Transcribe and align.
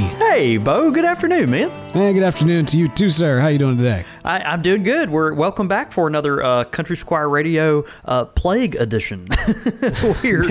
Hey, 0.00 0.56
Bo. 0.56 0.90
Good 0.90 1.04
afternoon, 1.04 1.50
man. 1.50 1.70
Hey, 1.92 2.12
good 2.12 2.24
afternoon 2.24 2.66
to 2.66 2.78
you 2.78 2.88
too, 2.88 3.08
sir. 3.08 3.38
How 3.38 3.46
you 3.46 3.58
doing 3.58 3.76
today? 3.76 4.04
I, 4.24 4.40
I'm 4.40 4.60
doing 4.60 4.82
good. 4.82 5.08
We're 5.08 5.32
welcome 5.34 5.68
back 5.68 5.92
for 5.92 6.08
another 6.08 6.42
uh, 6.42 6.64
Country 6.64 6.96
Squire 6.96 7.28
Radio 7.28 7.84
uh, 8.04 8.24
Plague 8.24 8.74
Edition. 8.74 9.28
we're 10.24 10.48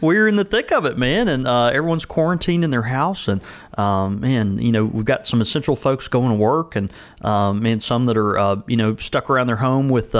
we're 0.00 0.26
in 0.26 0.34
the 0.34 0.44
thick 0.44 0.72
of 0.72 0.84
it, 0.84 0.98
man, 0.98 1.28
and 1.28 1.46
uh, 1.46 1.66
everyone's 1.66 2.04
quarantined 2.04 2.64
in 2.64 2.70
their 2.70 2.82
house, 2.82 3.28
and 3.28 3.40
um, 3.78 4.18
man, 4.18 4.58
you 4.58 4.72
know 4.72 4.84
we've 4.84 5.04
got 5.04 5.28
some 5.28 5.40
essential 5.40 5.76
folks 5.76 6.08
going 6.08 6.30
to 6.30 6.36
work, 6.36 6.74
and 6.74 6.92
um, 7.20 7.62
man, 7.62 7.78
some 7.78 8.04
that 8.04 8.16
are 8.16 8.36
uh, 8.36 8.56
you 8.66 8.76
know 8.76 8.96
stuck 8.96 9.30
around 9.30 9.46
their 9.46 9.56
home 9.56 9.88
with. 9.88 10.16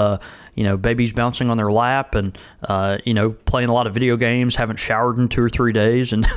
You 0.56 0.64
know, 0.64 0.76
babies 0.76 1.12
bouncing 1.12 1.50
on 1.50 1.56
their 1.56 1.70
lap 1.70 2.14
and, 2.14 2.36
uh, 2.64 2.98
you 3.04 3.14
know, 3.14 3.30
playing 3.30 3.68
a 3.68 3.72
lot 3.72 3.86
of 3.86 3.94
video 3.94 4.16
games, 4.16 4.56
haven't 4.56 4.78
showered 4.78 5.18
in 5.18 5.28
two 5.28 5.42
or 5.42 5.48
three 5.48 5.72
days. 5.72 6.12
And, 6.12 6.22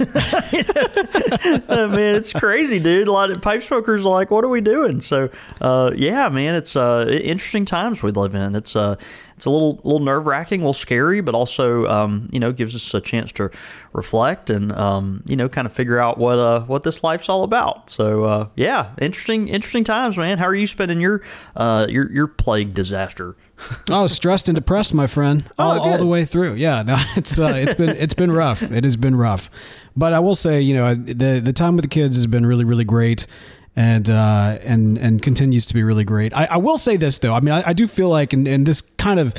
man, 1.69 2.15
it's 2.15 2.31
crazy, 2.33 2.79
dude. 2.79 3.07
A 3.07 3.11
lot 3.11 3.31
of 3.31 3.41
pipe 3.41 3.63
smokers 3.63 4.05
are 4.05 4.09
like, 4.09 4.29
what 4.29 4.43
are 4.43 4.49
we 4.49 4.61
doing? 4.61 5.01
So, 5.01 5.29
uh, 5.61 5.91
yeah, 5.95 6.29
man, 6.29 6.53
it's 6.53 6.75
uh, 6.75 7.07
interesting 7.09 7.65
times 7.65 8.03
we 8.03 8.11
live 8.11 8.35
in. 8.35 8.55
It's, 8.55 8.75
uh, 8.75 8.97
it's 9.39 9.45
a 9.45 9.49
little 9.49 9.79
little 9.85 10.01
nerve 10.01 10.27
wracking, 10.27 10.59
a 10.59 10.63
little 10.63 10.73
scary, 10.73 11.21
but 11.21 11.33
also 11.33 11.85
um, 11.85 12.27
you 12.29 12.41
know 12.41 12.51
gives 12.51 12.75
us 12.75 12.93
a 12.93 12.99
chance 12.99 13.31
to 13.31 13.49
reflect 13.93 14.49
and 14.49 14.73
um, 14.73 15.23
you 15.27 15.37
know 15.37 15.47
kind 15.47 15.65
of 15.65 15.71
figure 15.71 15.97
out 15.97 16.17
what 16.17 16.37
uh, 16.37 16.59
what 16.63 16.83
this 16.83 17.05
life's 17.05 17.29
all 17.29 17.43
about. 17.43 17.89
So 17.89 18.25
uh, 18.25 18.49
yeah, 18.57 18.91
interesting 18.99 19.47
interesting 19.47 19.85
times, 19.85 20.17
man. 20.17 20.39
How 20.39 20.45
are 20.45 20.55
you 20.55 20.67
spending 20.67 20.99
your 20.99 21.21
uh, 21.55 21.87
your 21.87 22.11
your 22.11 22.27
plague 22.27 22.73
disaster? 22.73 23.37
oh, 23.89 24.07
stressed 24.07 24.49
and 24.49 24.57
depressed, 24.57 24.93
my 24.93 25.07
friend, 25.07 25.45
all, 25.57 25.79
all 25.79 25.97
the 25.97 26.05
way 26.05 26.25
through. 26.25 26.55
Yeah, 26.55 26.83
no, 26.85 26.97
it's 27.15 27.39
uh, 27.39 27.53
it's 27.55 27.75
been 27.75 27.95
it's 27.95 28.13
been 28.13 28.33
rough. 28.33 28.61
It 28.61 28.83
has 28.83 28.97
been 28.97 29.15
rough, 29.15 29.49
but 29.95 30.11
I 30.11 30.19
will 30.19 30.35
say, 30.35 30.59
you 30.59 30.73
know, 30.73 30.95
the 30.95 31.39
the 31.41 31.53
time 31.53 31.77
with 31.77 31.83
the 31.83 31.89
kids 31.89 32.17
has 32.17 32.27
been 32.27 32.45
really 32.45 32.65
really 32.65 32.83
great 32.83 33.25
and 33.75 34.09
uh, 34.09 34.57
and 34.63 34.97
and 34.97 35.21
continues 35.21 35.65
to 35.67 35.73
be 35.73 35.83
really 35.83 36.03
great. 36.03 36.33
I, 36.33 36.45
I 36.45 36.57
will 36.57 36.77
say 36.77 36.97
this 36.97 37.17
though. 37.19 37.33
I 37.33 37.39
mean, 37.39 37.53
I, 37.53 37.69
I 37.69 37.73
do 37.73 37.87
feel 37.87 38.09
like, 38.09 38.33
and, 38.33 38.47
and 38.47 38.65
this 38.65 38.81
kind 38.81 39.19
of 39.19 39.33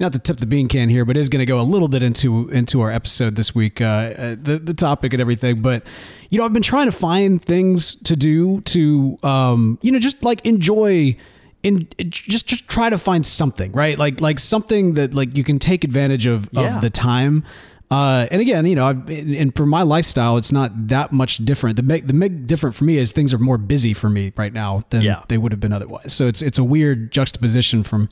not 0.00 0.12
to 0.14 0.18
tip 0.18 0.38
the 0.38 0.46
bean 0.46 0.66
can 0.68 0.88
here, 0.88 1.04
but 1.04 1.16
is 1.16 1.28
going 1.28 1.40
to 1.40 1.46
go 1.46 1.60
a 1.60 1.62
little 1.62 1.88
bit 1.88 2.02
into 2.02 2.48
into 2.48 2.80
our 2.80 2.90
episode 2.90 3.36
this 3.36 3.54
week, 3.54 3.80
uh, 3.80 3.84
uh, 3.84 4.36
the 4.40 4.58
the 4.62 4.74
topic 4.74 5.12
and 5.12 5.20
everything. 5.20 5.60
But 5.62 5.84
you 6.30 6.38
know, 6.38 6.44
I've 6.44 6.52
been 6.52 6.62
trying 6.62 6.86
to 6.86 6.96
find 6.96 7.40
things 7.42 7.94
to 7.96 8.16
do 8.16 8.60
to 8.62 9.18
um, 9.22 9.78
you 9.82 9.92
know 9.92 9.98
just 9.98 10.22
like 10.22 10.44
enjoy. 10.46 11.16
In, 11.62 11.86
just 12.08 12.48
just 12.48 12.66
try 12.66 12.90
to 12.90 12.98
find 12.98 13.24
something 13.24 13.70
right 13.70 13.96
like 13.96 14.20
like 14.20 14.40
something 14.40 14.94
that 14.94 15.14
like 15.14 15.36
you 15.36 15.44
can 15.44 15.60
take 15.60 15.84
advantage 15.84 16.26
of 16.26 16.48
Yeah. 16.50 16.74
of 16.74 16.80
the 16.80 16.90
time 16.90 17.44
uh, 17.92 18.26
and 18.30 18.40
again, 18.40 18.64
you 18.64 18.74
know, 18.74 18.86
I've, 18.86 19.10
and 19.10 19.54
for 19.54 19.66
my 19.66 19.82
lifestyle, 19.82 20.38
it's 20.38 20.50
not 20.52 20.88
that 20.88 21.12
much 21.12 21.38
different. 21.44 21.76
The 21.76 21.82
big, 21.82 22.06
the 22.06 22.14
big 22.14 22.46
different 22.46 22.74
for 22.74 22.84
me 22.84 22.96
is 22.96 23.12
things 23.12 23.34
are 23.34 23.38
more 23.38 23.58
busy 23.58 23.92
for 23.92 24.08
me 24.08 24.32
right 24.36 24.52
now 24.52 24.82
than 24.90 25.02
Yeah. 25.02 25.22
they 25.28 25.36
would 25.36 25.52
have 25.52 25.60
been 25.60 25.72
otherwise. 25.72 26.12
So 26.14 26.26
it's 26.26 26.40
it's 26.40 26.58
a 26.58 26.64
weird 26.64 27.12
juxtaposition 27.12 27.82
from, 27.82 28.08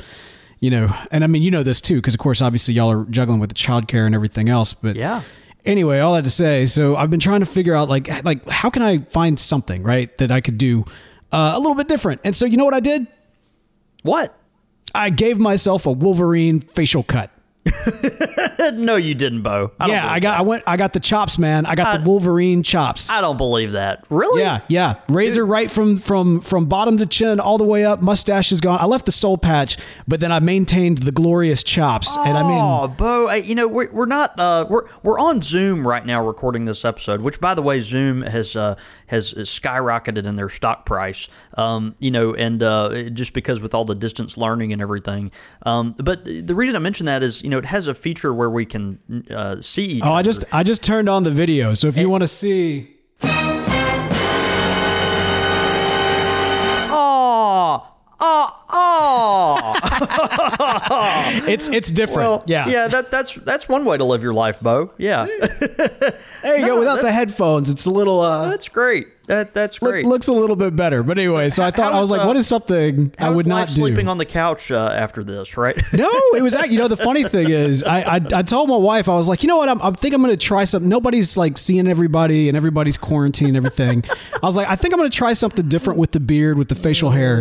you 0.59 0.71
know, 0.71 0.95
and 1.11 1.25
I 1.25 1.27
mean, 1.29 1.43
you 1.43 1.51
know 1.51 1.63
this 1.63 1.81
too, 1.81 1.97
because 1.97 2.13
of 2.15 2.21
course, 2.21 2.43
obviously, 2.43 2.75
y'all 2.75 2.91
are 2.91 3.05
juggling 3.07 3.41
with 3.41 3.49
the 3.49 3.55
childcare 3.55 4.05
and 4.05 4.15
everything 4.15 4.49
else. 4.51 4.75
But 4.75 4.97
Yeah. 4.97 5.23
Anyway, 5.65 5.99
all 6.01 6.15
that 6.15 6.25
to 6.25 6.31
say, 6.31 6.67
so 6.67 6.97
I've 6.97 7.11
been 7.11 7.21
trying 7.21 7.41
to 7.41 7.47
figure 7.47 7.75
out 7.75 7.89
like 7.89 8.25
like 8.25 8.47
how 8.49 8.69
can 8.71 8.83
I 8.83 8.99
find 8.99 9.39
something 9.39 9.83
right 9.83 10.17
that 10.19 10.31
I 10.31 10.41
could 10.41 10.59
do 10.59 10.85
uh, 11.33 11.53
a 11.55 11.59
little 11.59 11.75
bit 11.75 11.87
different. 11.89 12.21
And 12.25 12.35
so 12.37 12.45
you 12.47 12.57
know 12.57 12.65
what 12.65 12.75
I 12.75 12.81
did? 12.81 13.07
What? 14.03 14.37
I 14.95 15.11
gave 15.11 15.39
myself 15.39 15.87
a 15.87 15.93
Wolverine 15.93 16.61
facial 16.61 17.03
cut. 17.03 17.31
No, 18.81 18.97
you 18.97 19.15
didn't, 19.15 19.43
Bo. 19.43 19.73
I 19.81 19.89
yeah, 19.89 20.11
I 20.11 20.21
got 20.21 20.39
I 20.39 20.43
went 20.43 20.65
I 20.67 20.77
got 20.77 20.93
the 20.93 21.01
chops, 21.01 21.39
man. 21.39 21.67
I 21.67 21.75
got 21.75 21.99
the 21.99 22.09
Wolverine 22.09 22.63
chops. 22.63 23.11
I 23.11 23.21
don't 23.21 23.37
believe 23.37 23.73
that. 23.73 24.05
Really? 24.11 24.43
Yeah, 24.43 24.61
yeah. 24.69 24.95
Razor 25.09 25.45
right 25.45 25.71
from 25.71 25.97
from 25.97 26.41
from 26.41 26.67
bottom 26.67 26.97
to 26.99 27.07
chin 27.07 27.41
all 27.41 27.59
the 27.59 27.65
way 27.65 27.85
up. 27.85 28.01
Mustache 28.03 28.53
is 28.53 28.61
gone. 28.61 28.79
I 28.81 28.87
left 28.87 29.07
the 29.07 29.13
soul 29.13 29.37
patch, 29.39 29.77
but 30.09 30.21
then 30.21 30.33
I 30.33 30.41
maintained 30.41 30.99
the 30.99 31.13
glorious 31.13 31.63
chops. 31.63 32.17
And 32.17 32.37
I 32.37 32.43
mean, 32.43 32.61
Oh, 32.61 32.89
Bo, 32.89 33.29
I, 33.29 33.37
you 33.37 33.55
know 33.55 33.67
we're, 33.69 33.91
we're 33.91 34.07
not 34.07 34.39
uh, 34.39 34.67
we're 34.69 34.87
we're 35.03 35.19
on 35.19 35.43
Zoom 35.43 35.87
right 35.87 36.05
now 36.05 36.25
recording 36.25 36.65
this 36.67 36.85
episode, 36.85 37.21
which 37.21 37.41
by 37.41 37.55
the 37.55 37.63
way, 37.63 37.81
Zoom 37.81 38.23
has 38.23 38.57
uh, 38.57 38.77
has 39.07 39.35
skyrocketed 39.35 40.27
in 40.27 40.35
their 40.37 40.49
stock 40.49 40.87
price. 40.87 41.29
Um, 41.57 41.95
you 41.99 42.11
know, 42.11 42.35
and 42.35 42.63
uh, 42.63 43.11
just 43.11 43.33
because 43.33 43.61
with 43.61 43.75
all 43.75 43.85
the 43.85 43.95
distance 43.95 44.37
learning 44.37 44.73
and 44.73 44.81
everything. 44.83 45.31
Um, 45.67 45.95
but 45.99 46.25
the 46.25 46.55
reason 46.55 46.77
I 46.77 46.79
mention 46.79 47.07
that 47.07 47.23
is, 47.23 47.43
you 47.43 47.49
know, 47.51 47.59
it 47.59 47.65
has 47.67 47.89
a 47.89 47.95
feature 47.95 48.33
where 48.33 48.50
we 48.51 48.67
can 48.67 48.99
uh, 49.31 49.61
see 49.63 49.85
each. 49.85 50.03
oh, 50.05 50.13
I 50.13 50.21
other. 50.21 50.23
just 50.25 50.45
I 50.53 50.63
just 50.63 50.83
turned 50.83 51.09
on 51.09 51.23
the 51.23 51.31
video. 51.31 51.73
So 51.75 51.87
if 51.89 51.97
you 51.97 52.09
want 52.11 52.23
to 52.23 52.29
see, 52.29 52.97
Oh, 56.93 57.87
oh, 58.21 58.65
oh. 58.71 59.75
it's 61.47 61.69
it's 61.69 61.91
different. 61.93 62.19
well, 62.29 62.43
yeah, 62.47 62.69
yeah. 62.69 62.89
That 62.89 63.11
that's 63.11 63.35
that's 63.35 63.69
one 63.69 63.85
way 63.85 63.97
to 63.99 64.05
live 64.05 64.23
your 64.23 64.33
life, 64.35 64.61
Bo. 64.61 64.91
Yeah, 64.99 65.27
There 65.27 66.59
you 66.59 66.67
go. 66.67 66.79
Without 66.81 67.03
the 67.03 67.13
headphones, 67.13 67.71
it's 67.71 67.87
a 67.87 67.91
little 67.91 68.21
uh, 68.21 68.49
that's 68.51 68.69
great. 68.69 69.09
That 69.31 69.55
that's 69.55 69.81
look, 69.81 69.93
great. 69.93 70.07
looks 70.07 70.27
a 70.27 70.33
little 70.33 70.57
bit 70.57 70.75
better. 70.75 71.05
But 71.05 71.17
anyway, 71.17 71.51
so 71.51 71.63
I 71.63 71.71
thought 71.71 71.93
How 71.93 71.99
I 71.99 72.01
was 72.01 72.09
is, 72.09 72.11
like, 72.11 72.23
uh, 72.23 72.27
what 72.27 72.37
is 72.37 72.49
something 72.49 73.15
I 73.17 73.31
would 73.31 73.47
not 73.47 73.69
do? 73.69 73.75
sleeping 73.75 74.09
on 74.09 74.19
the 74.19 74.25
couch 74.25 74.73
uh, 74.73 74.91
after 74.93 75.23
this, 75.23 75.57
right? 75.57 75.81
No, 75.93 76.11
it 76.35 76.43
was 76.43 76.57
you 76.69 76.79
know 76.79 76.89
the 76.89 76.97
funny 76.97 77.23
thing 77.25 77.51
is 77.51 77.85
I, 77.85 78.17
I 78.17 78.21
I 78.33 78.43
told 78.43 78.69
my 78.69 78.77
wife 78.77 79.09
I 79.09 79.15
was 79.15 79.29
like 79.29 79.43
you 79.45 79.49
know 79.49 79.59
what 79.59 79.69
I'm, 79.69 79.81
I 79.83 79.93
think 79.93 80.15
I'm 80.15 80.21
gonna 80.23 80.37
try 80.37 80.65
something 80.65 80.89
nobody's 80.89 81.37
like 81.37 81.59
seeing 81.59 81.87
everybody 81.87 82.49
and 82.49 82.57
everybody's 82.57 82.97
quarantined 82.97 83.49
and 83.49 83.57
everything 83.57 84.03
I 84.43 84.47
was 84.47 84.57
like 84.57 84.69
I 84.69 84.77
think 84.77 84.95
I'm 84.95 84.99
gonna 84.99 85.11
try 85.11 85.33
something 85.35 85.69
different 85.69 85.99
with 85.99 86.13
the 86.13 86.21
beard 86.21 86.57
with 86.59 86.69
the 86.69 86.75
facial 86.75 87.11
hair 87.11 87.41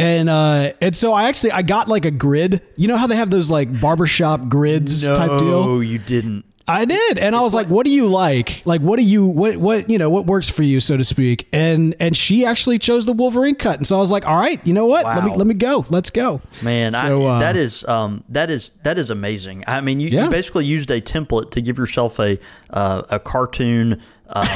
and 0.00 0.28
uh 0.28 0.72
and 0.80 0.96
so 0.96 1.12
I 1.14 1.28
actually 1.28 1.52
I 1.52 1.62
got 1.62 1.88
like 1.88 2.04
a 2.04 2.10
grid 2.10 2.62
you 2.76 2.88
know 2.88 2.96
how 2.96 3.06
they 3.06 3.16
have 3.16 3.30
those 3.30 3.50
like 3.50 3.80
barbershop 3.80 4.48
grids 4.48 5.06
type 5.06 5.38
deal 5.38 5.64
No, 5.64 5.80
you 5.80 5.98
didn't. 5.98 6.44
I 6.70 6.84
did, 6.84 7.18
and 7.18 7.34
I 7.36 7.40
was 7.40 7.54
like, 7.54 7.68
"What 7.68 7.84
do 7.84 7.92
you 7.92 8.06
like? 8.06 8.62
Like, 8.64 8.80
what 8.80 8.98
do 8.98 9.02
you 9.04 9.26
what 9.26 9.56
what 9.56 9.90
you 9.90 9.98
know 9.98 10.10
what 10.10 10.26
works 10.26 10.48
for 10.48 10.62
you, 10.62 10.80
so 10.80 10.96
to 10.96 11.04
speak?" 11.04 11.48
And 11.52 11.94
and 12.00 12.16
she 12.16 12.44
actually 12.44 12.78
chose 12.78 13.06
the 13.06 13.12
Wolverine 13.12 13.54
cut, 13.54 13.76
and 13.78 13.86
so 13.86 13.96
I 13.96 14.00
was 14.00 14.10
like, 14.10 14.26
"All 14.26 14.38
right, 14.38 14.60
you 14.66 14.72
know 14.72 14.86
what? 14.86 15.04
Let 15.04 15.24
me 15.24 15.34
let 15.34 15.46
me 15.46 15.54
go. 15.54 15.84
Let's 15.88 16.10
go." 16.10 16.40
Man, 16.62 16.92
So, 16.92 17.26
I, 17.26 17.36
uh, 17.36 17.38
that 17.40 17.56
is 17.56 17.84
um, 17.86 18.24
that 18.28 18.50
is 18.50 18.72
that 18.82 18.98
is 18.98 19.10
amazing. 19.10 19.64
I 19.66 19.80
mean, 19.80 20.00
you, 20.00 20.08
Yeah. 20.08 20.24
you 20.24 20.30
basically 20.30 20.64
used 20.66 20.90
a 20.90 21.00
template 21.00 21.50
to 21.52 21.60
give 21.60 21.78
yourself 21.78 22.18
a 22.18 22.38
uh, 22.70 23.02
a 23.10 23.18
cartoon 23.18 24.00
um, 24.28 24.46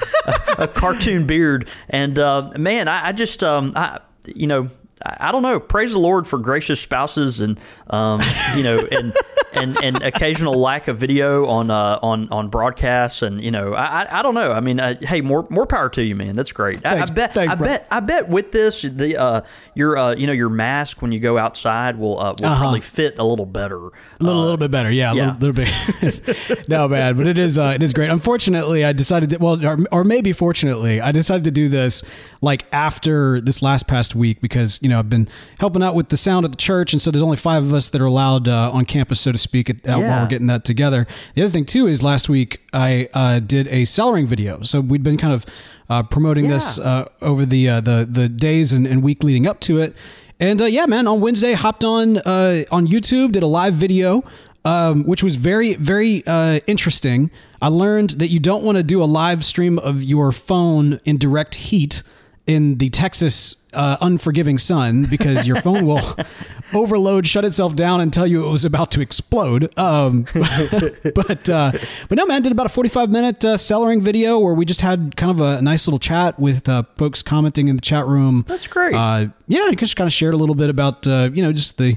a 0.58 0.68
cartoon 0.68 1.26
beard, 1.26 1.68
and 1.90 2.18
uh, 2.18 2.50
man, 2.56 2.88
I, 2.88 3.08
I 3.08 3.12
just 3.12 3.42
um, 3.42 3.72
I 3.76 4.00
you 4.34 4.46
know. 4.46 4.68
I 5.04 5.32
don't 5.32 5.42
know. 5.42 5.60
Praise 5.60 5.92
the 5.92 5.98
Lord 5.98 6.26
for 6.26 6.38
gracious 6.38 6.80
spouses 6.80 7.40
and 7.40 7.58
um, 7.90 8.20
you 8.56 8.62
know 8.62 8.86
and, 8.90 9.14
and 9.52 9.82
and 9.82 10.02
occasional 10.02 10.54
lack 10.54 10.88
of 10.88 10.98
video 10.98 11.46
on 11.46 11.70
uh, 11.70 11.98
on 12.02 12.28
on 12.30 12.48
broadcasts 12.48 13.22
and 13.22 13.42
you 13.42 13.50
know 13.50 13.74
I 13.74 14.18
I, 14.18 14.22
don't 14.22 14.34
know. 14.34 14.52
I 14.52 14.60
mean, 14.60 14.80
uh, 14.80 14.96
hey, 15.00 15.20
more 15.20 15.46
more 15.50 15.66
power 15.66 15.88
to 15.90 16.02
you, 16.02 16.14
man. 16.14 16.36
That's 16.36 16.52
great. 16.52 16.84
I, 16.84 17.02
I 17.02 17.04
bet 17.06 17.32
Thanks, 17.34 17.52
I 17.52 17.56
bro. 17.56 17.66
bet 17.66 17.86
I 17.90 18.00
bet 18.00 18.28
with 18.28 18.52
this 18.52 18.82
the 18.82 19.16
uh, 19.16 19.40
your 19.74 19.96
uh, 19.96 20.14
you 20.14 20.26
know 20.26 20.32
your 20.32 20.48
mask 20.48 21.00
when 21.02 21.12
you 21.12 21.20
go 21.20 21.38
outside 21.38 21.98
will 21.98 22.18
uh, 22.18 22.34
will 22.38 22.46
Uh-huh. 22.46 22.58
probably 22.60 22.80
fit 22.80 23.18
a 23.18 23.24
little 23.24 23.46
better. 23.46 23.76
A 23.86 23.92
little, 24.20 24.40
little 24.42 24.56
bit 24.56 24.70
better, 24.70 24.90
yeah, 24.90 25.12
a 25.12 25.14
yeah. 25.14 25.36
little, 25.38 25.54
little 25.54 25.64
bit. 25.64 26.68
no, 26.68 26.88
bad, 26.88 27.16
but 27.16 27.26
it 27.28 27.38
is, 27.38 27.56
uh, 27.58 27.72
it 27.74 27.82
is 27.84 27.92
great. 27.92 28.10
Unfortunately, 28.10 28.84
I 28.84 28.92
decided 28.92 29.30
that, 29.30 29.40
well, 29.40 29.64
or, 29.64 29.78
or 29.92 30.02
maybe 30.02 30.32
fortunately, 30.32 31.00
I 31.00 31.12
decided 31.12 31.44
to 31.44 31.50
do 31.52 31.68
this 31.68 32.02
like 32.40 32.66
after 32.72 33.40
this 33.40 33.62
last 33.62 33.86
past 33.86 34.14
week 34.16 34.40
because 34.40 34.80
you 34.82 34.87
know 34.88 34.98
I've 34.98 35.10
been 35.10 35.28
helping 35.58 35.82
out 35.82 35.94
with 35.94 36.08
the 36.08 36.16
sound 36.16 36.44
at 36.44 36.50
the 36.52 36.56
church, 36.56 36.92
and 36.92 37.00
so 37.02 37.10
there's 37.10 37.22
only 37.22 37.36
five 37.36 37.62
of 37.62 37.72
us 37.74 37.90
that 37.90 38.00
are 38.00 38.06
allowed 38.06 38.48
uh, 38.48 38.70
on 38.72 38.84
campus, 38.84 39.20
so 39.20 39.32
to 39.32 39.38
speak, 39.38 39.70
at, 39.70 39.76
uh, 39.88 39.98
while 39.98 40.22
we're 40.22 40.28
getting 40.28 40.46
that 40.48 40.64
together. 40.64 41.06
The 41.34 41.42
other 41.42 41.50
thing 41.50 41.64
too 41.64 41.86
is 41.86 42.02
last 42.02 42.28
week 42.28 42.60
I 42.72 43.08
uh, 43.14 43.38
did 43.40 43.66
a 43.68 43.82
cellaring 43.82 44.26
video, 44.26 44.62
so 44.62 44.80
we'd 44.80 45.02
been 45.02 45.18
kind 45.18 45.32
of 45.32 45.46
uh, 45.90 46.02
promoting 46.02 46.48
this 46.48 46.78
Yeah. 46.78 46.84
uh, 46.84 47.04
over 47.22 47.46
the 47.46 47.68
uh, 47.68 47.80
the 47.80 48.06
the 48.10 48.28
days 48.28 48.72
and, 48.72 48.86
and 48.86 49.02
week 49.02 49.22
leading 49.22 49.46
up 49.46 49.60
to 49.60 49.78
it. 49.80 49.94
And 50.40 50.62
uh, 50.62 50.66
yeah, 50.66 50.86
man, 50.86 51.06
on 51.08 51.20
Wednesday 51.20 51.52
hopped 51.54 51.84
on 51.84 52.18
uh, 52.18 52.64
on 52.70 52.86
YouTube, 52.86 53.32
did 53.32 53.42
a 53.42 53.46
live 53.46 53.74
video, 53.74 54.22
um, 54.64 55.04
which 55.04 55.22
was 55.22 55.34
very 55.34 55.74
very 55.74 56.22
uh, 56.26 56.60
interesting. 56.66 57.30
I 57.60 57.68
learned 57.68 58.10
that 58.20 58.28
you 58.28 58.38
don't 58.38 58.62
want 58.62 58.76
to 58.76 58.84
do 58.84 59.02
a 59.02 59.06
live 59.06 59.44
stream 59.44 59.78
of 59.80 60.00
your 60.02 60.30
phone 60.30 61.00
in 61.04 61.18
direct 61.18 61.56
heat. 61.56 62.02
In 62.48 62.78
the 62.78 62.88
Texas 62.88 63.66
uh, 63.74 63.98
unforgiving 64.00 64.56
sun 64.56 65.04
because 65.04 65.46
your 65.46 65.60
phone 65.60 65.84
will 65.84 66.16
overload, 66.74 67.26
shut 67.26 67.44
itself 67.44 67.76
down, 67.76 68.00
and 68.00 68.10
tell 68.10 68.26
you 68.26 68.44
it 68.44 68.50
was 68.50 68.64
about 68.64 68.90
to 68.92 69.02
explode. 69.02 69.78
Um, 69.78 70.26
but 71.14 71.48
uh, 71.50 71.72
but 72.08 72.16
no, 72.16 72.24
man, 72.24 72.42
did 72.42 72.50
about 72.50 72.66
a 72.66 72.70
forty-five 72.70 73.10
minute 73.10 73.44
uh, 73.44 73.56
cellaring 73.56 74.00
video 74.00 74.38
where 74.38 74.54
we 74.54 74.64
just 74.64 74.80
had 74.80 75.14
kind 75.16 75.30
of 75.30 75.40
a 75.40 75.60
nice 75.60 75.86
little 75.86 75.98
chat 75.98 76.40
with 76.40 76.68
uh, 76.68 76.84
folks 76.96 77.22
commenting 77.22 77.68
in 77.68 77.76
the 77.76 77.82
chat 77.82 78.06
room. 78.06 78.46
That's 78.48 78.66
great. 78.66 78.94
Uh, 78.94 79.26
yeah, 79.46 79.66
I 79.68 79.74
just 79.74 79.96
kind 79.96 80.08
of 80.08 80.12
shared 80.12 80.32
a 80.32 80.38
little 80.38 80.54
bit 80.54 80.70
about 80.70 81.06
uh, 81.06 81.30
you 81.32 81.42
know 81.42 81.52
just 81.52 81.78
the. 81.78 81.96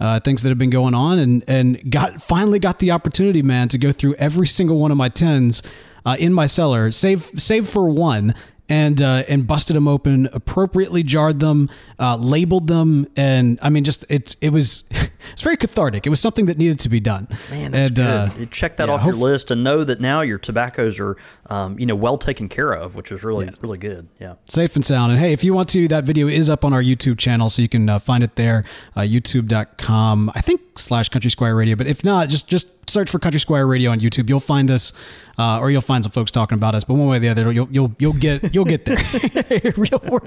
Uh, 0.00 0.20
things 0.20 0.44
that 0.44 0.48
have 0.48 0.58
been 0.58 0.70
going 0.70 0.94
on 0.94 1.18
and 1.18 1.42
and 1.48 1.90
got 1.90 2.22
finally 2.22 2.60
got 2.60 2.78
the 2.78 2.92
opportunity 2.92 3.42
man 3.42 3.68
to 3.68 3.76
go 3.76 3.90
through 3.90 4.14
every 4.14 4.46
single 4.46 4.78
one 4.78 4.92
of 4.92 4.96
my 4.96 5.08
tins 5.08 5.60
uh, 6.06 6.14
in 6.20 6.32
my 6.32 6.46
cellar 6.46 6.92
save 6.92 7.24
save 7.36 7.68
for 7.68 7.90
one 7.90 8.32
and 8.68 9.00
uh, 9.00 9.24
and 9.28 9.46
busted 9.46 9.76
them 9.76 9.88
open, 9.88 10.28
appropriately 10.32 11.02
jarred 11.02 11.40
them, 11.40 11.70
uh, 11.98 12.16
labeled 12.16 12.66
them, 12.66 13.06
and 13.16 13.58
I 13.62 13.70
mean, 13.70 13.84
just 13.84 14.04
it's 14.08 14.36
it 14.40 14.50
was 14.50 14.84
it's 15.32 15.42
very 15.42 15.56
cathartic. 15.56 16.06
It 16.06 16.10
was 16.10 16.20
something 16.20 16.46
that 16.46 16.58
needed 16.58 16.80
to 16.80 16.88
be 16.88 17.00
done. 17.00 17.28
Man, 17.50 17.72
that's 17.72 17.86
and, 17.88 17.96
good. 17.96 18.04
uh, 18.06 18.30
You 18.38 18.46
check 18.46 18.76
that 18.76 18.88
yeah, 18.88 18.94
off 18.94 19.04
your 19.04 19.14
list 19.14 19.50
and 19.50 19.64
know 19.64 19.84
that 19.84 20.00
now 20.00 20.20
your 20.20 20.38
tobaccos 20.38 21.00
are, 21.00 21.16
um, 21.46 21.78
you 21.78 21.86
know, 21.86 21.96
well 21.96 22.18
taken 22.18 22.48
care 22.48 22.72
of, 22.72 22.94
which 22.96 23.10
is 23.10 23.24
really 23.24 23.48
really 23.62 23.78
good. 23.78 24.08
Yeah. 24.20 24.34
safe 24.48 24.76
and 24.76 24.84
sound. 24.84 25.12
And 25.12 25.20
hey, 25.20 25.32
if 25.32 25.42
you 25.42 25.54
want 25.54 25.68
to, 25.70 25.88
that 25.88 26.04
video 26.04 26.28
is 26.28 26.50
up 26.50 26.64
on 26.64 26.72
our 26.72 26.82
YouTube 26.82 27.18
channel, 27.18 27.48
so 27.48 27.62
you 27.62 27.68
can 27.68 27.88
uh, 27.88 27.98
find 27.98 28.22
it 28.22 28.36
there, 28.36 28.64
uh, 28.96 29.00
youtube.com, 29.00 30.30
I 30.34 30.40
think 30.40 30.60
slash 30.78 31.08
Country 31.08 31.30
Squire 31.30 31.54
Radio. 31.54 31.76
But 31.76 31.86
if 31.86 32.04
not, 32.04 32.28
just 32.28 32.48
just 32.48 32.68
search 32.88 33.10
for 33.10 33.18
Country 33.18 33.40
Squire 33.40 33.66
Radio 33.66 33.90
on 33.90 34.00
YouTube. 34.00 34.28
You'll 34.28 34.40
find 34.40 34.70
us, 34.70 34.92
uh, 35.38 35.58
or 35.60 35.70
you'll 35.70 35.80
find 35.80 36.04
some 36.04 36.12
folks 36.12 36.30
talking 36.30 36.56
about 36.56 36.74
us. 36.74 36.84
But 36.84 36.94
one 36.94 37.08
way 37.08 37.16
or 37.18 37.20
the 37.20 37.28
other, 37.28 37.50
you'll 37.52 37.68
you'll 37.70 37.94
you'll 37.98 38.12
get 38.12 38.54
you'll 38.54 38.64
get 38.64 38.84
there. 38.84 38.98
we're, 39.76 40.20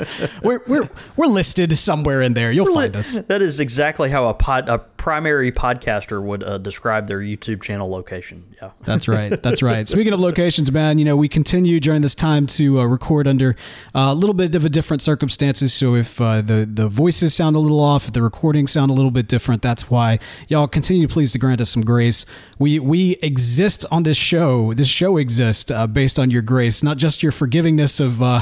we're, 0.43 0.61
we're 0.67 0.89
we're 1.15 1.27
listed 1.27 1.77
somewhere 1.77 2.21
in 2.21 2.33
there. 2.33 2.51
You'll 2.51 2.73
find 2.73 2.95
us. 2.95 3.17
That 3.19 3.41
is 3.41 3.59
exactly 3.59 4.09
how 4.09 4.27
a 4.27 4.33
pod, 4.33 4.69
a 4.69 4.79
primary 5.01 5.51
podcaster 5.51 6.21
would 6.21 6.43
uh, 6.43 6.59
describe 6.59 7.07
their 7.07 7.19
YouTube 7.19 7.61
channel 7.61 7.89
location. 7.89 8.55
Yeah. 8.61 8.71
That's 8.81 9.07
right. 9.07 9.41
That's 9.41 9.61
right. 9.63 9.87
Speaking 9.87 10.13
of 10.13 10.19
locations, 10.19 10.71
man, 10.71 10.99
you 10.99 11.05
know, 11.05 11.17
we 11.17 11.27
continue 11.27 11.79
during 11.79 12.01
this 12.01 12.13
time 12.15 12.45
to 12.47 12.79
uh, 12.79 12.85
record 12.85 13.27
under 13.27 13.55
uh, 13.95 14.09
a 14.11 14.13
little 14.13 14.35
bit 14.35 14.53
of 14.55 14.63
a 14.63 14.69
different 14.69 15.01
circumstances. 15.01 15.73
So 15.73 15.95
if 15.95 16.21
uh, 16.21 16.41
the 16.41 16.69
the 16.71 16.87
voices 16.87 17.33
sound 17.33 17.55
a 17.55 17.59
little 17.59 17.79
off, 17.79 18.05
if 18.05 18.13
the 18.13 18.21
recordings 18.21 18.71
sound 18.71 18.91
a 18.91 18.93
little 18.93 19.11
bit 19.11 19.27
different, 19.27 19.61
that's 19.61 19.89
why 19.89 20.19
y'all 20.47 20.67
continue 20.67 21.07
to 21.07 21.11
please 21.11 21.31
to 21.31 21.39
grant 21.39 21.61
us 21.61 21.69
some 21.69 21.83
grace. 21.83 22.25
We 22.61 22.77
we 22.77 23.13
exist 23.23 23.87
on 23.89 24.03
this 24.03 24.17
show. 24.17 24.71
This 24.73 24.85
show 24.85 25.17
exists 25.17 25.71
uh, 25.71 25.87
based 25.87 26.19
on 26.19 26.29
your 26.29 26.43
grace, 26.43 26.83
not 26.83 26.97
just 26.97 27.23
your 27.23 27.31
forgivingness 27.31 27.99
of 27.99 28.21
uh, 28.21 28.41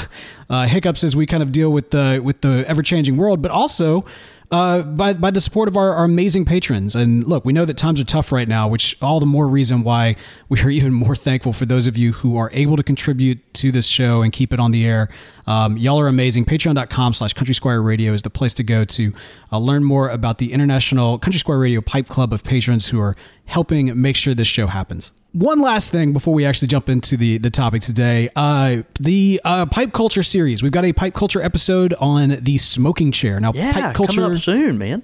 uh, 0.49 0.65
hiccups 0.65 1.05
as 1.05 1.15
we 1.15 1.25
kind 1.25 1.41
of 1.41 1.53
deal 1.53 1.71
with 1.71 1.91
the 1.91 2.19
with 2.21 2.41
the 2.41 2.65
ever 2.67 2.83
changing 2.83 3.15
world, 3.15 3.41
but 3.41 3.49
also 3.49 4.03
uh, 4.51 4.81
by 4.81 5.13
by 5.13 5.29
the 5.31 5.41
support 5.41 5.67
of 5.67 5.77
our, 5.77 5.93
our 5.93 6.05
amazing 6.05 6.45
patrons. 6.45 6.95
And 6.95 7.23
look, 7.27 7.45
we 7.45 7.53
know 7.53 7.65
that 7.65 7.77
times 7.77 8.01
are 8.01 8.05
tough 8.05 8.31
right 8.31 8.47
now, 8.47 8.67
which 8.67 8.97
all 9.01 9.19
the 9.19 9.25
more 9.25 9.47
reason 9.47 9.83
why 9.83 10.15
we 10.47 10.61
are 10.61 10.69
even 10.79 10.93
more 10.93 11.15
thankful 11.15 11.53
for 11.53 11.65
those 11.65 11.87
of 11.87 11.97
you 11.97 12.13
who 12.13 12.37
are 12.37 12.49
able 12.53 12.75
to 12.77 12.83
contribute 12.83 13.53
to 13.55 13.71
this 13.71 13.85
show 13.85 14.21
and 14.21 14.33
keep 14.33 14.53
it 14.53 14.59
on 14.59 14.71
the 14.71 14.85
air. 14.85 15.09
Um, 15.45 15.77
y'all 15.77 15.99
are 15.99 16.07
amazing. 16.07 16.45
Patreon.com 16.45 17.13
slash 17.13 17.33
Country 17.33 17.53
Squire 17.53 17.81
Radio 17.81 18.13
is 18.13 18.21
the 18.21 18.29
place 18.29 18.53
to 18.55 18.63
go 18.63 18.83
to 18.85 19.13
uh, 19.51 19.57
learn 19.57 19.83
more 19.83 20.09
about 20.09 20.37
the 20.37 20.53
International 20.53 21.17
Country 21.17 21.39
Squire 21.39 21.59
Radio 21.59 21.81
Pipe 21.81 22.07
Club 22.07 22.33
of 22.33 22.43
patrons 22.43 22.87
who 22.87 22.99
are 22.99 23.15
helping 23.45 23.99
make 23.99 24.15
sure 24.15 24.33
this 24.33 24.47
show 24.47 24.67
happens. 24.67 25.11
One 25.31 25.59
last 25.61 25.91
thing 25.91 26.11
before 26.11 26.33
we 26.33 26.43
actually 26.45 26.69
jump 26.69 26.89
into 26.89 27.15
the 27.15 27.37
the 27.37 27.51
topic 27.51 27.83
today, 27.83 28.29
uh, 28.35 28.77
the 28.99 29.39
uh, 29.45 29.67
pipe 29.67 29.93
culture 29.93 30.23
series. 30.23 30.63
We've 30.63 30.71
got 30.71 30.85
a 30.85 30.93
pipe 30.93 31.13
culture 31.13 31.41
episode 31.41 31.93
on 31.99 32.39
the 32.41 32.57
smoking 32.57 33.11
chair. 33.11 33.39
Now, 33.39 33.51
Yeah. 33.53 33.73
pipe 33.73 33.95
culture 33.95 34.21
Coming 34.21 34.37
up 34.37 34.41
soon, 34.41 34.77
man. 34.79 35.03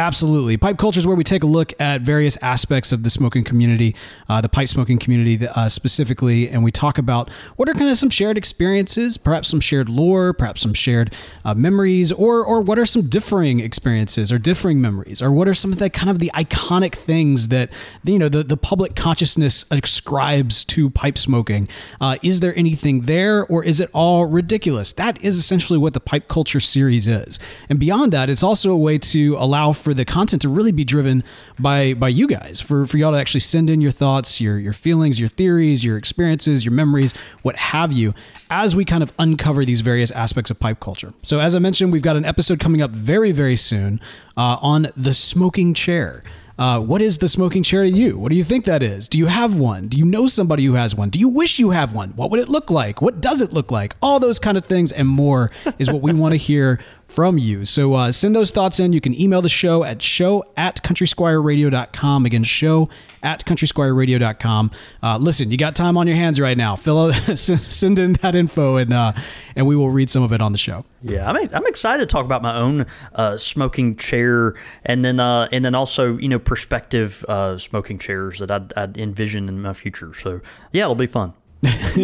Absolutely. 0.00 0.56
Pipe 0.56 0.78
culture 0.78 0.98
is 0.98 1.06
where 1.06 1.14
we 1.14 1.24
take 1.24 1.42
a 1.42 1.46
look 1.46 1.78
at 1.78 2.00
various 2.00 2.38
aspects 2.38 2.90
of 2.90 3.02
the 3.02 3.10
smoking 3.10 3.44
community, 3.44 3.94
uh, 4.30 4.40
the 4.40 4.48
pipe 4.48 4.70
smoking 4.70 4.98
community 4.98 5.46
uh, 5.46 5.68
specifically, 5.68 6.48
and 6.48 6.64
we 6.64 6.72
talk 6.72 6.96
about 6.96 7.28
what 7.56 7.68
are 7.68 7.74
kind 7.74 7.90
of 7.90 7.98
some 7.98 8.08
shared 8.08 8.38
experiences, 8.38 9.18
perhaps 9.18 9.50
some 9.50 9.60
shared 9.60 9.90
lore, 9.90 10.32
perhaps 10.32 10.62
some 10.62 10.72
shared 10.72 11.12
uh, 11.44 11.52
memories, 11.52 12.12
or 12.12 12.42
or 12.42 12.62
what 12.62 12.78
are 12.78 12.86
some 12.86 13.10
differing 13.10 13.60
experiences 13.60 14.32
or 14.32 14.38
differing 14.38 14.80
memories, 14.80 15.20
or 15.20 15.30
what 15.30 15.46
are 15.46 15.52
some 15.52 15.70
of 15.70 15.78
the 15.78 15.90
kind 15.90 16.08
of 16.08 16.18
the 16.18 16.30
iconic 16.34 16.94
things 16.94 17.48
that 17.48 17.70
you 18.02 18.18
know 18.18 18.30
the, 18.30 18.42
the 18.42 18.56
public 18.56 18.96
consciousness 18.96 19.66
ascribes 19.70 20.64
to 20.64 20.88
pipe 20.88 21.18
smoking. 21.18 21.68
Uh, 22.00 22.16
is 22.22 22.40
there 22.40 22.56
anything 22.56 23.02
there, 23.02 23.44
or 23.44 23.62
is 23.62 23.80
it 23.80 23.90
all 23.92 24.24
ridiculous? 24.24 24.94
That 24.94 25.22
is 25.22 25.36
essentially 25.36 25.78
what 25.78 25.92
the 25.92 26.00
pipe 26.00 26.26
culture 26.26 26.58
series 26.58 27.06
is, 27.06 27.38
and 27.68 27.78
beyond 27.78 28.14
that, 28.14 28.30
it's 28.30 28.42
also 28.42 28.72
a 28.72 28.78
way 28.78 28.96
to 28.96 29.36
allow 29.36 29.72
for 29.72 29.89
the 29.94 30.04
content 30.04 30.42
to 30.42 30.48
really 30.48 30.72
be 30.72 30.84
driven 30.84 31.22
by 31.58 31.94
by 31.94 32.08
you 32.08 32.26
guys 32.26 32.60
for 32.60 32.86
for 32.86 32.98
y'all 32.98 33.12
to 33.12 33.18
actually 33.18 33.40
send 33.40 33.70
in 33.70 33.80
your 33.80 33.90
thoughts 33.90 34.40
your 34.40 34.58
your 34.58 34.72
feelings 34.72 35.20
your 35.20 35.28
theories 35.28 35.84
your 35.84 35.96
experiences 35.96 36.64
your 36.64 36.72
memories 36.72 37.12
what 37.42 37.56
have 37.56 37.92
you 37.92 38.14
as 38.50 38.74
we 38.74 38.84
kind 38.84 39.02
of 39.02 39.12
uncover 39.18 39.64
these 39.64 39.80
various 39.80 40.10
aspects 40.10 40.50
of 40.50 40.58
pipe 40.58 40.80
culture 40.80 41.12
so 41.22 41.40
as 41.40 41.54
i 41.54 41.58
mentioned 41.58 41.92
we've 41.92 42.02
got 42.02 42.16
an 42.16 42.24
episode 42.24 42.60
coming 42.60 42.82
up 42.82 42.90
very 42.90 43.32
very 43.32 43.56
soon 43.56 44.00
uh, 44.36 44.56
on 44.60 44.88
the 44.96 45.12
smoking 45.12 45.74
chair 45.74 46.22
uh, 46.60 46.78
what 46.78 47.00
is 47.00 47.16
the 47.16 47.26
smoking 47.26 47.62
chair 47.62 47.84
to 47.84 47.88
you? 47.88 48.18
What 48.18 48.28
do 48.28 48.36
you 48.36 48.44
think 48.44 48.66
that 48.66 48.82
is? 48.82 49.08
Do 49.08 49.16
you 49.16 49.28
have 49.28 49.58
one? 49.58 49.88
Do 49.88 49.96
you 49.96 50.04
know 50.04 50.26
somebody 50.26 50.66
who 50.66 50.74
has 50.74 50.94
one? 50.94 51.08
Do 51.08 51.18
you 51.18 51.30
wish 51.30 51.58
you 51.58 51.70
have 51.70 51.94
one? 51.94 52.10
What 52.10 52.30
would 52.30 52.38
it 52.38 52.50
look 52.50 52.70
like? 52.70 53.00
What 53.00 53.22
does 53.22 53.40
it 53.40 53.50
look 53.50 53.70
like? 53.70 53.96
All 54.02 54.20
those 54.20 54.38
kind 54.38 54.58
of 54.58 54.66
things 54.66 54.92
and 54.92 55.08
more 55.08 55.50
is 55.78 55.90
what 55.90 56.02
we 56.02 56.12
want 56.12 56.34
to 56.34 56.36
hear 56.36 56.78
from 57.10 57.38
you. 57.38 57.64
So 57.64 57.94
uh, 57.94 58.12
send 58.12 58.34
those 58.34 58.50
thoughts 58.50 58.80
in. 58.80 58.92
You 58.92 59.00
can 59.00 59.18
email 59.20 59.42
the 59.42 59.48
show 59.48 59.84
at 59.84 60.00
show 60.00 60.44
at 60.56 60.82
countrysquireradio.com. 60.82 62.26
Again, 62.26 62.44
show 62.44 62.88
at 63.22 63.44
countrysquireradio.com. 63.44 64.70
Uh, 65.02 65.18
listen, 65.18 65.50
you 65.50 65.56
got 65.56 65.74
time 65.76 65.96
on 65.96 66.06
your 66.06 66.16
hands 66.16 66.40
right 66.40 66.56
now. 66.56 66.76
Fill 66.76 67.10
out, 67.10 67.38
send 67.38 67.98
in 67.98 68.14
that 68.14 68.34
info 68.34 68.76
and 68.76 68.92
uh, 68.92 69.12
and 69.56 69.66
we 69.66 69.76
will 69.76 69.90
read 69.90 70.08
some 70.08 70.22
of 70.22 70.32
it 70.32 70.40
on 70.40 70.52
the 70.52 70.58
show. 70.58 70.84
Yeah, 71.02 71.28
I'm 71.28 71.36
I'm 71.54 71.66
excited 71.66 72.08
to 72.08 72.12
talk 72.12 72.24
about 72.24 72.42
my 72.42 72.56
own 72.56 72.86
uh, 73.14 73.36
smoking 73.36 73.96
chair, 73.96 74.54
and 74.84 75.04
then 75.04 75.18
uh, 75.18 75.48
and 75.50 75.64
then 75.64 75.74
also 75.74 76.16
you 76.18 76.28
know 76.28 76.38
perspective 76.38 77.24
uh, 77.28 77.58
smoking 77.58 77.98
chairs 77.98 78.38
that 78.38 78.50
I'd, 78.50 78.72
I'd 78.76 78.96
envision 78.98 79.48
in 79.48 79.62
my 79.62 79.72
future. 79.72 80.14
So 80.14 80.40
yeah, 80.72 80.84
it'll 80.84 80.94
be 80.94 81.06
fun. 81.06 81.34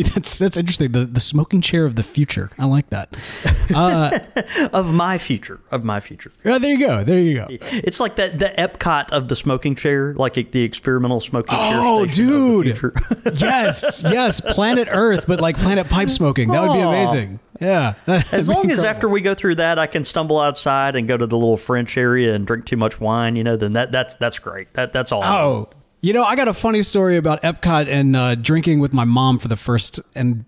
that's 0.15 0.39
that's 0.39 0.57
interesting. 0.57 0.93
The 0.93 1.05
the 1.05 1.21
smoking 1.21 1.61
chair 1.61 1.85
of 1.85 1.97
the 1.97 2.03
future. 2.03 2.51
I 2.59 2.67
like 2.67 2.91
that. 2.91 3.15
Uh, 3.75 4.17
of 4.73 4.95
my 4.95 5.19
future, 5.19 5.61
of 5.73 5.85
my 5.85 5.99
future. 5.99 6.31
Yeah, 6.45 6.57
there 6.59 6.71
you 6.71 6.79
go. 6.79 7.03
There 7.03 7.19
you 7.19 7.35
go. 7.35 7.47
It's 7.51 7.99
like 7.99 8.15
that 8.17 8.39
the 8.39 8.55
Epcot 8.57 9.11
of 9.11 9.27
the 9.27 9.35
smoking 9.35 9.75
chair, 9.75 10.15
like 10.15 10.35
the 10.53 10.63
experimental 10.63 11.21
smoking 11.21 11.53
chair. 11.53 11.75
Oh, 11.75 12.07
station 12.07 12.29
of 12.29 12.65
the 12.65 12.93
dude. 13.25 13.41
yes, 13.41 14.03
yes, 14.05 14.41
planet 14.41 14.87
Earth, 14.89 15.27
but 15.27 15.41
like 15.41 15.59
planet 15.59 15.89
pipe 15.89 16.11
smoking. 16.11 16.51
That 16.53 16.63
would 16.63 16.75
be 16.75 16.81
amazing. 16.81 17.41
Yeah. 17.61 17.95
As 18.07 18.49
long 18.49 18.71
as 18.71 18.85
after 18.85 19.09
we 19.09 19.21
go 19.21 19.35
through 19.35 19.57
that, 19.57 19.79
I 19.79 19.87
can 19.87 20.05
stumble 20.05 20.39
outside 20.39 20.97
and 20.97 21.09
go 21.09 21.17
to 21.17 21.27
the 21.27 21.37
little 21.37 21.57
French 21.57 21.97
area 21.97 22.35
and 22.35 22.47
drink 22.47 22.67
too 22.67 22.77
much 22.77 23.01
wine, 23.01 23.37
you 23.37 23.45
know, 23.45 23.57
then 23.57 23.73
that 23.75 23.93
that's 23.93 24.15
that's 24.15 24.39
great. 24.39 24.73
That 24.75 24.93
that's 24.93 25.13
all. 25.13 25.23
I 25.23 25.41
Oh, 25.43 25.69
you 26.07 26.13
know, 26.13 26.23
I 26.23 26.37
got 26.37 26.47
a 26.47 26.55
funny 26.55 26.83
story 26.83 27.17
about 27.17 27.43
Epcot 27.43 27.89
and 27.89 28.15
uh, 28.15 28.37
drinking 28.37 28.79
with 28.79 28.93
my 28.93 29.03
mom 29.03 29.41
for 29.41 29.49
the 29.49 29.57
first 29.57 29.99
and 30.15 30.45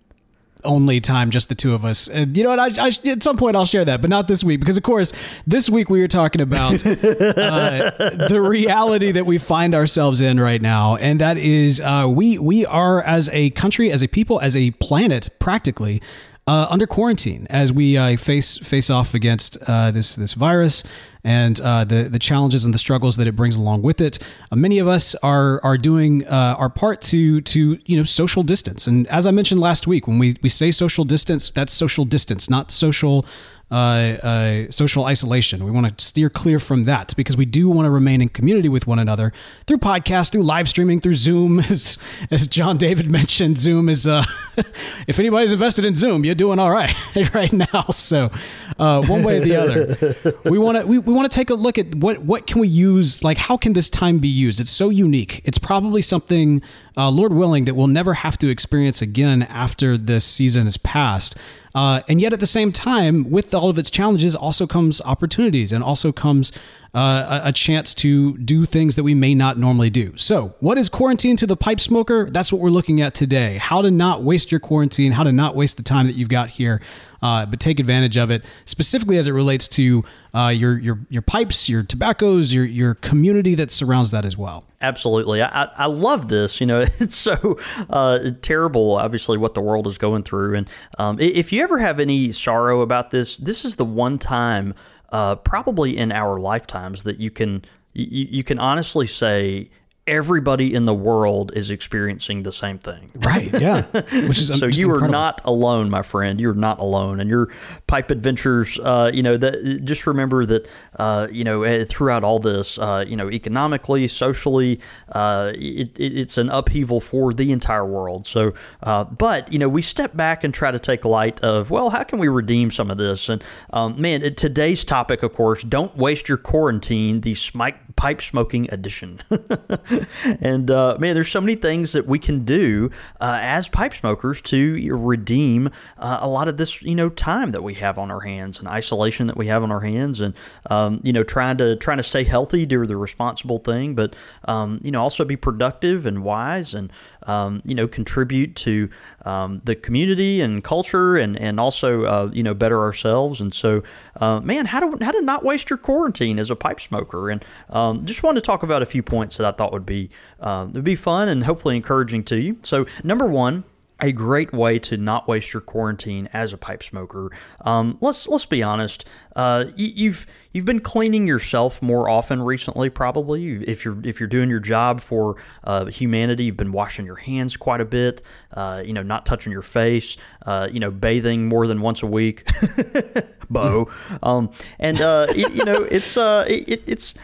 only 0.62 1.00
time, 1.00 1.32
just 1.32 1.48
the 1.48 1.56
two 1.56 1.74
of 1.74 1.84
us. 1.84 2.06
And 2.06 2.36
you 2.36 2.44
know 2.44 2.50
what? 2.50 2.78
I, 2.78 2.86
I, 2.86 3.10
at 3.10 3.24
some 3.24 3.36
point, 3.36 3.56
I'll 3.56 3.64
share 3.64 3.84
that, 3.84 4.00
but 4.00 4.08
not 4.08 4.28
this 4.28 4.44
week 4.44 4.60
because, 4.60 4.76
of 4.76 4.84
course, 4.84 5.12
this 5.48 5.68
week 5.68 5.90
we 5.90 6.00
were 6.00 6.06
talking 6.06 6.40
about 6.40 6.74
uh, 6.86 7.90
the 8.28 8.40
reality 8.40 9.10
that 9.10 9.26
we 9.26 9.36
find 9.36 9.74
ourselves 9.74 10.20
in 10.20 10.38
right 10.38 10.62
now, 10.62 10.94
and 10.94 11.20
that 11.20 11.38
is 11.38 11.80
uh, 11.80 12.06
we 12.08 12.38
we 12.38 12.64
are 12.64 13.02
as 13.02 13.28
a 13.32 13.50
country, 13.50 13.90
as 13.90 14.00
a 14.00 14.06
people, 14.06 14.40
as 14.40 14.56
a 14.56 14.70
planet, 14.72 15.28
practically. 15.40 16.00
Uh, 16.48 16.66
under 16.70 16.86
quarantine, 16.86 17.46
as 17.50 17.74
we 17.74 17.98
uh, 17.98 18.16
face 18.16 18.56
face 18.56 18.88
off 18.88 19.12
against 19.12 19.58
uh, 19.66 19.90
this 19.90 20.16
this 20.16 20.32
virus 20.32 20.82
and 21.22 21.60
uh, 21.60 21.84
the 21.84 22.04
the 22.04 22.18
challenges 22.18 22.64
and 22.64 22.72
the 22.72 22.78
struggles 22.78 23.18
that 23.18 23.26
it 23.26 23.36
brings 23.36 23.58
along 23.58 23.82
with 23.82 24.00
it. 24.00 24.18
Uh, 24.50 24.56
many 24.56 24.78
of 24.78 24.88
us 24.88 25.14
are 25.16 25.60
are 25.62 25.76
doing 25.76 26.26
uh, 26.26 26.56
our 26.58 26.70
part 26.70 27.02
to 27.02 27.42
to 27.42 27.78
you 27.84 27.98
know 27.98 28.02
social 28.02 28.42
distance. 28.42 28.86
And 28.86 29.06
as 29.08 29.26
I 29.26 29.30
mentioned 29.30 29.60
last 29.60 29.86
week, 29.86 30.06
when 30.06 30.18
we 30.18 30.38
we 30.42 30.48
say 30.48 30.70
social 30.70 31.04
distance, 31.04 31.50
that's 31.50 31.70
social 31.70 32.06
distance, 32.06 32.48
not 32.48 32.70
social. 32.70 33.26
Uh, 33.70 33.74
uh, 33.74 34.70
social 34.70 35.04
isolation. 35.04 35.62
We 35.62 35.70
want 35.70 35.98
to 35.98 36.02
steer 36.02 36.30
clear 36.30 36.58
from 36.58 36.84
that 36.84 37.14
because 37.16 37.36
we 37.36 37.44
do 37.44 37.68
want 37.68 37.84
to 37.84 37.90
remain 37.90 38.22
in 38.22 38.30
community 38.30 38.70
with 38.70 38.86
one 38.86 38.98
another 38.98 39.30
through 39.66 39.76
podcasts, 39.76 40.32
through 40.32 40.44
live 40.44 40.70
streaming, 40.70 41.00
through 41.00 41.16
Zoom. 41.16 41.60
As 41.68 41.98
as 42.30 42.46
John 42.46 42.78
David 42.78 43.10
mentioned, 43.18 43.58
Zoom 43.58 43.90
is 43.90 44.06
uh, 44.06 44.24
if 45.06 45.18
anybody's 45.18 45.52
invested 45.52 45.84
in 45.84 45.96
Zoom, 45.96 46.24
you're 46.24 46.34
doing 46.34 46.58
all 46.58 46.70
right 46.70 46.94
right 47.34 47.52
now. 47.52 47.82
So 47.90 48.30
uh, 48.78 49.04
one 49.04 49.22
way 49.22 49.36
or 49.36 49.40
the 49.40 49.56
other, 49.56 50.34
we 50.50 50.58
want 50.58 50.78
to 50.78 50.86
we, 50.86 50.98
we 50.98 51.12
want 51.12 51.30
to 51.30 51.34
take 51.34 51.50
a 51.50 51.54
look 51.54 51.76
at 51.76 51.94
what 51.94 52.20
what 52.20 52.46
can 52.46 52.62
we 52.62 52.68
use. 52.68 53.22
Like 53.22 53.36
how 53.36 53.58
can 53.58 53.74
this 53.74 53.90
time 53.90 54.18
be 54.18 54.28
used? 54.28 54.60
It's 54.60 54.70
so 54.70 54.88
unique. 54.88 55.42
It's 55.44 55.58
probably 55.58 56.00
something 56.00 56.62
uh, 56.98 57.10
Lord 57.10 57.32
willing, 57.32 57.64
that 57.66 57.74
we'll 57.74 57.86
never 57.86 58.12
have 58.12 58.36
to 58.38 58.48
experience 58.48 59.00
again 59.00 59.44
after 59.44 59.96
this 59.96 60.24
season 60.24 60.66
is 60.66 60.76
past. 60.76 61.36
Uh, 61.74 62.00
and 62.08 62.20
yet, 62.20 62.32
at 62.32 62.40
the 62.40 62.46
same 62.46 62.72
time, 62.72 63.30
with 63.30 63.54
all 63.54 63.68
of 63.68 63.78
its 63.78 63.90
challenges, 63.90 64.34
also 64.34 64.66
comes 64.66 65.00
opportunities 65.02 65.72
and 65.72 65.84
also 65.84 66.12
comes 66.12 66.52
uh, 66.94 67.40
a, 67.44 67.48
a, 67.48 67.52
chance 67.52 67.94
to 67.94 68.36
do 68.38 68.64
things 68.64 68.96
that 68.96 69.02
we 69.02 69.14
may 69.14 69.34
not 69.34 69.58
normally 69.58 69.90
do. 69.90 70.16
So, 70.16 70.54
what 70.60 70.78
is 70.78 70.88
quarantine 70.88 71.36
to 71.36 71.46
the 71.46 71.56
pipe 71.56 71.80
smoker? 71.80 72.30
That's 72.30 72.50
what 72.50 72.62
we're 72.62 72.70
looking 72.70 73.00
at 73.02 73.14
today. 73.14 73.58
How 73.58 73.82
to 73.82 73.90
not 73.90 74.22
waste 74.22 74.50
your 74.50 74.60
quarantine, 74.60 75.12
how 75.12 75.24
to 75.24 75.32
not 75.32 75.54
waste 75.54 75.76
the 75.76 75.82
time 75.82 76.06
that 76.06 76.14
you've 76.14 76.30
got 76.30 76.48
here, 76.48 76.80
uh, 77.22 77.46
but 77.46 77.60
take 77.60 77.80
advantage 77.80 78.16
of 78.16 78.30
it, 78.30 78.44
specifically 78.64 79.18
as 79.18 79.26
it 79.26 79.32
relates 79.32 79.68
to 79.68 80.04
uh, 80.34 80.48
your 80.48 80.78
your 80.78 80.98
your 81.08 81.22
pipes, 81.22 81.68
your 81.68 81.82
tobaccos, 81.82 82.52
your 82.52 82.64
your 82.64 82.94
community 82.94 83.54
that 83.54 83.70
surrounds 83.70 84.10
that 84.10 84.24
as 84.24 84.36
well. 84.36 84.64
Absolutely, 84.80 85.42
I, 85.42 85.64
I 85.64 85.86
love 85.86 86.28
this. 86.28 86.60
You 86.60 86.66
know, 86.66 86.80
it's 87.00 87.16
so 87.16 87.58
uh, 87.90 88.30
terrible, 88.42 88.92
obviously, 88.96 89.38
what 89.38 89.54
the 89.54 89.60
world 89.60 89.86
is 89.86 89.98
going 89.98 90.22
through, 90.22 90.56
and 90.56 90.68
um, 90.98 91.18
if 91.20 91.52
you 91.52 91.62
ever 91.62 91.78
have 91.78 92.00
any 92.00 92.32
sorrow 92.32 92.82
about 92.82 93.10
this, 93.10 93.38
this 93.38 93.64
is 93.64 93.76
the 93.76 93.84
one 93.84 94.18
time 94.18 94.74
uh, 95.10 95.34
probably 95.36 95.96
in 95.96 96.12
our 96.12 96.38
lifetimes 96.38 97.04
that 97.04 97.18
you 97.18 97.30
can 97.30 97.64
you, 97.94 98.26
you 98.30 98.44
can 98.44 98.58
honestly 98.58 99.06
say 99.06 99.70
everybody 100.08 100.74
in 100.74 100.86
the 100.86 100.94
world 100.94 101.52
is 101.54 101.70
experiencing 101.70 102.42
the 102.42 102.52
same 102.52 102.78
thing. 102.78 103.10
Right. 103.14 103.52
Yeah. 103.52 103.82
Which 103.92 104.38
is 104.38 104.58
so 104.58 104.66
you 104.66 104.92
are 104.92 105.06
not 105.06 105.40
alone, 105.44 105.90
my 105.90 106.02
friend. 106.02 106.40
You're 106.40 106.54
not 106.54 106.80
alone, 106.80 107.20
and 107.20 107.28
your 107.28 107.48
pipe 107.86 108.10
adventures. 108.10 108.78
Uh, 108.78 109.10
you 109.12 109.22
know 109.22 109.36
that. 109.36 109.82
Just 109.84 110.06
remember 110.06 110.46
that. 110.46 110.66
Uh, 110.98 111.28
you 111.30 111.44
know, 111.44 111.62
eh, 111.62 111.84
throughout 111.84 112.24
all 112.24 112.38
this, 112.38 112.78
uh, 112.78 113.04
you 113.06 113.16
know, 113.16 113.30
economically, 113.30 114.08
socially, 114.08 114.80
uh, 115.12 115.52
it, 115.54 115.98
it, 115.98 116.18
it's 116.18 116.38
an 116.38 116.48
upheaval 116.50 117.00
for 117.00 117.32
the 117.32 117.52
entire 117.52 117.86
world. 117.86 118.26
So, 118.26 118.54
uh, 118.82 119.04
but 119.04 119.52
you 119.52 119.58
know, 119.58 119.68
we 119.68 119.82
step 119.82 120.16
back 120.16 120.44
and 120.44 120.52
try 120.52 120.70
to 120.70 120.78
take 120.78 121.04
light 121.04 121.40
of 121.40 121.70
well, 121.70 121.90
how 121.90 122.02
can 122.02 122.18
we 122.18 122.28
redeem 122.28 122.70
some 122.70 122.90
of 122.90 122.98
this? 122.98 123.28
And 123.28 123.44
um, 123.72 124.00
man, 124.00 124.34
today's 124.34 124.84
topic, 124.84 125.22
of 125.22 125.32
course, 125.32 125.62
don't 125.62 125.96
waste 125.96 126.28
your 126.28 126.38
quarantine. 126.38 127.20
The 127.20 127.34
smite 127.34 127.96
pipe 127.96 128.22
smoking 128.22 128.68
edition. 128.72 129.20
and 130.40 130.70
uh, 130.70 130.96
man, 130.98 131.14
there's 131.14 131.30
so 131.30 131.40
many 131.40 131.54
things 131.54 131.92
that 131.92 132.06
we 132.06 132.18
can 132.18 132.44
do 132.44 132.90
uh, 133.20 133.38
as 133.40 133.68
pipe 133.68 133.94
smokers 133.94 134.40
to 134.42 134.96
redeem 134.96 135.68
uh, 135.98 136.18
a 136.20 136.28
lot 136.28 136.48
of 136.48 136.56
this, 136.56 136.82
you 136.82 136.94
know, 136.94 137.08
time 137.08 137.50
that 137.50 137.62
we 137.62 137.74
have 137.74 137.98
on 137.98 138.10
our 138.10 138.20
hands 138.20 138.58
and 138.58 138.68
isolation 138.68 139.26
that 139.26 139.36
we 139.36 139.46
have 139.46 139.62
on 139.62 139.70
our 139.70 139.80
hands, 139.80 140.20
and 140.20 140.34
um, 140.70 141.00
you 141.02 141.12
know, 141.12 141.22
trying 141.22 141.56
to 141.58 141.76
trying 141.76 141.98
to 141.98 142.02
stay 142.02 142.24
healthy, 142.24 142.66
do 142.66 142.84
the 142.86 142.96
responsible 142.96 143.58
thing, 143.58 143.94
but 143.94 144.14
um, 144.44 144.80
you 144.82 144.90
know, 144.90 145.02
also 145.02 145.24
be 145.24 145.36
productive 145.36 146.06
and 146.06 146.22
wise 146.22 146.74
and 146.74 146.92
um, 147.28 147.62
you 147.64 147.74
know, 147.74 147.86
contribute 147.86 148.56
to 148.56 148.88
um, 149.24 149.60
the 149.64 149.76
community 149.76 150.40
and 150.40 150.64
culture, 150.64 151.16
and 151.16 151.38
and 151.38 151.60
also 151.60 152.04
uh, 152.04 152.30
you 152.32 152.42
know 152.42 152.54
better 152.54 152.80
ourselves. 152.80 153.40
And 153.40 153.54
so, 153.54 153.82
uh, 154.20 154.40
man, 154.40 154.66
how 154.66 154.80
to 154.80 155.04
how 155.04 155.12
to 155.12 155.22
not 155.22 155.44
waste 155.44 155.70
your 155.70 155.76
quarantine 155.76 156.38
as 156.38 156.50
a 156.50 156.56
pipe 156.56 156.80
smoker, 156.80 157.30
and 157.30 157.44
um, 157.70 158.04
just 158.06 158.22
wanted 158.22 158.40
to 158.40 158.46
talk 158.46 158.62
about 158.62 158.82
a 158.82 158.86
few 158.86 159.02
points 159.02 159.36
that 159.36 159.46
I 159.46 159.52
thought 159.52 159.72
would 159.72 159.86
be 159.86 160.10
uh, 160.40 160.68
would 160.72 160.84
be 160.84 160.94
fun 160.94 161.28
and 161.28 161.44
hopefully 161.44 161.76
encouraging 161.76 162.24
to 162.24 162.40
you. 162.40 162.58
So, 162.62 162.86
number 163.02 163.26
one 163.26 163.64
a 164.00 164.12
great 164.12 164.52
way 164.52 164.78
to 164.78 164.96
not 164.96 165.26
waste 165.26 165.52
your 165.52 165.60
quarantine 165.60 166.28
as 166.32 166.52
a 166.52 166.56
pipe 166.58 166.82
smoker. 166.82 167.30
Um, 167.62 167.98
let's 168.00 168.28
let's 168.28 168.46
be 168.46 168.62
honest. 168.62 169.04
Uh, 169.34 169.66
you, 169.76 170.10
have 170.10 170.26
you've 170.52 170.64
been 170.64 170.80
cleaning 170.80 171.26
yourself 171.26 171.82
more 171.82 172.08
often 172.08 172.42
recently, 172.42 172.90
probably. 172.90 173.64
If 173.64 173.84
you're 173.84 173.98
if 174.04 174.20
you're 174.20 174.28
doing 174.28 174.50
your 174.50 174.60
job 174.60 175.00
for 175.00 175.36
uh, 175.64 175.86
humanity, 175.86 176.44
you've 176.44 176.56
been 176.56 176.72
washing 176.72 177.06
your 177.06 177.16
hands 177.16 177.56
quite 177.56 177.80
a 177.80 177.84
bit. 177.84 178.22
Uh, 178.52 178.82
you 178.84 178.92
know, 178.92 179.02
not 179.02 179.26
touching 179.26 179.52
your 179.52 179.62
face. 179.62 180.16
Uh, 180.46 180.68
you 180.70 180.80
know, 180.80 180.90
bathing 180.90 181.48
more 181.48 181.66
than 181.66 181.80
once 181.80 182.02
a 182.02 182.06
week. 182.06 182.48
Bo, 183.50 183.90
um, 184.22 184.50
and 184.78 185.00
uh, 185.00 185.26
it, 185.30 185.52
you 185.52 185.64
know, 185.64 185.82
it's 185.82 186.16
uh, 186.16 186.44
it, 186.46 186.82
it's 186.86 187.14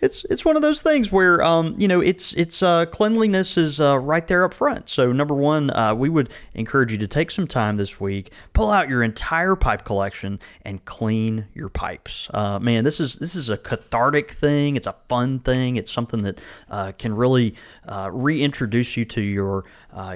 it's 0.00 0.24
it's 0.30 0.44
one 0.44 0.56
of 0.56 0.62
those 0.62 0.82
things 0.82 1.12
where 1.12 1.42
um, 1.42 1.74
you 1.78 1.86
know 1.86 2.00
it's 2.00 2.32
it's 2.34 2.62
uh, 2.62 2.86
cleanliness 2.86 3.56
is 3.56 3.80
uh, 3.80 3.98
right 3.98 4.26
there 4.26 4.44
up 4.44 4.54
front. 4.54 4.88
So 4.88 5.12
number 5.12 5.34
one, 5.34 5.70
uh, 5.70 5.94
we 5.94 6.08
would 6.08 6.30
encourage 6.54 6.92
you 6.92 6.98
to 6.98 7.06
take 7.06 7.30
some 7.30 7.46
time 7.46 7.76
this 7.76 8.00
week, 8.00 8.32
pull 8.52 8.70
out 8.70 8.88
your 8.88 9.02
entire 9.02 9.56
pipe 9.56 9.84
collection, 9.84 10.40
and 10.62 10.84
clean 10.84 11.46
your 11.54 11.68
pipes. 11.68 12.30
Uh, 12.32 12.58
man, 12.58 12.84
this 12.84 13.00
is 13.00 13.16
this 13.16 13.34
is 13.34 13.50
a 13.50 13.56
cathartic 13.56 14.30
thing. 14.30 14.76
It's 14.76 14.86
a 14.86 14.96
fun 15.08 15.40
thing. 15.40 15.76
It's 15.76 15.90
something 15.90 16.22
that 16.22 16.40
uh, 16.70 16.92
can 16.98 17.14
really 17.14 17.54
uh, 17.86 18.10
reintroduce 18.12 18.96
you 18.96 19.04
to 19.06 19.20
your 19.20 19.64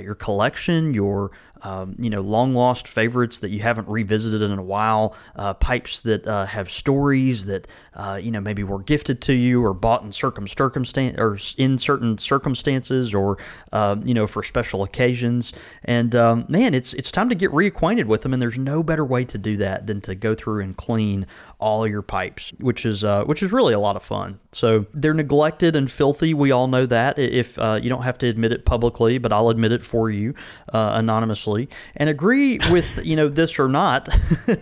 your 0.01 0.15
collection, 0.15 0.95
your 0.95 1.33
um, 1.65 1.97
you 1.99 2.11
know, 2.11 2.21
long 2.21 2.53
lost 2.53 2.87
favorites 2.87 3.39
that 3.41 3.49
you 3.51 3.61
haven't 3.61 3.89
revisited 3.89 4.43
in 4.43 4.59
a 4.59 4.63
while, 4.63 5.17
uh, 5.35 5.55
pipes 5.55 6.03
that 6.03 6.27
uh, 6.29 6.45
have 6.45 6.71
stories 6.71 7.47
that 7.47 7.67
uh, 7.95 8.21
you 8.23 8.31
know 8.31 8.41
maybe 8.41 8.63
were 8.63 8.83
gifted 8.83 9.23
to 9.23 9.33
you 9.33 9.65
or 9.65 9.73
bought 9.73 10.03
in 10.03 10.13
circum 10.13 10.47
circumstance 10.47 11.17
or 11.19 11.39
in 11.57 11.79
certain 11.79 12.19
circumstances 12.19 13.15
or 13.15 13.39
um, 13.73 14.07
you 14.07 14.13
know 14.13 14.27
for 14.27 14.43
special 14.43 14.83
occasions. 14.83 15.53
And 15.85 16.15
um, 16.15 16.45
man, 16.49 16.75
it's 16.75 16.93
it's 16.95 17.11
time 17.11 17.31
to 17.31 17.35
get 17.35 17.51
reacquainted 17.51 18.05
with 18.05 18.23
them, 18.23 18.35
and 18.35 18.43
there's 18.43 18.59
no 18.59 18.83
better 18.83 19.05
way 19.05 19.25
to 19.25 19.39
do 19.39 19.57
that 19.57 19.87
than 19.87 20.01
to 20.03 20.15
go 20.15 20.35
through 20.35 20.63
and 20.63 20.77
clean 20.77 21.27
all 21.65 21.87
your 21.87 22.03
pipes, 22.03 22.53
which 22.61 22.85
is 22.85 23.05
uh, 23.05 23.25
which 23.25 23.43
is 23.43 23.51
really 23.51 23.73
a 23.73 23.81
lot 23.81 23.97
of 23.97 24.03
fun. 24.03 24.39
So 24.53 24.85
they're 24.93 25.15
neglected 25.15 25.75
and 25.75 25.91
filthy. 25.91 26.35
We 26.35 26.53
all 26.53 26.69
know 26.69 26.85
that. 26.85 27.19
If 27.19 27.59
uh, 27.59 27.81
you 27.83 27.89
don't 27.89 28.03
have 28.03 28.19
to 28.19 28.27
admit 28.27 28.53
it 28.53 28.67
publicly, 28.67 29.17
but 29.17 29.33
I'll 29.33 29.49
admit 29.49 29.73
it 29.73 29.83
for 29.83 30.11
you 30.11 30.35
uh, 30.75 30.93
anonymously. 30.95 31.71
And 31.97 32.11
agree 32.11 32.59
with 32.71 33.01
you 33.05 33.17
know 33.17 33.31
this 33.31 33.59
or 33.59 33.69
not. 33.69 34.11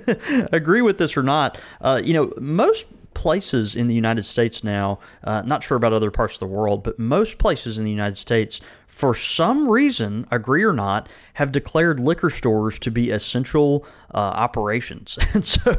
agree 0.52 0.80
with 0.80 0.99
this 0.99 1.16
or 1.16 1.25
not. 1.25 1.59
Uh, 1.80 2.00
you 2.02 2.14
know 2.14 2.32
most 2.38 2.87
places 3.14 3.75
in 3.75 3.88
the 3.88 3.94
United 3.94 4.25
States 4.25 4.64
now, 4.64 4.99
uh, 5.25 5.42
not 5.42 5.62
sure 5.62 5.76
about 5.76 5.92
other 5.92 6.11
parts 6.11 6.37
of 6.37 6.40
the 6.40 6.47
world, 6.47 6.82
but 6.82 6.99
most 6.99 7.37
places 7.38 7.78
in 7.78 7.85
the 7.85 7.90
United 7.90 8.16
States 8.16 8.61
for 8.92 9.14
some 9.14 9.70
reason, 9.70 10.26
agree 10.30 10.62
or 10.62 10.72
not, 10.75 11.08
have 11.34 11.50
declared 11.50 11.99
liquor 11.99 12.28
stores 12.28 12.78
to 12.80 12.90
be 12.90 13.11
essential 13.11 13.87
uh, 14.14 14.18
operations. 14.18 15.18
And 15.34 15.42
so, 15.42 15.72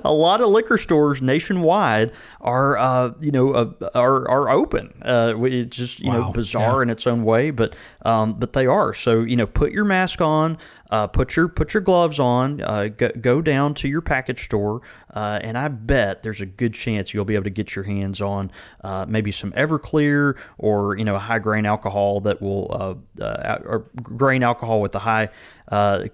a 0.02 0.12
lot 0.12 0.40
of 0.40 0.48
liquor 0.48 0.78
stores 0.78 1.20
nationwide 1.20 2.10
are, 2.40 2.78
uh, 2.78 3.12
you 3.20 3.30
know, 3.30 3.52
uh, 3.52 3.90
are 3.94 4.26
are 4.26 4.48
open. 4.48 4.94
Uh, 5.04 5.34
it's 5.44 5.76
just 5.76 6.00
you 6.00 6.08
wow. 6.08 6.28
know 6.28 6.32
bizarre 6.32 6.76
yeah. 6.76 6.82
in 6.82 6.90
its 6.90 7.06
own 7.06 7.22
way, 7.22 7.50
but 7.50 7.76
um, 8.06 8.32
but 8.32 8.54
they 8.54 8.64
are. 8.64 8.94
So 8.94 9.20
you 9.20 9.36
know, 9.36 9.46
put 9.46 9.72
your 9.72 9.84
mask 9.84 10.22
on. 10.22 10.56
Uh, 10.92 11.06
put 11.06 11.36
your 11.36 11.48
put 11.48 11.72
your 11.72 11.80
gloves 11.80 12.18
on. 12.18 12.60
Uh, 12.60 12.88
go, 12.88 13.10
go, 13.18 13.40
down 13.40 13.72
to 13.72 13.88
your 13.88 14.02
package 14.02 14.44
store, 14.44 14.82
uh, 15.14 15.38
and 15.42 15.56
I 15.56 15.68
bet 15.68 16.22
there's 16.22 16.42
a 16.42 16.46
good 16.46 16.74
chance 16.74 17.14
you'll 17.14 17.24
be 17.24 17.34
able 17.34 17.44
to 17.44 17.50
get 17.50 17.74
your 17.74 17.84
hands 17.84 18.20
on 18.20 18.50
uh, 18.84 19.06
maybe 19.08 19.32
some 19.32 19.52
Everclear 19.52 20.36
or 20.58 20.98
you 20.98 21.04
know 21.06 21.16
high 21.16 21.38
grain 21.38 21.64
alcohol 21.64 22.20
that 22.22 22.40
will 22.40 22.68
uh, 23.20 23.22
uh, 23.22 23.58
or 23.64 23.90
grain 24.02 24.42
alcohol 24.42 24.80
with 24.80 24.94
a 24.94 25.00
high 25.00 25.28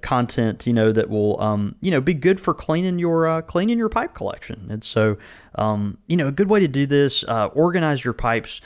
content. 0.00 0.66
You 0.66 0.72
know 0.72 0.92
that 0.92 1.08
will 1.08 1.40
um, 1.40 1.76
you 1.80 1.90
know 1.90 2.00
be 2.00 2.14
good 2.14 2.40
for 2.40 2.54
cleaning 2.54 2.98
your 2.98 3.42
cleaning 3.42 3.78
your 3.78 3.88
pipe 3.88 4.14
collection. 4.14 4.66
And 4.70 4.82
so 4.82 5.16
um, 5.54 5.98
you 6.06 6.16
know 6.16 6.28
a 6.28 6.32
good 6.32 6.48
way 6.48 6.60
to 6.60 6.68
do 6.68 6.86
this 6.86 7.24
organize 7.24 8.04
your 8.04 8.14
pipes. 8.14 8.60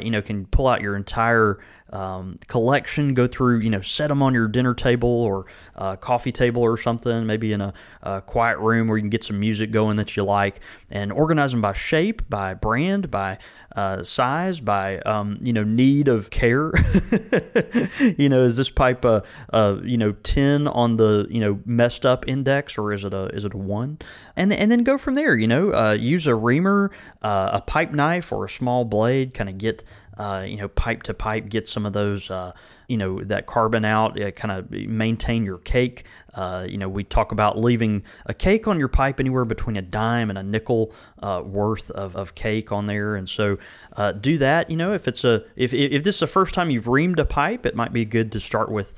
you 0.00 0.10
know 0.10 0.22
can 0.22 0.46
pull 0.46 0.68
out 0.68 0.80
your 0.80 0.96
entire 0.96 1.58
um, 1.92 2.38
collection. 2.46 3.14
Go 3.14 3.26
through, 3.26 3.60
you 3.60 3.70
know, 3.70 3.80
set 3.80 4.08
them 4.08 4.22
on 4.22 4.34
your 4.34 4.48
dinner 4.48 4.74
table 4.74 5.08
or 5.08 5.46
uh, 5.76 5.96
coffee 5.96 6.32
table 6.32 6.62
or 6.62 6.76
something, 6.76 7.26
maybe 7.26 7.52
in 7.52 7.60
a, 7.60 7.72
a, 8.02 8.20
quiet 8.22 8.58
room 8.58 8.88
where 8.88 8.96
you 8.96 9.02
can 9.02 9.10
get 9.10 9.24
some 9.24 9.38
music 9.38 9.70
going 9.70 9.96
that 9.96 10.16
you 10.16 10.24
like, 10.24 10.60
and 10.90 11.12
organize 11.12 11.52
them 11.52 11.60
by 11.60 11.72
shape, 11.72 12.28
by 12.28 12.54
brand, 12.54 13.10
by 13.10 13.38
uh, 13.76 14.02
size, 14.02 14.60
by 14.60 14.98
um, 15.00 15.38
you 15.42 15.52
know 15.52 15.64
need 15.64 16.08
of 16.08 16.30
care. 16.30 16.72
you 18.00 18.28
know, 18.28 18.44
is 18.44 18.56
this 18.56 18.70
pipe 18.70 19.04
a, 19.04 19.22
a, 19.50 19.78
you 19.84 19.98
know 19.98 20.12
ten 20.12 20.66
on 20.68 20.96
the 20.96 21.26
you 21.30 21.40
know 21.40 21.60
messed 21.64 22.06
up 22.06 22.26
index 22.28 22.78
or 22.78 22.92
is 22.92 23.04
it 23.04 23.14
a 23.14 23.26
is 23.26 23.44
it 23.44 23.54
a 23.54 23.58
one? 23.58 23.98
And 24.36 24.52
and 24.52 24.70
then 24.70 24.82
go 24.82 24.98
from 24.98 25.14
there. 25.14 25.34
You 25.34 25.46
know, 25.46 25.72
uh, 25.72 25.92
use 25.92 26.26
a 26.26 26.34
reamer, 26.34 26.90
uh, 27.22 27.50
a 27.52 27.60
pipe 27.60 27.92
knife, 27.92 28.32
or 28.32 28.44
a 28.44 28.50
small 28.50 28.84
blade. 28.84 29.34
Kind 29.34 29.48
of 29.50 29.58
get 29.58 29.84
uh, 30.22 30.42
you 30.42 30.56
know, 30.56 30.68
pipe 30.68 31.02
to 31.02 31.12
pipe, 31.12 31.48
get 31.48 31.66
some 31.66 31.84
of 31.84 31.92
those, 31.92 32.30
uh, 32.30 32.52
you 32.86 32.96
know, 32.96 33.24
that 33.24 33.46
carbon 33.46 33.84
out, 33.84 34.20
uh, 34.22 34.30
kind 34.30 34.52
of 34.52 34.70
maintain 34.70 35.44
your 35.44 35.58
cake. 35.58 36.04
Uh, 36.34 36.64
you 36.68 36.78
know, 36.78 36.88
we 36.88 37.02
talk 37.02 37.32
about 37.32 37.58
leaving 37.58 38.04
a 38.26 38.32
cake 38.32 38.68
on 38.68 38.78
your 38.78 38.86
pipe 38.86 39.18
anywhere 39.18 39.44
between 39.44 39.76
a 39.76 39.82
dime 39.82 40.30
and 40.30 40.38
a 40.38 40.42
nickel 40.44 40.92
uh, 41.24 41.42
worth 41.44 41.90
of, 41.90 42.14
of 42.14 42.36
cake 42.36 42.70
on 42.70 42.86
there. 42.86 43.16
And 43.16 43.28
so 43.28 43.58
uh, 43.96 44.12
do 44.12 44.38
that. 44.38 44.70
You 44.70 44.76
know, 44.76 44.94
if 44.94 45.08
it's 45.08 45.24
a, 45.24 45.44
if, 45.56 45.74
if 45.74 46.04
this 46.04 46.14
is 46.16 46.20
the 46.20 46.28
first 46.28 46.54
time 46.54 46.70
you've 46.70 46.84
reamed 46.84 47.18
a 47.18 47.24
pipe, 47.24 47.66
it 47.66 47.74
might 47.74 47.92
be 47.92 48.04
good 48.04 48.30
to 48.30 48.38
start 48.38 48.70
with 48.70 48.94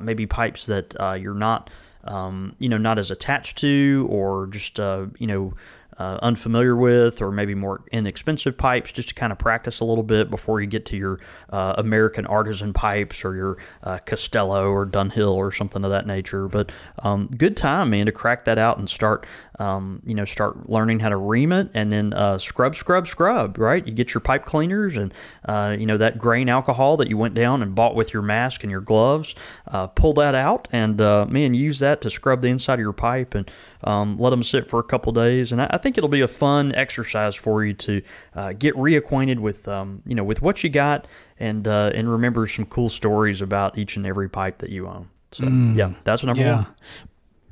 maybe 0.00 0.24
pipes 0.24 0.64
that 0.64 0.94
you're 1.20 1.34
not, 1.34 1.68
um, 2.04 2.56
you 2.58 2.70
know, 2.70 2.78
not 2.78 2.98
as 2.98 3.10
attached 3.10 3.58
to 3.58 4.06
or 4.08 4.46
just, 4.46 4.78
you 4.78 5.26
know, 5.26 5.52
uh, 5.98 6.18
unfamiliar 6.22 6.76
with, 6.76 7.22
or 7.22 7.30
maybe 7.30 7.54
more 7.54 7.82
inexpensive 7.92 8.56
pipes, 8.56 8.92
just 8.92 9.08
to 9.10 9.14
kind 9.14 9.32
of 9.32 9.38
practice 9.38 9.80
a 9.80 9.84
little 9.84 10.04
bit 10.04 10.30
before 10.30 10.60
you 10.60 10.66
get 10.66 10.86
to 10.86 10.96
your 10.96 11.20
uh, 11.50 11.74
American 11.78 12.26
artisan 12.26 12.72
pipes 12.72 13.24
or 13.24 13.34
your 13.34 13.58
uh, 13.82 13.98
Castello 13.98 14.70
or 14.70 14.86
Dunhill 14.86 15.34
or 15.34 15.52
something 15.52 15.84
of 15.84 15.90
that 15.90 16.06
nature. 16.06 16.48
But 16.48 16.72
um, 17.00 17.28
good 17.36 17.56
time, 17.56 17.90
man, 17.90 18.06
to 18.06 18.12
crack 18.12 18.44
that 18.44 18.58
out 18.58 18.78
and 18.78 18.88
start, 18.88 19.26
um, 19.58 20.02
you 20.04 20.14
know, 20.14 20.24
start 20.24 20.68
learning 20.68 21.00
how 21.00 21.08
to 21.08 21.16
ream 21.16 21.52
it 21.52 21.70
and 21.74 21.92
then 21.92 22.12
uh, 22.12 22.38
scrub, 22.38 22.76
scrub, 22.76 23.06
scrub. 23.06 23.58
Right, 23.58 23.86
you 23.86 23.92
get 23.92 24.14
your 24.14 24.20
pipe 24.20 24.44
cleaners 24.44 24.96
and 24.96 25.12
uh, 25.44 25.76
you 25.78 25.86
know 25.86 25.96
that 25.96 26.18
grain 26.18 26.48
alcohol 26.48 26.96
that 26.98 27.08
you 27.08 27.16
went 27.16 27.34
down 27.34 27.62
and 27.62 27.74
bought 27.74 27.94
with 27.94 28.12
your 28.12 28.22
mask 28.22 28.62
and 28.62 28.70
your 28.70 28.80
gloves. 28.80 29.34
Uh, 29.66 29.86
pull 29.86 30.12
that 30.14 30.34
out 30.34 30.68
and 30.72 30.98
man, 30.98 31.54
use 31.54 31.78
that 31.78 32.00
to 32.00 32.10
scrub 32.10 32.40
the 32.40 32.48
inside 32.48 32.74
of 32.74 32.80
your 32.80 32.92
pipe 32.92 33.34
and 33.34 33.50
um, 33.84 34.16
let 34.18 34.30
them 34.30 34.42
sit 34.42 34.68
for 34.68 34.80
a 34.80 34.82
couple 34.82 35.12
days, 35.12 35.52
and 35.52 35.60
I, 35.60 35.68
I, 35.70 35.78
think 35.78 35.98
it'll 35.98 36.08
be 36.08 36.22
a 36.22 36.28
fun 36.28 36.74
exercise 36.74 37.34
for 37.34 37.64
you 37.64 37.74
to 37.74 38.02
uh, 38.34 38.52
get 38.54 38.74
reacquainted 38.76 39.38
with 39.38 39.68
um, 39.68 40.02
you 40.06 40.14
know 40.14 40.24
with 40.24 40.40
what 40.40 40.64
you 40.64 40.70
got 40.70 41.06
and 41.38 41.68
uh, 41.68 41.90
and 41.94 42.10
remember 42.10 42.46
some 42.46 42.64
cool 42.64 42.88
stories 42.88 43.42
about 43.42 43.76
each 43.76 43.96
and 43.96 44.06
every 44.06 44.28
pipe 44.28 44.58
that 44.58 44.70
you 44.70 44.88
own. 44.88 45.10
So 45.32 45.44
mm, 45.44 45.76
yeah, 45.76 45.92
that's 46.04 46.24
number 46.24 46.42
yeah. 46.42 46.56
one. 46.56 46.66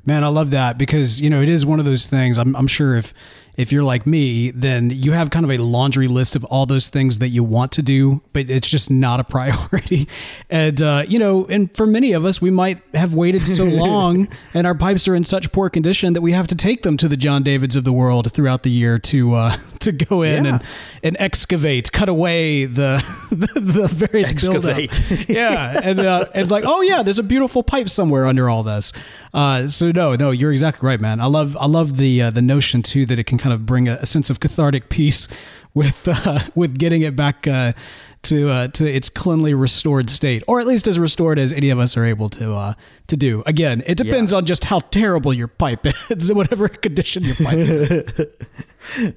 Man, 0.05 0.23
I 0.23 0.27
love 0.27 0.51
that 0.51 0.77
because 0.77 1.21
you 1.21 1.29
know 1.29 1.41
it 1.41 1.49
is 1.49 1.65
one 1.65 1.79
of 1.79 1.85
those 1.85 2.07
things. 2.07 2.37
I'm, 2.37 2.55
I'm 2.55 2.67
sure 2.67 2.95
if 2.97 3.13
if 3.55 3.71
you're 3.71 3.83
like 3.83 4.07
me, 4.07 4.49
then 4.51 4.89
you 4.89 5.11
have 5.11 5.29
kind 5.29 5.45
of 5.45 5.51
a 5.51 5.57
laundry 5.57 6.07
list 6.07 6.35
of 6.35 6.43
all 6.45 6.65
those 6.65 6.89
things 6.89 7.19
that 7.19 7.29
you 7.29 7.43
want 7.43 7.71
to 7.73 7.83
do, 7.83 8.21
but 8.33 8.49
it's 8.49 8.69
just 8.69 8.89
not 8.89 9.19
a 9.19 9.23
priority. 9.33 10.07
And, 10.49 10.81
uh, 10.81 11.03
you 11.07 11.19
know, 11.19 11.45
and 11.45 11.75
for 11.75 11.85
many 11.85 12.13
of 12.13 12.25
us, 12.25 12.41
we 12.41 12.49
might 12.49 12.81
have 12.93 13.13
waited 13.13 13.45
so 13.45 13.63
long 13.63 14.27
and 14.53 14.65
our 14.65 14.75
pipes 14.75 15.07
are 15.07 15.15
in 15.15 15.23
such 15.23 15.51
poor 15.51 15.69
condition 15.69 16.13
that 16.13 16.21
we 16.21 16.31
have 16.31 16.47
to 16.47 16.55
take 16.55 16.81
them 16.81 16.97
to 16.97 17.07
the 17.07 17.17
John 17.17 17.43
Davids 17.43 17.75
of 17.75 17.83
the 17.83 17.93
world 17.93 18.31
throughout 18.31 18.63
the 18.63 18.71
year 18.71 18.97
to, 18.99 19.35
uh, 19.35 19.57
to 19.79 19.91
go 19.91 20.23
in 20.23 20.45
yeah. 20.45 20.53
and, 20.53 20.63
and 21.03 21.17
excavate, 21.19 21.91
cut 21.91 22.09
away 22.09 22.65
the, 22.65 23.03
the, 23.29 23.59
the 23.59 23.87
various 23.87 24.31
excavate. 24.31 24.99
buildup. 25.09 25.29
Yeah. 25.29 25.79
And, 25.83 25.99
uh, 25.99 26.25
and 26.33 26.41
it's 26.41 26.51
like, 26.51 26.63
oh 26.65 26.81
yeah, 26.81 27.03
there's 27.03 27.19
a 27.19 27.23
beautiful 27.23 27.61
pipe 27.61 27.89
somewhere 27.89 28.25
under 28.25 28.49
all 28.49 28.63
this. 28.63 28.93
Uh, 29.33 29.67
so 29.67 29.91
no, 29.91 30.15
no, 30.15 30.31
you're 30.31 30.51
exactly 30.51 30.87
right, 30.87 30.99
man. 31.01 31.19
I 31.19 31.25
love, 31.25 31.57
I 31.59 31.65
love 31.65 31.97
the, 31.97 32.23
uh, 32.23 32.29
the 32.29 32.41
notion 32.41 32.81
too, 32.81 33.05
that 33.07 33.19
it 33.19 33.25
can 33.25 33.37
kind 33.43 33.53
of 33.53 33.65
bring 33.65 33.89
a, 33.89 33.95
a 33.95 34.05
sense 34.05 34.29
of 34.29 34.39
cathartic 34.39 34.87
peace 34.87 35.27
with 35.73 36.07
uh, 36.07 36.39
with 36.55 36.79
getting 36.79 37.01
it 37.01 37.15
back 37.15 37.45
uh, 37.45 37.73
to 38.23 38.49
uh, 38.49 38.67
to 38.69 38.89
its 38.89 39.09
cleanly 39.09 39.53
restored 39.53 40.09
state, 40.09 40.43
or 40.47 40.61
at 40.61 40.65
least 40.65 40.87
as 40.87 40.97
restored 40.97 41.37
as 41.37 41.51
any 41.51 41.69
of 41.69 41.77
us 41.77 41.97
are 41.97 42.05
able 42.05 42.29
to 42.29 42.53
uh, 42.53 42.73
to 43.07 43.17
do. 43.17 43.43
Again, 43.45 43.83
it 43.85 43.97
depends 43.97 44.31
yeah. 44.31 44.37
on 44.37 44.45
just 44.45 44.63
how 44.65 44.79
terrible 44.79 45.33
your 45.33 45.49
pipe 45.49 45.85
is, 46.09 46.31
whatever 46.31 46.69
condition 46.69 47.25
your 47.25 47.35
pipe 47.35 47.57
is. 47.57 48.27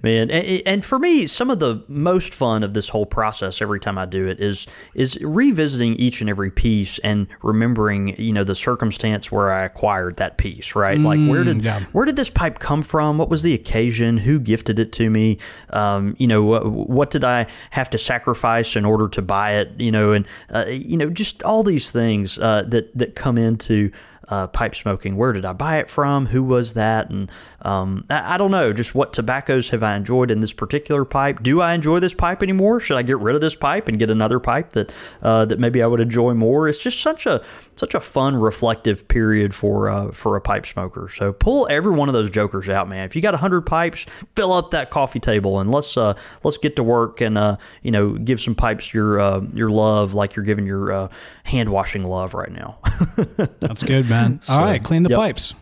Man 0.03 0.31
and, 0.31 0.85
for 0.85 0.99
me 0.99 1.27
some 1.27 1.51
of 1.51 1.59
the 1.59 1.83
most 1.89 2.35
fun 2.35 2.63
of 2.63 2.75
this 2.75 2.89
whole 2.89 3.07
process 3.07 3.61
every 3.61 3.81
time 3.81 3.99
i 3.99 4.05
do 4.05 4.27
it 4.29 4.39
is 4.39 4.67
is 4.95 5.19
revisiting 5.21 5.95
each 5.97 6.21
and 6.21 6.31
every 6.31 6.51
piece 6.51 6.99
and 6.99 7.27
remembering 7.43 8.21
you 8.21 8.33
know 8.33 8.45
the 8.45 8.55
circumstance 8.55 9.33
where 9.33 9.51
i 9.51 9.65
acquired 9.65 10.17
that 10.19 10.37
piece 10.37 10.77
right? 10.77 10.99
Mm, 10.99 11.05
like 11.05 11.31
where 11.31 11.45
did 11.45 11.63
yeah. 11.63 11.81
where 11.93 12.05
did 12.05 12.17
this 12.17 12.31
pipe 12.31 12.59
come 12.59 12.83
from? 12.83 13.19
What 13.19 13.29
was 13.29 13.43
the 13.43 13.55
occasion? 13.55 14.19
Who 14.19 14.39
gifted 14.39 14.79
it 14.79 14.93
to 14.93 15.11
me? 15.11 15.39
Um, 15.71 16.15
you 16.19 16.27
know 16.27 16.43
what, 16.43 16.67
what, 16.71 17.11
did 17.11 17.25
i 17.25 17.47
have 17.71 17.91
to 17.91 17.99
sacrifice 17.99 18.77
in 18.77 18.85
order 18.85 19.09
to 19.09 19.23
buy 19.23 19.55
it? 19.55 19.81
You 19.81 19.91
know 19.91 20.13
and 20.13 20.27
uh, 20.53 20.67
you 20.67 20.97
know 20.97 21.11
just 21.11 21.43
all 21.43 21.63
these 21.63 21.91
things 21.91 22.39
uh, 22.39 22.65
that 22.69 22.97
that 22.97 23.15
come 23.15 23.39
into 23.39 23.91
uh, 24.28 24.47
pipe 24.49 24.75
smoking. 24.75 25.16
Where 25.16 25.33
did 25.33 25.45
I 25.45 25.52
buy 25.52 25.78
it 25.78 25.88
from? 25.88 26.26
Who 26.26 26.42
was 26.42 26.75
that? 26.75 27.11
And 27.11 27.30
um, 27.62 28.04
I, 28.11 28.35
I, 28.35 28.38
don't 28.38 28.50
know. 28.50 28.73
Just 28.73 28.95
what 28.95 29.12
tobaccos 29.12 29.71
have 29.71 29.83
I 29.83 29.97
enjoyed 29.97 30.30
in 30.30 30.40
this 30.40 30.52
particular 30.52 31.04
pipe? 31.04 31.42
Do 31.42 31.61
I 31.61 31.75
enjoy 31.75 32.00
this 32.00 32.14
pipe 32.14 32.42
anymore? 32.42 32.80
Should 32.80 32.97
I 32.97 33.02
get 33.02 33.18
rid 33.18 33.35
of 33.35 33.40
this 33.40 33.56
pipe 33.56 33.88
and 33.88 33.99
get 33.99 34.11
another 34.11 34.40
pipe 34.40 34.71
that 34.71 34.92
uh, 35.23 35.45
that 35.47 35.59
maybe 35.59 35.83
I 35.83 35.87
would 35.87 36.00
enjoy 36.00 36.35
more? 36.35 36.68
It's 36.68 36.78
just 36.78 37.00
such 37.00 37.26
a 37.26 37.45
such 37.76 37.95
a 37.95 38.00
fun, 38.00 38.37
reflective 38.37 39.06
period 39.06 39.54
for 39.54 39.88
uh, 39.88 40.11
for 40.11 40.37
a 40.37 40.40
pipe 40.40 40.66
smoker. 40.66 41.09
So 41.09 41.33
pull 41.33 41.68
every 41.71 41.92
one 41.92 42.09
of 42.09 42.12
those 42.12 42.30
jokers 42.30 42.68
out, 42.68 42.88
man. 42.88 43.04
If 43.04 43.14
you 43.14 43.23
got 43.23 43.35
hundred 43.35 43.62
pipes, 43.62 44.06
fill 44.35 44.52
up 44.52 44.71
that 44.71 44.90
coffee 44.90 45.21
table 45.21 45.61
and 45.61 45.71
let's 45.71 45.97
uh, 45.97 46.14
let's 46.42 46.56
get 46.56 46.76
to 46.76 46.83
work 46.83 47.21
and 47.21 47.37
uh, 47.37 47.56
you 47.83 47.90
know 47.90 48.12
give 48.12 48.40
some 48.40 48.54
pipes 48.54 48.92
your 48.92 49.21
uh, 49.21 49.40
your 49.52 49.71
love 49.71 50.14
like 50.14 50.37
you're 50.37 50.45
giving 50.45 50.66
your 50.66 50.92
uh, 50.92 51.09
hand 51.45 51.71
washing 51.71 52.02
love 52.02 52.35
right 52.35 52.52
now. 52.52 52.78
That's 53.61 53.83
good, 53.83 54.08
man. 54.08 54.41
All 54.49 54.65
right, 54.65 54.82
so, 54.82 54.89
clean 54.89 55.02
the 55.02 55.10
yep. 55.10 55.19
pipes. 55.19 55.54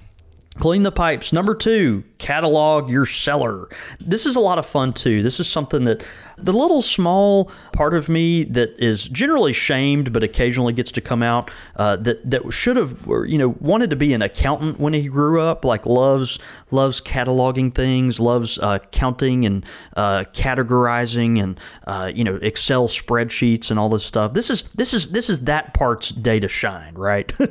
Clean 0.59 0.85
the 0.85 0.93
pipes. 0.93 1.33
Number 1.33 1.55
two, 1.57 2.05
catalog 2.19 2.89
your 2.89 3.07
cellar. 3.07 3.69
This 3.99 4.25
is 4.25 4.37
a 4.37 4.41
lot 4.41 4.59
of 4.59 4.65
fun 4.65 4.93
too. 4.93 5.21
This 5.21 5.41
is 5.41 5.49
something 5.49 5.83
that 5.85 6.05
the 6.39 6.53
little 6.53 6.83
small 6.83 7.51
part 7.73 7.95
of 7.95 8.09
me 8.09 8.45
that 8.45 8.75
is 8.79 9.09
generally 9.09 9.53
shamed 9.53 10.13
but 10.13 10.23
occasionally 10.23 10.73
gets 10.73 10.91
to 10.93 11.01
come 11.01 11.23
out 11.23 11.51
uh, 11.77 11.97
that 11.97 12.29
that 12.29 12.53
should 12.53 12.77
have 12.77 12.97
you 13.27 13.39
know 13.39 13.55
wanted 13.61 13.91
to 13.91 13.97
be 13.97 14.13
an 14.13 14.23
accountant 14.23 14.79
when 14.79 14.93
he 14.93 15.07
grew 15.09 15.41
up 15.41 15.65
like 15.65 15.87
loves 15.87 16.39
loves 16.71 17.01
cataloging 17.01 17.75
things 17.75 18.21
loves 18.21 18.59
uh, 18.59 18.79
counting 18.91 19.45
and 19.47 19.65
uh, 19.97 20.25
categorizing 20.33 21.43
and 21.43 21.59
uh, 21.87 22.11
you 22.15 22.25
know 22.25 22.37
Excel 22.37 22.89
spreadsheets 22.89 23.71
and 23.71 23.79
all 23.79 23.89
this 23.89 24.05
stuff. 24.05 24.33
This 24.35 24.51
is 24.51 24.65
this 24.75 24.95
is 24.95 25.09
this 25.11 25.31
is 25.31 25.41
that 25.41 25.75
part's 25.75 26.11
day 26.11 26.41
to 26.41 26.49
shine 26.49 26.95
right? 26.95 27.33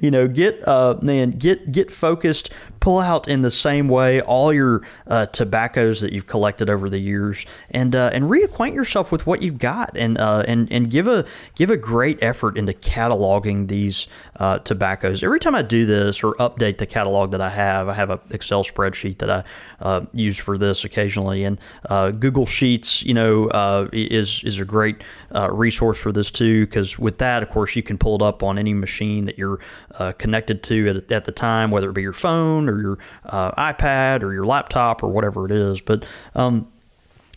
You 0.00 0.10
know 0.10 0.28
get 0.28 0.66
uh, 0.66 0.96
man 1.02 1.32
get 1.32 1.72
get 1.72 1.90
focused 1.90 2.50
pull 2.80 2.98
out 2.98 3.28
in 3.28 3.42
the 3.42 3.50
same 3.50 3.88
way 3.88 4.20
all 4.22 4.52
your 4.52 4.82
uh, 5.06 5.26
tobaccos 5.26 6.00
that 6.00 6.12
you've 6.12 6.26
collected 6.26 6.68
over 6.68 6.90
the 6.90 6.98
years, 6.98 7.46
and 7.70 7.94
uh, 7.94 8.10
and 8.12 8.24
reacquaint 8.24 8.74
yourself 8.74 9.12
with 9.12 9.26
what 9.26 9.42
you've 9.42 9.58
got, 9.58 9.96
and 9.96 10.18
uh, 10.18 10.44
and 10.46 10.70
and 10.72 10.90
give 10.90 11.06
a 11.06 11.24
give 11.54 11.70
a 11.70 11.76
great 11.76 12.18
effort 12.22 12.56
into 12.56 12.72
cataloging 12.72 13.68
these 13.68 14.06
uh, 14.36 14.58
tobaccos. 14.58 15.22
Every 15.22 15.40
time 15.40 15.54
I 15.54 15.62
do 15.62 15.86
this 15.86 16.22
or 16.22 16.34
update 16.34 16.78
the 16.78 16.86
catalog 16.86 17.30
that 17.32 17.40
I 17.40 17.50
have, 17.50 17.88
I 17.88 17.94
have 17.94 18.10
an 18.10 18.20
Excel 18.30 18.64
spreadsheet 18.64 19.18
that 19.18 19.30
I 19.30 19.44
uh, 19.80 20.06
use 20.12 20.38
for 20.38 20.58
this 20.58 20.84
occasionally, 20.84 21.44
and 21.44 21.60
uh, 21.88 22.10
Google 22.10 22.46
Sheets, 22.46 23.02
you 23.02 23.14
know, 23.14 23.88
is 23.92 24.42
is 24.44 24.58
a 24.58 24.64
great 24.64 25.02
resource 25.50 25.98
for 25.98 26.12
this 26.12 26.30
too, 26.30 26.66
because 26.66 26.98
with 26.98 27.18
that, 27.18 27.42
of 27.42 27.48
course, 27.48 27.76
you 27.76 27.82
can 27.82 27.98
pull 27.98 28.16
it 28.16 28.22
up 28.22 28.42
on 28.42 28.58
any 28.58 28.74
machine 28.74 29.24
that 29.26 29.38
you're 29.38 29.60
connected 30.18 30.62
to 30.62 30.88
at, 30.88 31.12
at 31.12 31.24
the 31.24 31.32
time, 31.32 31.70
whether 31.70 31.90
it 31.90 31.94
be 31.94 32.02
your 32.02 32.12
phone 32.12 32.68
or 32.68 32.80
your 32.80 32.98
uh, 33.26 33.72
iPad 33.72 34.22
or 34.22 34.32
your 34.32 34.44
laptop 34.44 35.02
or 35.02 35.08
whatever 35.08 35.46
it 35.46 35.52
is. 35.52 35.80
But 35.80 36.04
um, 36.34 36.70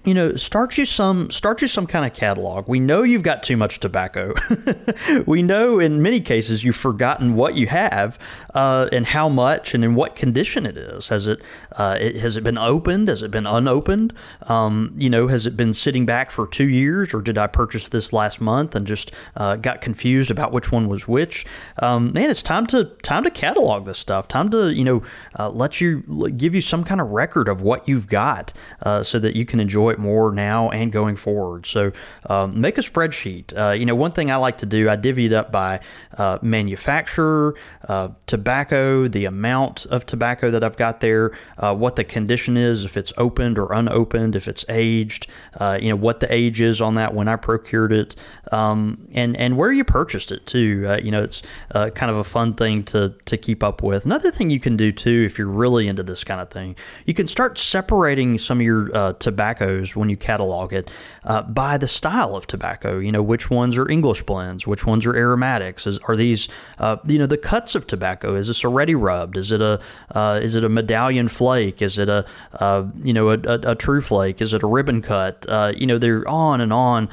you 0.05 0.13
know, 0.13 0.35
start 0.35 0.77
you 0.77 0.85
some 0.85 1.31
start 1.31 1.61
you 1.61 1.67
some 1.67 1.87
kind 1.87 2.05
of 2.05 2.13
catalog. 2.13 2.67
We 2.67 2.79
know 2.79 3.03
you've 3.03 3.23
got 3.23 3.41
too 3.41 3.55
much 3.55 3.79
tobacco. 3.79 4.33
we 5.25 5.41
know 5.41 5.79
in 5.79 6.01
many 6.01 6.19
cases 6.19 6.63
you've 6.63 6.75
forgotten 6.75 7.35
what 7.35 7.55
you 7.55 7.67
have 7.67 8.19
uh, 8.53 8.89
and 8.91 9.05
how 9.05 9.29
much 9.29 9.73
and 9.73 9.83
in 9.83 9.95
what 9.95 10.15
condition 10.15 10.65
it 10.65 10.75
is. 10.75 11.07
Has 11.07 11.27
it, 11.27 11.41
uh, 11.73 11.97
it 11.99 12.17
has 12.17 12.35
it 12.35 12.43
been 12.43 12.57
opened? 12.57 13.07
Has 13.07 13.23
it 13.23 13.31
been 13.31 13.47
unopened? 13.47 14.13
Um, 14.43 14.93
you 14.97 15.09
know, 15.09 15.27
has 15.27 15.47
it 15.47 15.55
been 15.55 15.73
sitting 15.73 16.05
back 16.05 16.31
for 16.31 16.47
two 16.47 16.67
years, 16.67 17.13
or 17.13 17.21
did 17.21 17.37
I 17.37 17.47
purchase 17.47 17.87
this 17.87 18.11
last 18.11 18.41
month 18.41 18.75
and 18.75 18.85
just 18.85 19.11
uh, 19.37 19.55
got 19.55 19.79
confused 19.79 20.31
about 20.31 20.51
which 20.51 20.69
one 20.69 20.89
was 20.89 21.07
which? 21.07 21.45
Um, 21.79 22.11
man, 22.11 22.29
it's 22.29 22.43
time 22.43 22.67
to 22.67 22.85
time 23.03 23.23
to 23.23 23.31
catalog 23.31 23.85
this 23.85 23.99
stuff. 23.99 24.27
Time 24.27 24.49
to 24.49 24.69
you 24.69 24.83
know 24.83 25.01
uh, 25.39 25.49
let 25.49 25.79
you 25.79 26.01
give 26.35 26.53
you 26.53 26.61
some 26.61 26.83
kind 26.83 26.99
of 26.99 27.11
record 27.11 27.47
of 27.47 27.61
what 27.61 27.87
you've 27.87 28.07
got 28.07 28.51
uh, 28.81 29.01
so 29.01 29.17
that 29.17 29.37
you 29.37 29.45
can 29.45 29.61
enjoy 29.61 29.92
it 29.93 29.99
more 29.99 30.31
now 30.31 30.69
and 30.69 30.91
going 30.91 31.15
forward. 31.15 31.65
So 31.65 31.91
um, 32.29 32.59
make 32.59 32.77
a 32.77 32.81
spreadsheet. 32.81 33.57
Uh, 33.57 33.71
you 33.71 33.85
know, 33.85 33.95
one 33.95 34.11
thing 34.11 34.31
I 34.31 34.35
like 34.35 34.57
to 34.59 34.65
do, 34.65 34.89
I 34.89 34.95
divvy 34.95 35.25
it 35.25 35.33
up 35.33 35.51
by 35.51 35.79
uh, 36.17 36.39
manufacturer, 36.41 37.55
uh, 37.87 38.09
tobacco, 38.27 39.07
the 39.07 39.25
amount 39.25 39.85
of 39.87 40.05
tobacco 40.05 40.51
that 40.51 40.63
I've 40.63 40.77
got 40.77 40.99
there, 40.99 41.37
uh, 41.57 41.73
what 41.73 41.95
the 41.95 42.03
condition 42.03 42.57
is, 42.57 42.85
if 42.85 42.97
it's 42.97 43.13
opened 43.17 43.57
or 43.57 43.73
unopened, 43.73 44.35
if 44.35 44.47
it's 44.47 44.65
aged, 44.69 45.27
uh, 45.59 45.77
you 45.81 45.89
know, 45.89 45.95
what 45.95 46.19
the 46.19 46.33
age 46.33 46.61
is 46.61 46.81
on 46.81 46.95
that 46.95 47.13
when 47.13 47.27
I 47.27 47.35
procured 47.35 47.91
it, 47.91 48.15
um, 48.51 49.07
and 49.13 49.35
and 49.37 49.57
where 49.57 49.71
you 49.71 49.83
purchased 49.83 50.31
it 50.31 50.45
too. 50.45 50.85
Uh, 50.87 50.97
you 50.97 51.11
know, 51.11 51.23
it's 51.23 51.41
kind 51.71 52.11
of 52.11 52.17
a 52.17 52.23
fun 52.23 52.53
thing 52.53 52.83
to 52.85 53.13
to 53.25 53.37
keep 53.37 53.63
up 53.63 53.81
with. 53.83 54.05
Another 54.05 54.31
thing 54.31 54.49
you 54.49 54.59
can 54.59 54.77
do 54.77 54.91
too, 54.91 55.23
if 55.25 55.37
you're 55.37 55.47
really 55.47 55.87
into 55.87 56.03
this 56.03 56.23
kind 56.23 56.41
of 56.41 56.49
thing, 56.49 56.75
you 57.05 57.13
can 57.13 57.27
start 57.27 57.57
separating 57.57 58.37
some 58.37 58.59
of 58.59 58.65
your 58.65 59.13
tobaccos 59.13 59.82
when 59.95 60.09
you 60.09 60.17
catalog 60.17 60.73
it 60.73 60.89
uh, 61.23 61.41
by 61.43 61.77
the 61.77 61.87
style 61.87 62.35
of 62.35 62.47
tobacco. 62.47 62.99
You 62.99 63.11
know, 63.11 63.21
which 63.21 63.49
ones 63.49 63.77
are 63.77 63.89
English 63.89 64.23
blends, 64.23 64.65
which 64.65 64.85
ones 64.85 65.05
are 65.05 65.15
aromatics. 65.15 65.85
Is, 65.87 65.99
are 66.07 66.15
these, 66.15 66.49
uh, 66.79 66.97
you 67.05 67.19
know, 67.19 67.25
the 67.25 67.37
cuts 67.37 67.75
of 67.75 67.87
tobacco? 67.87 68.35
Is 68.35 68.47
this 68.47 68.63
a 68.63 68.67
ready 68.67 68.95
rubbed? 68.95 69.37
Is 69.37 69.51
it 69.51 69.61
a 69.61 69.79
uh, 70.11 70.39
is 70.41 70.55
it 70.55 70.63
a 70.63 70.69
medallion 70.69 71.27
flake? 71.27 71.81
Is 71.81 71.97
it 71.97 72.09
a 72.09 72.25
uh, 72.53 72.85
you 73.03 73.13
know 73.13 73.29
a, 73.29 73.39
a, 73.39 73.71
a, 73.71 73.75
true 73.75 74.01
flake? 74.01 74.41
Is 74.41 74.53
it 74.53 74.63
a 74.63 74.67
ribbon 74.67 75.01
cut? 75.01 75.45
Uh, 75.47 75.73
you 75.75 75.85
know, 75.85 75.97
they're 75.97 76.27
on 76.27 76.61
and 76.61 76.73
on 76.73 77.09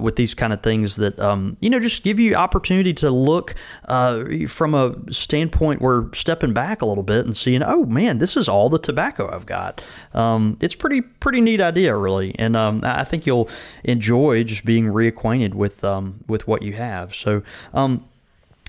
with 0.00 0.16
these 0.16 0.34
kind 0.34 0.52
of 0.52 0.62
things 0.62 0.96
that 0.96 1.18
um, 1.18 1.56
you 1.60 1.70
know 1.70 1.80
just 1.80 2.02
give 2.02 2.18
you 2.18 2.34
opportunity 2.34 2.94
to 2.94 3.10
look 3.10 3.54
from 3.86 4.74
a 4.74 4.94
standpoint 5.12 5.80
where 5.82 6.08
stepping 6.14 6.52
back 6.52 6.82
a 6.82 6.86
little 6.86 7.02
bit 7.02 7.24
and 7.24 7.36
seeing, 7.36 7.62
oh 7.62 7.84
man, 7.84 8.18
this 8.18 8.36
is 8.36 8.48
all 8.48 8.68
the 8.68 8.78
tobacco 8.78 9.34
I've 9.34 9.46
got. 9.46 9.80
Um, 10.14 10.58
it's 10.60 10.74
pretty 10.74 11.00
pretty 11.00 11.40
neat 11.40 11.60
idea, 11.60 11.94
really, 11.98 12.34
and 12.38 12.56
um, 12.56 12.80
I 12.84 13.04
think 13.04 13.26
you'll 13.26 13.48
enjoy 13.84 14.44
just 14.44 14.64
being 14.64 14.84
reacquainted 14.84 15.54
with 15.54 15.84
um, 15.84 16.24
with 16.26 16.46
what 16.46 16.62
you 16.62 16.74
have. 16.74 17.14
So 17.14 17.42
um, 17.74 18.04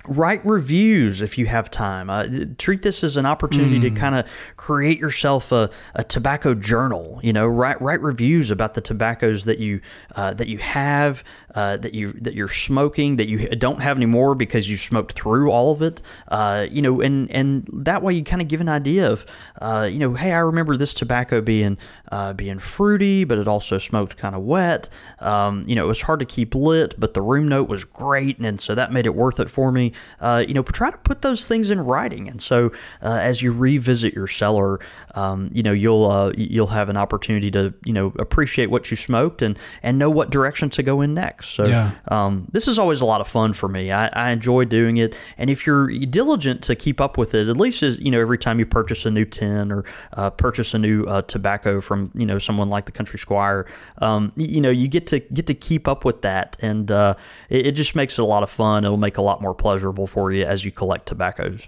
write 0.07 0.43
reviews 0.45 1.21
if 1.21 1.37
you 1.37 1.45
have 1.45 1.69
time. 1.69 2.09
Uh, 2.09 2.25
treat 2.57 2.81
this 2.81 3.03
as 3.03 3.17
an 3.17 3.25
opportunity 3.25 3.79
mm. 3.79 3.81
to 3.81 3.91
kind 3.91 4.15
of 4.15 4.25
create 4.55 4.97
yourself 4.97 5.51
a, 5.51 5.69
a, 5.95 6.03
tobacco 6.03 6.53
journal. 6.53 7.19
You 7.21 7.33
know, 7.33 7.45
write 7.45 7.81
write 7.81 8.01
reviews 8.01 8.49
about 8.51 8.73
the 8.73 8.81
tobaccos 8.81 9.45
that 9.45 9.59
you 9.59 9.81
uh, 10.15 10.33
that 10.35 10.47
you 10.47 10.57
have, 10.59 11.23
uh, 11.53 11.77
that 11.77 11.93
you 11.93 12.13
that 12.13 12.33
you're 12.33 12.47
smoking, 12.47 13.17
that 13.17 13.27
you 13.27 13.49
don't 13.49 13.81
have 13.81 13.97
anymore 13.97 14.35
because 14.35 14.69
you 14.69 14.77
smoked 14.77 15.13
through 15.13 15.51
all 15.51 15.71
of 15.71 15.81
it. 15.81 16.01
Uh, 16.27 16.65
you 16.69 16.81
know, 16.81 17.01
and 17.01 17.29
and 17.31 17.69
that 17.71 18.01
way 18.01 18.13
you 18.13 18.23
kind 18.23 18.41
of 18.41 18.47
give 18.47 18.61
an 18.61 18.69
idea 18.69 19.11
of, 19.11 19.25
uh, 19.61 19.87
you 19.89 19.99
know, 19.99 20.13
hey, 20.13 20.31
I 20.31 20.39
remember 20.39 20.77
this 20.77 20.93
tobacco 20.93 21.41
being 21.41 21.77
uh, 22.11 22.33
being 22.33 22.59
fruity, 22.59 23.23
but 23.23 23.37
it 23.37 23.47
also 23.47 23.77
smoked 23.77 24.17
kind 24.17 24.35
of 24.35 24.41
wet. 24.41 24.89
Um, 25.19 25.63
you 25.67 25.75
know, 25.75 25.85
it 25.85 25.87
was 25.87 26.01
hard 26.01 26.19
to 26.19 26.25
keep 26.25 26.55
lit, 26.55 26.99
but 26.99 27.13
the 27.13 27.21
room 27.21 27.47
note 27.47 27.69
was 27.69 27.83
great, 27.83 28.39
and 28.39 28.59
so 28.59 28.75
that 28.75 28.91
made 28.91 29.05
it 29.05 29.15
worth 29.15 29.39
it 29.39 29.49
for 29.49 29.71
me. 29.71 29.93
Uh, 30.19 30.43
you 30.47 30.53
know, 30.53 30.63
try 30.63 30.91
to 30.91 30.97
put 30.99 31.21
those 31.21 31.47
things 31.47 31.69
in 31.69 31.79
writing, 31.79 32.27
and 32.27 32.41
so 32.41 32.71
uh, 33.03 33.19
as 33.21 33.41
you 33.41 33.51
revisit 33.51 34.13
your 34.13 34.27
cellar, 34.27 34.79
um, 35.15 35.49
you 35.53 35.63
know, 35.63 35.73
you'll 35.73 36.09
uh, 36.09 36.31
you'll 36.35 36.67
have 36.67 36.89
an 36.89 36.97
opportunity 36.97 37.51
to 37.51 37.73
you 37.85 37.93
know 37.93 38.13
appreciate 38.17 38.69
what 38.69 38.89
you 38.89 38.97
smoked 38.97 39.41
and 39.41 39.57
and 39.83 39.97
know 39.99 40.09
what 40.09 40.29
direction 40.29 40.69
to 40.71 40.83
go 40.83 41.01
in 41.01 41.13
next. 41.13 41.49
So 41.49 41.65
yeah. 41.67 41.91
um, 42.07 42.47
this 42.51 42.67
is 42.67 42.79
always 42.79 43.01
a 43.01 43.05
lot 43.05 43.21
of 43.21 43.27
fun 43.27 43.53
for 43.53 43.69
me. 43.69 43.91
I, 43.91 44.07
I 44.07 44.31
enjoy 44.31 44.65
doing 44.65 44.97
it, 44.97 45.15
and 45.37 45.49
if 45.49 45.65
you're 45.65 45.89
diligent 46.05 46.63
to 46.63 46.75
keep 46.75 46.99
up 46.99 47.17
with 47.17 47.33
it, 47.33 47.47
at 47.47 47.57
least 47.57 47.83
as 47.83 47.99
you 47.99 48.11
know 48.11 48.19
every 48.19 48.37
time 48.37 48.59
you 48.59 48.65
purchase 48.65 49.05
a 49.05 49.11
new 49.11 49.25
tin 49.25 49.71
or 49.71 49.85
uh, 50.13 50.29
purchase 50.29 50.73
a 50.73 50.79
new 50.79 51.03
uh, 51.05 51.21
tobacco 51.23 51.81
from 51.81 51.98
you 52.13 52.25
know 52.25 52.39
someone 52.39 52.69
like 52.69 52.85
the 52.85 52.91
Country 52.91 53.19
Squire, 53.19 53.65
um, 53.99 54.31
you 54.35 54.61
know 54.61 54.69
you 54.69 54.87
get 54.87 55.07
to 55.07 55.19
get 55.19 55.47
to 55.47 55.53
keep 55.53 55.87
up 55.87 56.05
with 56.05 56.21
that, 56.21 56.57
and 56.61 56.89
uh, 56.91 57.15
it, 57.49 57.67
it 57.67 57.71
just 57.73 57.95
makes 57.95 58.17
it 58.17 58.21
a 58.21 58.25
lot 58.25 58.43
of 58.43 58.49
fun. 58.49 58.85
It'll 58.85 58.97
make 58.97 59.17
a 59.17 59.21
lot 59.21 59.41
more 59.41 59.53
pleasurable 59.53 60.07
for 60.07 60.31
you 60.31 60.43
as 60.43 60.65
you 60.65 60.71
collect 60.71 61.07
tobaccos. 61.07 61.67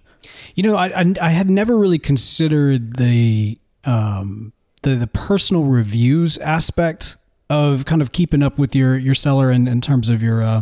You 0.56 0.64
know, 0.64 0.76
I 0.76 0.88
I, 1.02 1.14
I 1.22 1.30
had 1.30 1.50
never 1.50 1.78
really 1.78 2.00
considered 2.00 2.98
the 2.98 3.58
um, 3.86 4.54
the 4.84 4.96
the 4.96 5.08
personal 5.08 5.64
reviews 5.64 6.38
aspect 6.40 7.18
of 7.50 7.86
kind 7.86 8.02
of 8.02 8.12
keeping 8.12 8.42
up 8.42 8.58
with 8.58 8.76
your 8.76 8.98
your 8.98 9.14
cellar 9.14 9.52
in, 9.52 9.68
in 9.68 9.82
terms 9.82 10.10
of 10.10 10.24
your 10.24 10.42
uh, 10.42 10.62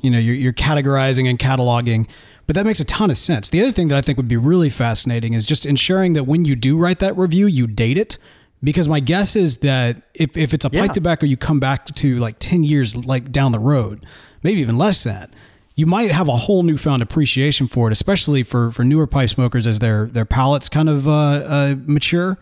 you 0.00 0.10
know 0.10 0.18
your, 0.18 0.34
your 0.34 0.52
categorizing 0.52 1.28
and 1.28 1.38
cataloging. 1.38 2.08
But 2.46 2.54
that 2.54 2.64
makes 2.64 2.80
a 2.80 2.84
ton 2.84 3.10
of 3.10 3.18
sense. 3.18 3.48
The 3.50 3.60
other 3.60 3.72
thing 3.72 3.88
that 3.88 3.96
I 3.96 4.02
think 4.02 4.16
would 4.16 4.28
be 4.28 4.36
really 4.36 4.70
fascinating 4.70 5.34
is 5.34 5.46
just 5.46 5.66
ensuring 5.66 6.12
that 6.12 6.24
when 6.24 6.44
you 6.44 6.54
do 6.54 6.78
write 6.78 7.00
that 7.00 7.16
review, 7.16 7.46
you 7.46 7.66
date 7.66 7.98
it. 7.98 8.18
Because 8.62 8.88
my 8.88 9.00
guess 9.00 9.36
is 9.36 9.58
that 9.58 10.02
if, 10.14 10.36
if 10.36 10.54
it's 10.54 10.64
a 10.64 10.70
pipe 10.70 10.86
yeah. 10.86 10.92
tobacco, 10.92 11.26
you 11.26 11.36
come 11.36 11.60
back 11.60 11.86
to 11.86 12.16
like 12.16 12.36
10 12.38 12.64
years 12.64 12.96
like 13.06 13.30
down 13.30 13.52
the 13.52 13.58
road, 13.58 14.06
maybe 14.42 14.60
even 14.60 14.78
less 14.78 15.04
than 15.04 15.14
that 15.14 15.30
you 15.76 15.84
might 15.84 16.10
have 16.10 16.26
a 16.26 16.36
whole 16.36 16.62
newfound 16.62 17.02
appreciation 17.02 17.68
for 17.68 17.88
it, 17.88 17.92
especially 17.92 18.42
for 18.42 18.70
for 18.70 18.82
newer 18.82 19.06
pipe 19.06 19.28
smokers 19.28 19.66
as 19.66 19.78
their 19.78 20.06
their 20.06 20.24
palates 20.24 20.68
kind 20.68 20.88
of 20.88 21.06
uh, 21.06 21.12
uh, 21.12 21.74
mature. 21.84 22.38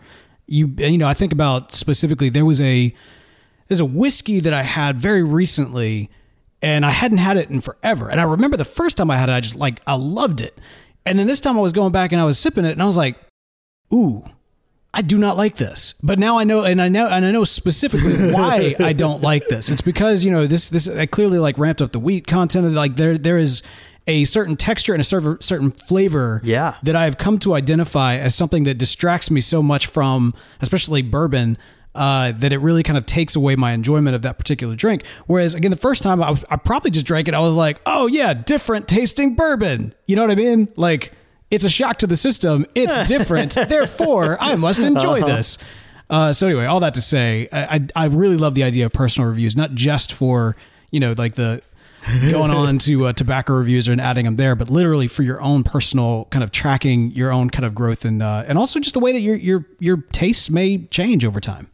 You 0.47 0.73
you 0.77 0.97
know, 0.97 1.07
I 1.07 1.13
think 1.13 1.33
about 1.33 1.73
specifically 1.75 2.29
there 2.29 2.45
was 2.45 2.61
a 2.61 2.95
there's 3.67 3.81
a 3.81 3.85
whiskey 3.85 4.39
that 4.39 4.53
I 4.53 4.63
had 4.63 4.97
very 4.97 5.21
recently, 5.21 6.09
and 6.61 6.85
I 6.85 6.91
hadn't 6.91 7.17
had 7.17 7.35
it 7.35 7.49
in 7.49 7.59
forever. 7.59 8.09
And 8.09 8.21
I 8.21 8.23
remember 8.23 8.55
the 8.55 8.63
first 8.63 8.95
time 8.97 9.11
I 9.11 9.17
had 9.17 9.27
it, 9.27 9.33
I 9.33 9.41
just 9.41 9.57
like 9.57 9.81
I 9.85 9.95
loved 9.95 10.39
it. 10.39 10.57
And 11.05 11.19
then 11.19 11.27
this 11.27 11.41
time 11.41 11.57
I 11.57 11.61
was 11.61 11.73
going 11.73 11.91
back 11.91 12.13
and 12.13 12.21
I 12.21 12.25
was 12.25 12.39
sipping 12.39 12.63
it, 12.63 12.71
and 12.71 12.81
I 12.81 12.85
was 12.85 12.97
like, 12.97 13.17
"Ooh, 13.93 14.23
I 14.95 15.01
do 15.01 15.17
not 15.17 15.35
like 15.35 15.57
this. 15.57 15.93
But 16.01 16.19
now 16.19 16.39
I 16.39 16.45
know, 16.45 16.63
and 16.63 16.81
I 16.81 16.87
know, 16.87 17.07
and 17.07 17.25
I 17.25 17.31
know 17.31 17.43
specifically 17.43 18.31
why 18.31 18.75
I 18.79 18.93
don't 18.93 19.21
like 19.21 19.45
this. 19.47 19.69
It's 19.69 19.81
because 19.81 20.23
you 20.23 20.31
know 20.31 20.47
this 20.47 20.69
this 20.69 20.87
I 20.87 21.05
clearly 21.05 21.37
like 21.37 21.59
ramped 21.59 21.81
up 21.81 21.91
the 21.91 21.99
wheat 21.99 22.25
content. 22.27 22.65
Like 22.71 22.95
there 22.95 23.17
there 23.17 23.37
is 23.37 23.61
a 24.07 24.23
certain 24.23 24.55
texture 24.55 24.93
and 24.93 25.01
a 25.01 25.03
certain 25.03 25.71
flavor 25.71 26.39
yeah. 26.43 26.75
that 26.83 26.95
I've 26.95 27.17
come 27.17 27.39
to 27.39 27.55
identify 27.55 28.15
as 28.15 28.35
something 28.35 28.63
that 28.63 28.75
distracts 28.75 29.31
me 29.31 29.41
so 29.41 29.63
much 29.63 29.87
from, 29.87 30.33
especially 30.61 31.01
bourbon. 31.01 31.57
Uh, 31.93 32.33
that 32.33 32.51
it 32.51 32.57
really 32.57 32.83
kind 32.83 32.97
of 32.97 33.05
takes 33.05 33.37
away 33.37 33.55
my 33.55 33.71
enjoyment 33.71 34.17
of 34.17 34.21
that 34.23 34.37
particular 34.37 34.75
drink. 34.75 35.05
Whereas, 35.27 35.53
again, 35.53 35.71
the 35.71 35.77
first 35.77 36.03
time 36.03 36.21
I, 36.21 36.37
I 36.49 36.57
probably 36.57 36.91
just 36.91 37.05
drank 37.05 37.29
it, 37.29 37.33
I 37.33 37.39
was 37.39 37.55
like, 37.55 37.79
oh, 37.85 38.07
yeah, 38.07 38.33
different 38.33 38.89
tasting 38.89 39.33
bourbon. 39.33 39.95
You 40.05 40.17
know 40.17 40.23
what 40.23 40.31
I 40.31 40.35
mean? 40.35 40.67
Like, 40.75 41.13
it's 41.51 41.63
a 41.63 41.69
shock 41.69 41.97
to 41.97 42.07
the 42.07 42.17
system. 42.17 42.65
It's 42.75 42.97
different. 43.07 43.53
Therefore, 43.53 44.37
I 44.41 44.55
must 44.55 44.81
enjoy 44.81 45.21
uh-huh. 45.21 45.35
this. 45.35 45.57
Uh, 46.09 46.33
so 46.33 46.47
anyway, 46.47 46.65
all 46.65 46.79
that 46.81 46.93
to 46.93 47.01
say, 47.01 47.49
I, 47.51 47.75
I, 47.75 47.87
I 47.95 48.05
really 48.05 48.37
love 48.37 48.55
the 48.55 48.63
idea 48.63 48.85
of 48.85 48.93
personal 48.93 49.27
reviews, 49.29 49.55
not 49.55 49.73
just 49.73 50.13
for 50.13 50.55
you 50.91 50.99
know 50.99 51.15
like 51.17 51.35
the 51.35 51.61
going 52.29 52.51
on 52.51 52.77
to 52.79 53.07
uh, 53.07 53.13
tobacco 53.13 53.53
reviews 53.53 53.87
and 53.87 53.99
adding 53.99 54.25
them 54.25 54.35
there, 54.35 54.55
but 54.55 54.69
literally 54.69 55.07
for 55.07 55.23
your 55.23 55.41
own 55.41 55.63
personal 55.63 56.27
kind 56.29 56.43
of 56.43 56.51
tracking 56.51 57.11
your 57.11 57.31
own 57.31 57.49
kind 57.49 57.65
of 57.65 57.73
growth 57.73 58.05
and 58.05 58.21
uh, 58.21 58.43
and 58.47 58.57
also 58.57 58.79
just 58.79 58.93
the 58.93 58.99
way 58.99 59.11
that 59.11 59.21
your 59.21 59.35
your 59.35 59.65
your 59.79 59.97
tastes 60.11 60.49
may 60.49 60.79
change 60.87 61.25
over 61.25 61.39
time. 61.39 61.69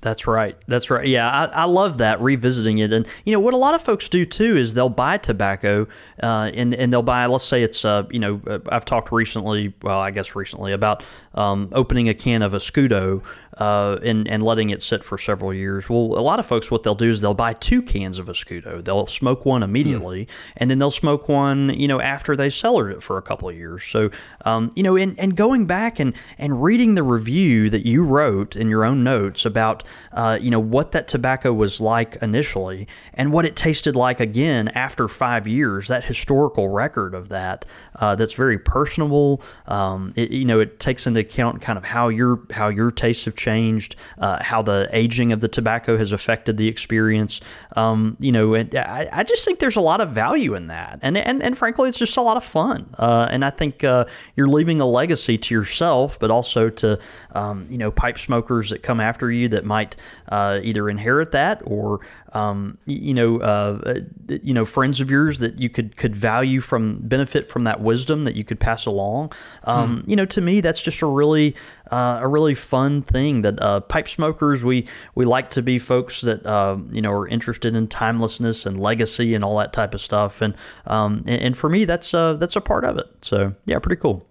That's 0.00 0.26
right. 0.28 0.56
That's 0.68 0.90
right. 0.90 1.06
Yeah, 1.06 1.28
I, 1.28 1.44
I 1.46 1.64
love 1.64 1.98
that 1.98 2.20
revisiting 2.20 2.78
it, 2.78 2.92
and 2.92 3.06
you 3.24 3.32
know 3.32 3.40
what 3.40 3.52
a 3.52 3.56
lot 3.56 3.74
of 3.74 3.82
folks 3.82 4.08
do 4.08 4.24
too 4.24 4.56
is 4.56 4.74
they'll 4.74 4.88
buy 4.88 5.18
tobacco, 5.18 5.88
uh, 6.22 6.50
and 6.54 6.72
and 6.72 6.92
they'll 6.92 7.02
buy. 7.02 7.26
Let's 7.26 7.44
say 7.44 7.62
it's 7.62 7.84
uh, 7.84 8.04
you 8.10 8.20
know 8.20 8.40
uh, 8.46 8.60
I've 8.68 8.84
talked 8.84 9.10
recently, 9.10 9.74
well 9.82 9.98
I 9.98 10.12
guess 10.12 10.36
recently 10.36 10.72
about 10.72 11.02
um, 11.34 11.68
opening 11.72 12.08
a 12.08 12.14
can 12.14 12.42
of 12.42 12.52
Escudo 12.52 13.22
uh, 13.56 13.98
and 14.02 14.28
and 14.28 14.42
letting 14.42 14.70
it 14.70 14.82
sit 14.82 15.02
for 15.02 15.18
several 15.18 15.52
years. 15.52 15.88
Well, 15.88 16.18
a 16.18 16.20
lot 16.20 16.38
of 16.38 16.46
folks, 16.46 16.70
what 16.70 16.82
they'll 16.82 16.94
do 16.94 17.10
is 17.10 17.20
they'll 17.20 17.34
buy 17.34 17.54
two 17.54 17.82
cans 17.82 18.18
of 18.18 18.26
Escudo. 18.26 18.84
They'll 18.84 19.06
smoke 19.06 19.44
one 19.46 19.62
immediately, 19.62 20.26
mm. 20.26 20.30
and 20.56 20.70
then 20.70 20.78
they'll 20.78 20.90
smoke 20.90 21.28
one, 21.28 21.70
you 21.70 21.88
know, 21.88 22.00
after 22.00 22.36
they 22.36 22.50
cellared 22.50 22.92
it 22.92 23.02
for 23.02 23.18
a 23.18 23.22
couple 23.22 23.48
of 23.48 23.56
years. 23.56 23.84
So, 23.84 24.10
um, 24.44 24.70
you 24.76 24.82
know, 24.82 24.96
and, 24.96 25.18
and 25.18 25.36
going 25.36 25.66
back 25.66 25.98
and 25.98 26.14
and 26.36 26.62
reading 26.62 26.94
the 26.94 27.02
review 27.02 27.70
that 27.70 27.86
you 27.86 28.02
wrote 28.02 28.56
in 28.56 28.68
your 28.68 28.84
own 28.84 29.02
notes 29.02 29.44
about, 29.44 29.82
uh, 30.12 30.38
you 30.40 30.50
know, 30.50 30.60
what 30.60 30.92
that 30.92 31.08
tobacco 31.08 31.52
was 31.52 31.80
like 31.80 32.16
initially 32.22 32.86
and 33.14 33.32
what 33.32 33.44
it 33.44 33.56
tasted 33.56 33.96
like 33.96 34.20
again 34.20 34.68
after 34.68 35.08
five 35.08 35.46
years. 35.46 35.88
That 35.88 36.04
historical 36.04 36.68
record 36.68 37.14
of 37.14 37.28
that 37.30 37.64
uh, 37.96 38.14
that's 38.14 38.34
very 38.34 38.58
personable. 38.58 39.42
Um, 39.66 40.12
it, 40.16 40.30
you 40.30 40.44
know, 40.44 40.60
it 40.60 40.80
takes 40.80 41.06
into 41.06 41.20
account 41.20 41.62
kind 41.62 41.78
of 41.78 41.84
how 41.84 42.08
your 42.08 42.40
how 42.50 42.68
your 42.68 42.90
tastes 42.90 43.24
have 43.24 43.34
changed 43.38 43.96
uh, 44.18 44.42
how 44.42 44.60
the 44.60 44.88
aging 44.92 45.32
of 45.32 45.40
the 45.40 45.48
tobacco 45.48 45.96
has 45.96 46.12
affected 46.12 46.58
the 46.58 46.68
experience. 46.68 47.40
Um, 47.76 48.16
you 48.20 48.32
know, 48.32 48.54
I, 48.54 49.08
I, 49.10 49.22
just 49.22 49.44
think 49.44 49.60
there's 49.60 49.76
a 49.76 49.80
lot 49.80 50.00
of 50.00 50.10
value 50.10 50.54
in 50.54 50.66
that, 50.66 50.98
and 51.00 51.16
and, 51.16 51.42
and 51.42 51.56
frankly, 51.56 51.88
it's 51.88 51.98
just 51.98 52.16
a 52.16 52.22
lot 52.22 52.36
of 52.36 52.44
fun. 52.44 52.90
Uh, 52.98 53.28
and 53.30 53.44
I 53.44 53.50
think 53.50 53.84
uh, 53.84 54.04
you're 54.36 54.46
leaving 54.46 54.80
a 54.80 54.86
legacy 54.86 55.38
to 55.38 55.54
yourself, 55.54 56.18
but 56.18 56.30
also 56.30 56.68
to 56.68 56.98
um, 57.32 57.66
you 57.70 57.78
know 57.78 57.90
pipe 57.90 58.18
smokers 58.18 58.70
that 58.70 58.82
come 58.82 59.00
after 59.00 59.30
you 59.30 59.48
that 59.48 59.64
might 59.64 59.96
uh, 60.28 60.60
either 60.62 60.90
inherit 60.90 61.32
that 61.32 61.62
or 61.64 62.00
um, 62.32 62.78
you 62.86 63.14
know 63.14 63.40
uh, 63.40 64.00
you 64.28 64.52
know 64.54 64.64
friends 64.64 65.00
of 65.00 65.10
yours 65.10 65.38
that 65.38 65.58
you 65.58 65.68
could 65.68 65.96
could 65.96 66.14
value 66.14 66.60
from 66.60 66.98
benefit 67.00 67.48
from 67.48 67.64
that 67.64 67.80
wisdom 67.80 68.22
that 68.22 68.34
you 68.34 68.44
could 68.44 68.60
pass 68.60 68.86
along. 68.86 69.32
Um, 69.64 70.02
hmm. 70.02 70.10
You 70.10 70.16
know, 70.16 70.26
to 70.26 70.40
me, 70.40 70.60
that's 70.60 70.82
just 70.82 71.02
a 71.02 71.06
really 71.06 71.54
uh, 71.90 72.18
a 72.20 72.28
really 72.28 72.54
fun 72.54 73.02
thing 73.02 73.42
that 73.42 73.60
uh, 73.60 73.80
pipe 73.80 74.08
smokers 74.08 74.64
we 74.64 74.86
we 75.14 75.24
like 75.24 75.50
to 75.50 75.62
be 75.62 75.78
folks 75.78 76.20
that 76.22 76.44
uh, 76.46 76.78
you 76.90 77.02
know 77.02 77.12
are 77.12 77.28
interested 77.28 77.74
in 77.74 77.88
timelessness 77.88 78.66
and 78.66 78.80
legacy 78.80 79.34
and 79.34 79.44
all 79.44 79.58
that 79.58 79.72
type 79.72 79.94
of 79.94 80.00
stuff. 80.00 80.42
And 80.42 80.54
um, 80.86 81.24
and, 81.26 81.42
and, 81.42 81.56
for 81.56 81.68
me 81.68 81.84
that's 81.84 82.12
uh, 82.14 82.34
that's 82.34 82.56
a 82.56 82.60
part 82.60 82.84
of 82.84 82.98
it. 82.98 83.06
So 83.22 83.54
yeah 83.64 83.78
pretty 83.78 84.00
cool. 84.00 84.26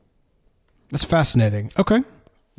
That's 0.90 1.04
fascinating. 1.04 1.72
Okay 1.78 2.04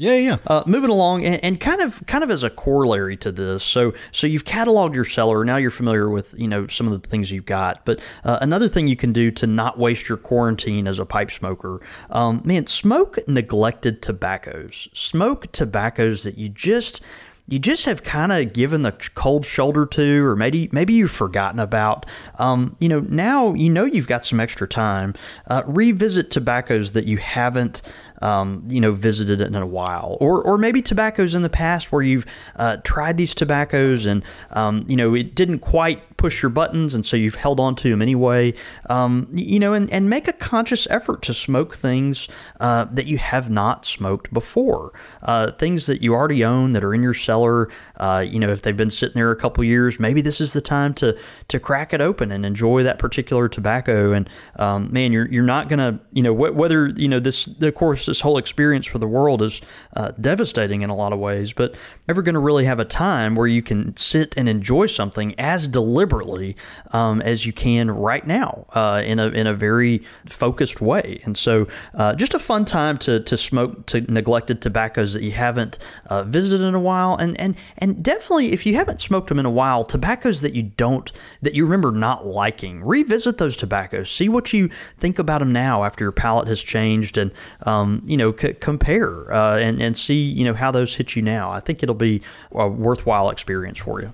yeah, 0.01 0.15
yeah. 0.15 0.37
Uh, 0.47 0.63
moving 0.65 0.91
along, 0.91 1.25
and, 1.25 1.43
and, 1.43 1.59
kind 1.59 1.81
of, 1.81 2.07
kind 2.07 2.23
of 2.23 2.31
as 2.31 2.45
a 2.45 2.51
corollary 2.51 3.17
to 3.17 3.33
this, 3.33 3.65
so, 3.65 3.93
so 4.13 4.29
you've 4.29 4.45
cataloged 4.45 4.95
your 4.95 5.05
cellar. 5.05 5.45
Now 5.45 5.57
you're 5.57 5.73
familiar 5.73 6.09
with, 6.09 6.39
you 6.39 6.47
know, 6.47 6.69
some 6.69 6.87
of 6.87 7.03
the 7.03 7.09
things 7.09 7.33
you've 7.33 7.47
got. 7.47 7.85
But 7.85 7.99
uh, 8.23 8.39
another 8.41 8.69
thing 8.69 8.87
you 8.87 8.95
can 8.95 9.13
do 9.13 9.33
to 9.33 9.49
not 9.49 9.77
waste 9.77 10.09
your 10.09 10.17
quarantine 10.17 10.87
as 10.87 11.01
a 11.01 11.05
pipe 11.05 11.33
smoker, 11.33 11.81
um, 12.11 12.41
man, 12.45 12.69
smoke 12.69 13.19
neglected 13.27 14.01
tobaccos. 14.01 14.89
Smoke 14.93 15.51
tobaccos 15.51 16.23
that 16.23 16.39
you 16.39 16.49
just 16.49 17.03
you 17.49 17.59
just 17.59 17.87
have 17.87 18.03
kind 18.03 18.31
of 18.31 18.53
given 18.53 18.83
the 18.83 18.93
cold 19.15 19.47
shoulder 19.47 19.87
to, 19.87 20.25
or 20.25 20.37
maybe 20.37 20.69
maybe 20.71 20.93
you've 20.93 21.11
forgotten 21.11 21.59
about. 21.59 22.05
Um, 22.39 22.77
you 22.79 22.91
know, 22.91 23.01
now 23.01 23.55
you 23.55 23.71
know 23.71 23.87
you've 23.87 24.07
got 24.07 24.25
some 24.27 24.39
extra 24.39 24.69
time. 24.69 25.15
Uh, 25.47 25.63
revisit 25.67 26.31
tobaccos 26.31 26.93
that 26.93 27.07
you 27.07 27.17
haven't 27.17 27.81
um, 28.23 28.65
you 28.69 28.81
know, 28.81 28.93
visited 28.93 29.41
it 29.41 29.47
in 29.47 29.55
a 29.55 29.67
while, 29.67 30.17
or 30.21 30.43
or 30.43 30.59
maybe 30.59 30.83
tobaccos 30.83 31.35
in 31.35 31.43
the 31.43 31.49
past 31.49 31.93
where 31.93 32.03
you've 32.03 32.27
uh, 32.57 32.77
tried 32.85 33.17
these 33.17 33.35
tobaccos 33.35 34.07
and 34.07 34.23
um, 34.51 34.85
you 34.89 34.97
know 34.97 35.15
it 35.15 35.35
didn't 35.35 35.61
quite 35.61 36.17
push 36.19 36.43
your 36.43 36.51
buttons, 36.51 36.95
and 36.95 37.07
so 37.07 37.17
you've 37.17 37.37
held 37.37 37.61
on 37.61 37.77
to 37.77 37.89
them 37.89 38.03
anyway. 38.03 38.53
Um, 38.91 39.29
you 39.33 39.59
know, 39.59 39.73
and, 39.73 39.89
and 39.91 40.11
make 40.11 40.29
a 40.29 40.33
conscious 40.33 40.87
effort 40.91 41.23
to 41.23 41.33
smoke 41.33 41.77
things 41.77 42.29
uh, 42.61 42.87
that 42.93 43.07
you 43.07 43.19
have 43.19 43.49
not 43.49 43.87
smoked 43.87 44.33
before, 44.33 44.93
uh, 45.23 45.53
things 45.53 45.87
that 45.87 46.03
you 46.03 46.15
already 46.15 46.45
own 46.45 46.73
that 46.73 46.85
are 46.85 46.93
in 46.93 47.03
your 47.03 47.15
cellar. 47.15 47.71
Uh, 47.97 48.25
you 48.29 48.41
know, 48.41 48.51
if 48.51 48.63
they've 48.63 48.77
been 48.77 48.91
sitting 48.91 49.15
there 49.15 49.31
a 49.31 49.37
couple 49.37 49.63
years, 49.65 49.99
maybe 50.01 50.21
this 50.21 50.41
is 50.41 50.53
the 50.53 50.61
time 50.61 50.93
to 50.95 51.17
to 51.47 51.61
crack 51.61 51.95
it 51.95 52.01
open 52.01 52.33
and 52.33 52.45
enjoy 52.45 52.83
that 52.83 52.99
particular 52.99 53.49
tobacco. 53.49 54.13
And 54.13 54.29
um, 54.57 54.93
man, 54.93 55.13
you're 55.13 55.29
you're 55.29 55.45
not 55.45 55.69
gonna 55.69 56.01
you 56.13 56.23
know 56.23 56.35
wh- 56.35 56.55
whether 56.55 56.89
you 56.89 57.09
know 57.09 57.21
this 57.21 57.47
of 57.47 57.75
course 57.75 58.08
this 58.09 58.21
whole 58.21 58.39
experience 58.39 58.87
for 58.87 58.99
the 58.99 59.07
world 59.07 59.43
is 59.43 59.61
uh, 59.95 60.11
devastating 60.21 60.83
in 60.83 60.91
a 60.91 60.97
lot 60.97 61.13
of 61.13 61.19
ways, 61.19 61.53
but 61.53 61.77
never 62.09 62.23
going 62.23 62.35
to 62.35 62.41
really 62.41 62.65
have 62.65 62.81
a 62.81 62.85
time 62.85 63.37
where 63.37 63.47
you 63.47 63.63
can 63.63 63.97
sit 63.97 64.35
and 64.37 64.49
enjoy 64.49 64.87
something 64.87 65.39
as 65.39 65.69
deliberately 65.69 66.57
um, 66.93 67.21
as 67.23 67.47
you 67.47 67.53
can 67.53 67.91
right 67.91 68.27
now 68.27 68.67
uh, 68.75 69.03
in 69.05 69.19
a 69.19 69.29
in 69.29 69.47
a 69.47 69.55
very 69.55 70.03
focused 70.27 70.81
way. 70.81 71.21
And 71.25 71.37
so, 71.37 71.69
uh, 71.95 72.15
just 72.15 72.35
a 72.35 72.39
fun 72.39 72.65
time 72.65 72.99
to 72.99 73.21
to 73.21 73.37
smoke 73.37 73.87
to 73.87 74.01
neglected 74.01 74.63
tobaccos 74.63 75.15
that 75.15 75.23
you 75.23 75.33
haven't 75.33 75.79
uh, 76.07 76.25
visited 76.25 76.67
in 76.67 76.75
a 76.75 76.81
while, 76.81 77.15
and 77.17 77.39
and 77.39 77.57
and 77.77 78.03
definitely 78.03 78.53
if 78.53 78.65
you 78.67 78.75
haven't 78.75 79.01
smoked 79.01 79.29
them 79.29 79.39
in 79.39 79.47
a 79.47 79.51
while, 79.51 79.85
tobaccos 79.85 80.41
that 80.41 80.55
you 80.55 80.63
don't 80.63 81.13
that 81.43 81.55
you 81.55 81.65
remember 81.65 81.93
not 81.93 82.27
liking, 82.27 82.83
revisit 82.83 83.37
those 83.37 83.57
tobaccos, 83.57 84.11
see 84.11 84.29
what 84.29 84.53
you 84.53 84.71
think 84.97 85.19
about 85.19 85.41
them 85.41 85.53
now 85.53 85.85
after 85.85 86.05
your 86.05 86.13
palate 86.13 86.49
has 86.49 86.63
changed, 86.63 87.19
and 87.19 87.31
um, 87.67 87.98
you 88.05 88.17
know, 88.17 88.35
c- 88.37 88.55
compare 88.55 89.33
uh, 89.33 89.59
and 89.59 89.81
and 89.81 89.97
see 89.97 90.21
you 90.21 90.45
know 90.45 90.55
how 90.55 90.71
those 90.71 90.95
hit 90.95 91.17
you 91.17 91.23
now. 91.23 91.51
I 91.51 91.61
think 91.61 91.83
it'll 91.83 91.95
be 91.95 92.23
a 92.53 92.69
worthwhile 92.69 93.31
experience 93.31 93.79
for 93.79 94.01
you. 94.01 94.13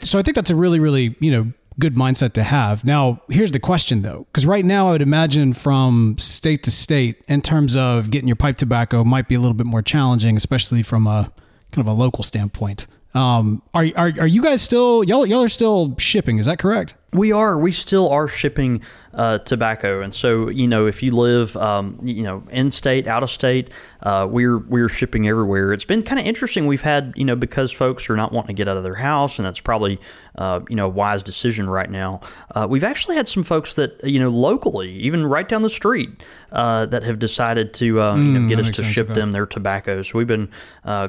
So 0.00 0.18
I 0.18 0.22
think 0.22 0.34
that's 0.34 0.50
a 0.50 0.56
really, 0.56 0.80
really 0.80 1.16
you 1.20 1.30
know 1.30 1.52
good 1.78 1.94
mindset 1.94 2.32
to 2.34 2.44
have. 2.44 2.84
Now, 2.84 3.20
here's 3.28 3.52
the 3.52 3.60
question 3.60 4.02
though, 4.02 4.26
because 4.30 4.46
right 4.46 4.64
now 4.64 4.88
I 4.88 4.92
would 4.92 5.02
imagine 5.02 5.52
from 5.52 6.16
state 6.18 6.62
to 6.64 6.70
state, 6.70 7.22
in 7.28 7.42
terms 7.42 7.76
of 7.76 8.10
getting 8.10 8.28
your 8.28 8.36
pipe 8.36 8.56
tobacco, 8.56 9.04
might 9.04 9.28
be 9.28 9.34
a 9.34 9.40
little 9.40 9.54
bit 9.54 9.66
more 9.66 9.82
challenging, 9.82 10.36
especially 10.36 10.82
from 10.82 11.06
a 11.06 11.32
kind 11.72 11.86
of 11.86 11.92
a 11.92 11.96
local 11.96 12.22
standpoint. 12.22 12.86
Um, 13.14 13.62
are, 13.74 13.86
are 13.96 14.12
are 14.18 14.26
you 14.26 14.42
guys 14.42 14.60
still 14.60 15.04
y'all 15.04 15.24
y'all 15.24 15.44
are 15.44 15.48
still 15.48 15.96
shipping? 15.98 16.38
Is 16.38 16.46
that 16.46 16.58
correct? 16.58 16.96
We 17.12 17.30
are. 17.30 17.56
We 17.56 17.70
still 17.70 18.08
are 18.08 18.26
shipping 18.26 18.82
uh, 19.14 19.38
tobacco, 19.38 20.00
and 20.00 20.14
so 20.14 20.48
you 20.48 20.68
know, 20.68 20.86
if 20.86 21.02
you 21.02 21.14
live, 21.14 21.56
um, 21.56 21.98
you 22.02 22.22
know, 22.22 22.42
in 22.50 22.70
state, 22.70 23.06
out 23.06 23.22
of 23.22 23.30
state, 23.30 23.70
uh, 24.04 24.26
we're 24.28 24.58
we're 24.58 24.88
shipping 24.88 25.26
everywhere. 25.28 25.72
It's 25.72 25.84
been 25.84 26.02
kind 26.02 26.18
of 26.18 26.26
interesting. 26.26 26.66
We've 26.66 26.82
had, 26.82 27.14
you 27.16 27.24
know, 27.24 27.36
because 27.36 27.72
folks 27.72 28.10
are 28.10 28.16
not 28.16 28.32
wanting 28.32 28.48
to 28.48 28.52
get 28.54 28.68
out 28.68 28.76
of 28.76 28.82
their 28.82 28.94
house, 28.94 29.38
and 29.38 29.46
that's 29.46 29.60
probably, 29.60 29.98
uh, 30.36 30.60
you 30.68 30.76
know, 30.76 30.86
a 30.86 30.90
wise 30.90 31.22
decision 31.22 31.70
right 31.70 31.90
now. 31.90 32.20
Uh, 32.54 32.66
we've 32.68 32.84
actually 32.84 33.16
had 33.16 33.26
some 33.26 33.42
folks 33.42 33.74
that, 33.76 34.02
you 34.04 34.18
know, 34.18 34.28
locally, 34.28 34.92
even 34.92 35.24
right 35.24 35.48
down 35.48 35.62
the 35.62 35.70
street, 35.70 36.22
uh, 36.52 36.86
that 36.86 37.02
have 37.02 37.18
decided 37.18 37.72
to, 37.74 38.00
uh, 38.00 38.14
mm, 38.14 38.26
you 38.26 38.32
know, 38.32 38.40
mm, 38.40 38.48
get 38.48 38.58
us 38.58 38.70
to 38.70 38.84
ship 38.84 39.08
them 39.08 39.30
their 39.30 39.46
tobacco. 39.46 40.02
So 40.02 40.18
we've 40.18 40.26
been 40.26 40.50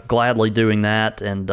gladly 0.07 0.49
doing 0.49 0.83
that, 0.83 1.21
and 1.21 1.49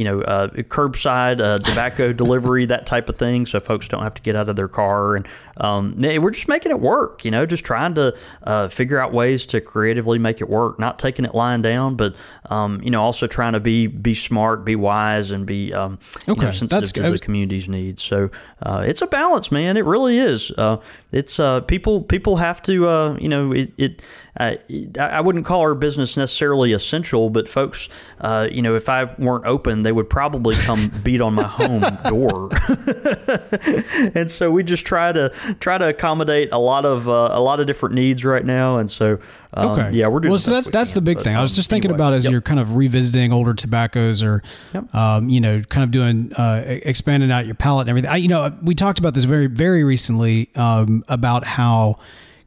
you 0.00 0.04
know, 0.04 0.22
uh, 0.22 0.48
curbside 0.48 1.42
uh, 1.42 1.58
tobacco 1.58 2.10
delivery, 2.14 2.64
that 2.64 2.86
type 2.86 3.10
of 3.10 3.16
thing, 3.16 3.44
so 3.44 3.60
folks 3.60 3.86
don't 3.86 4.02
have 4.02 4.14
to 4.14 4.22
get 4.22 4.34
out 4.34 4.48
of 4.48 4.56
their 4.56 4.66
car. 4.66 5.14
And 5.14 5.28
um, 5.60 5.94
we're 5.96 6.30
just 6.30 6.48
making 6.48 6.72
it 6.72 6.80
work, 6.80 7.24
you 7.24 7.30
know, 7.30 7.46
just 7.46 7.64
trying 7.64 7.94
to 7.94 8.16
uh, 8.42 8.68
figure 8.68 8.98
out 8.98 9.12
ways 9.12 9.46
to 9.46 9.60
creatively 9.60 10.18
make 10.18 10.40
it 10.40 10.48
work. 10.48 10.78
Not 10.78 10.98
taking 10.98 11.24
it 11.24 11.34
lying 11.34 11.62
down, 11.62 11.96
but 11.96 12.14
um, 12.48 12.82
you 12.82 12.90
know, 12.90 13.02
also 13.02 13.26
trying 13.26 13.52
to 13.52 13.60
be 13.60 13.86
be 13.86 14.14
smart, 14.14 14.64
be 14.64 14.76
wise, 14.76 15.30
and 15.30 15.46
be 15.46 15.72
um, 15.72 15.98
okay. 16.22 16.28
you 16.28 16.34
know, 16.34 16.50
sensitive 16.50 16.70
That's, 16.70 16.92
to 16.92 17.10
was, 17.10 17.20
the 17.20 17.24
community's 17.24 17.68
needs. 17.68 18.02
So 18.02 18.30
uh, 18.62 18.84
it's 18.86 19.02
a 19.02 19.06
balance, 19.06 19.52
man. 19.52 19.76
It 19.76 19.84
really 19.84 20.18
is. 20.18 20.50
Uh, 20.52 20.78
it's 21.12 21.38
uh, 21.38 21.60
people 21.60 22.02
people 22.02 22.36
have 22.36 22.62
to, 22.62 23.18
you 23.20 23.28
know, 23.28 23.52
it, 23.52 23.72
it 23.76 24.02
uh, 24.38 24.54
I 24.98 25.20
wouldn't 25.20 25.44
call 25.44 25.60
our 25.60 25.74
business 25.74 26.16
necessarily 26.16 26.72
essential, 26.72 27.30
but 27.30 27.48
folks, 27.48 27.88
uh, 28.20 28.48
you 28.50 28.62
know, 28.62 28.76
if 28.76 28.88
I 28.88 29.04
weren't 29.18 29.44
open, 29.44 29.82
they 29.82 29.92
would 29.92 30.08
probably 30.08 30.54
come 30.56 30.90
beat 31.02 31.20
on 31.20 31.34
my 31.34 31.46
home 31.46 31.82
door. 32.04 32.50
and 34.14 34.30
so 34.30 34.50
we 34.50 34.62
just 34.62 34.86
try 34.86 35.12
to 35.12 35.32
try 35.58 35.78
to 35.78 35.88
accommodate 35.88 36.50
a 36.52 36.58
lot 36.58 36.84
of 36.84 37.08
uh, 37.08 37.30
a 37.32 37.40
lot 37.40 37.60
of 37.60 37.66
different 37.66 37.94
needs 37.94 38.24
right 38.24 38.44
now. 38.44 38.78
And 38.78 38.90
so, 38.90 39.18
um, 39.54 39.70
okay, 39.70 39.90
yeah, 39.90 40.06
we're 40.08 40.20
doing. 40.20 40.30
Well, 40.30 40.38
so 40.38 40.52
that's 40.52 40.70
that's 40.70 40.92
can, 40.92 40.98
the 40.98 41.02
big 41.02 41.18
but, 41.18 41.24
thing. 41.24 41.36
I 41.36 41.40
was 41.40 41.56
just 41.56 41.70
thinking 41.70 41.90
about 41.90 42.12
as 42.14 42.24
yep. 42.24 42.32
you're 42.32 42.40
kind 42.40 42.60
of 42.60 42.76
revisiting 42.76 43.32
older 43.32 43.54
tobaccos, 43.54 44.22
or 44.22 44.42
yep. 44.74 44.94
um, 44.94 45.28
you 45.28 45.40
know, 45.40 45.60
kind 45.62 45.84
of 45.84 45.90
doing 45.90 46.32
uh, 46.34 46.62
expanding 46.66 47.30
out 47.30 47.46
your 47.46 47.54
palate 47.54 47.84
and 47.84 47.90
everything. 47.90 48.10
I, 48.10 48.16
you 48.16 48.28
know, 48.28 48.56
we 48.62 48.74
talked 48.74 48.98
about 48.98 49.14
this 49.14 49.24
very 49.24 49.46
very 49.46 49.84
recently 49.84 50.50
um, 50.54 51.04
about 51.08 51.44
how 51.44 51.98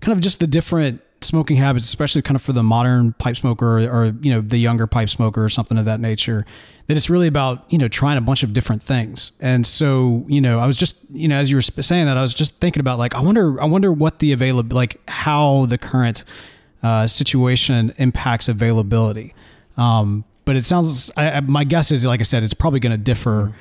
kind 0.02 0.14
of 0.14 0.22
just 0.22 0.40
the 0.40 0.48
different 0.48 1.02
smoking 1.24 1.58
habits, 1.58 1.86
especially 1.86 2.22
kind 2.22 2.36
of 2.36 2.42
for 2.42 2.54
the 2.54 2.64
modern 2.64 3.14
pipe 3.14 3.36
smoker 3.36 3.80
or, 3.80 3.90
or, 3.90 4.06
you 4.22 4.34
know 4.34 4.42
the 4.42 4.58
younger 4.58 4.88
pipe 4.88 5.10
smoker 5.10 5.44
or 5.44 5.50
something 5.50 5.78
of 5.78 5.86
that 5.86 6.00
nature, 6.00 6.46
that 6.88 6.98
it's 6.98 7.10
really 7.10 7.28
about 7.28 7.72
you 7.72 7.78
know 7.78 7.88
trying 7.88 8.18
a 8.18 8.22
bunch 8.22 8.44
of 8.44 8.54
different 8.54 8.82
things. 8.82 9.32
And 9.40 9.66
so 9.66 10.26
you 10.28 10.42
know, 10.42 10.60
I 10.60 10.66
was 10.66 10.78
just 10.78 10.98
you 11.12 11.28
know 11.28 11.38
as 11.38 11.50
you 11.50 11.58
were 11.58 11.62
saying 11.62 12.06
that, 12.06 12.18
I 12.18 12.22
was 12.22 12.34
just 12.34 12.58
thinking 12.58 12.80
about 12.80 13.00
like 13.00 13.16
I 13.16 13.22
wonder 13.22 13.62
I 13.62 13.66
wonder 13.66 13.92
what 13.92 14.20
the 14.20 14.32
available 14.32 14.76
like 14.76 15.00
how 15.08 15.66
the 15.66 15.78
current 15.78 16.26
uh, 16.82 17.08
situation 17.08 17.94
impacts 17.98 18.48
availability. 18.48 19.34
Um, 19.78 20.26
but 20.46 20.56
it 20.56 20.66
sounds 20.66 21.12
I, 21.16 21.40
my 21.40 21.64
guess 21.64 21.92
is 21.92 22.06
like 22.06 22.20
I 22.20 22.24
said, 22.24 22.44
it's 22.44 22.54
probably 22.54 22.80
going 22.80 22.92
to 22.92 22.98
differ 22.98 23.54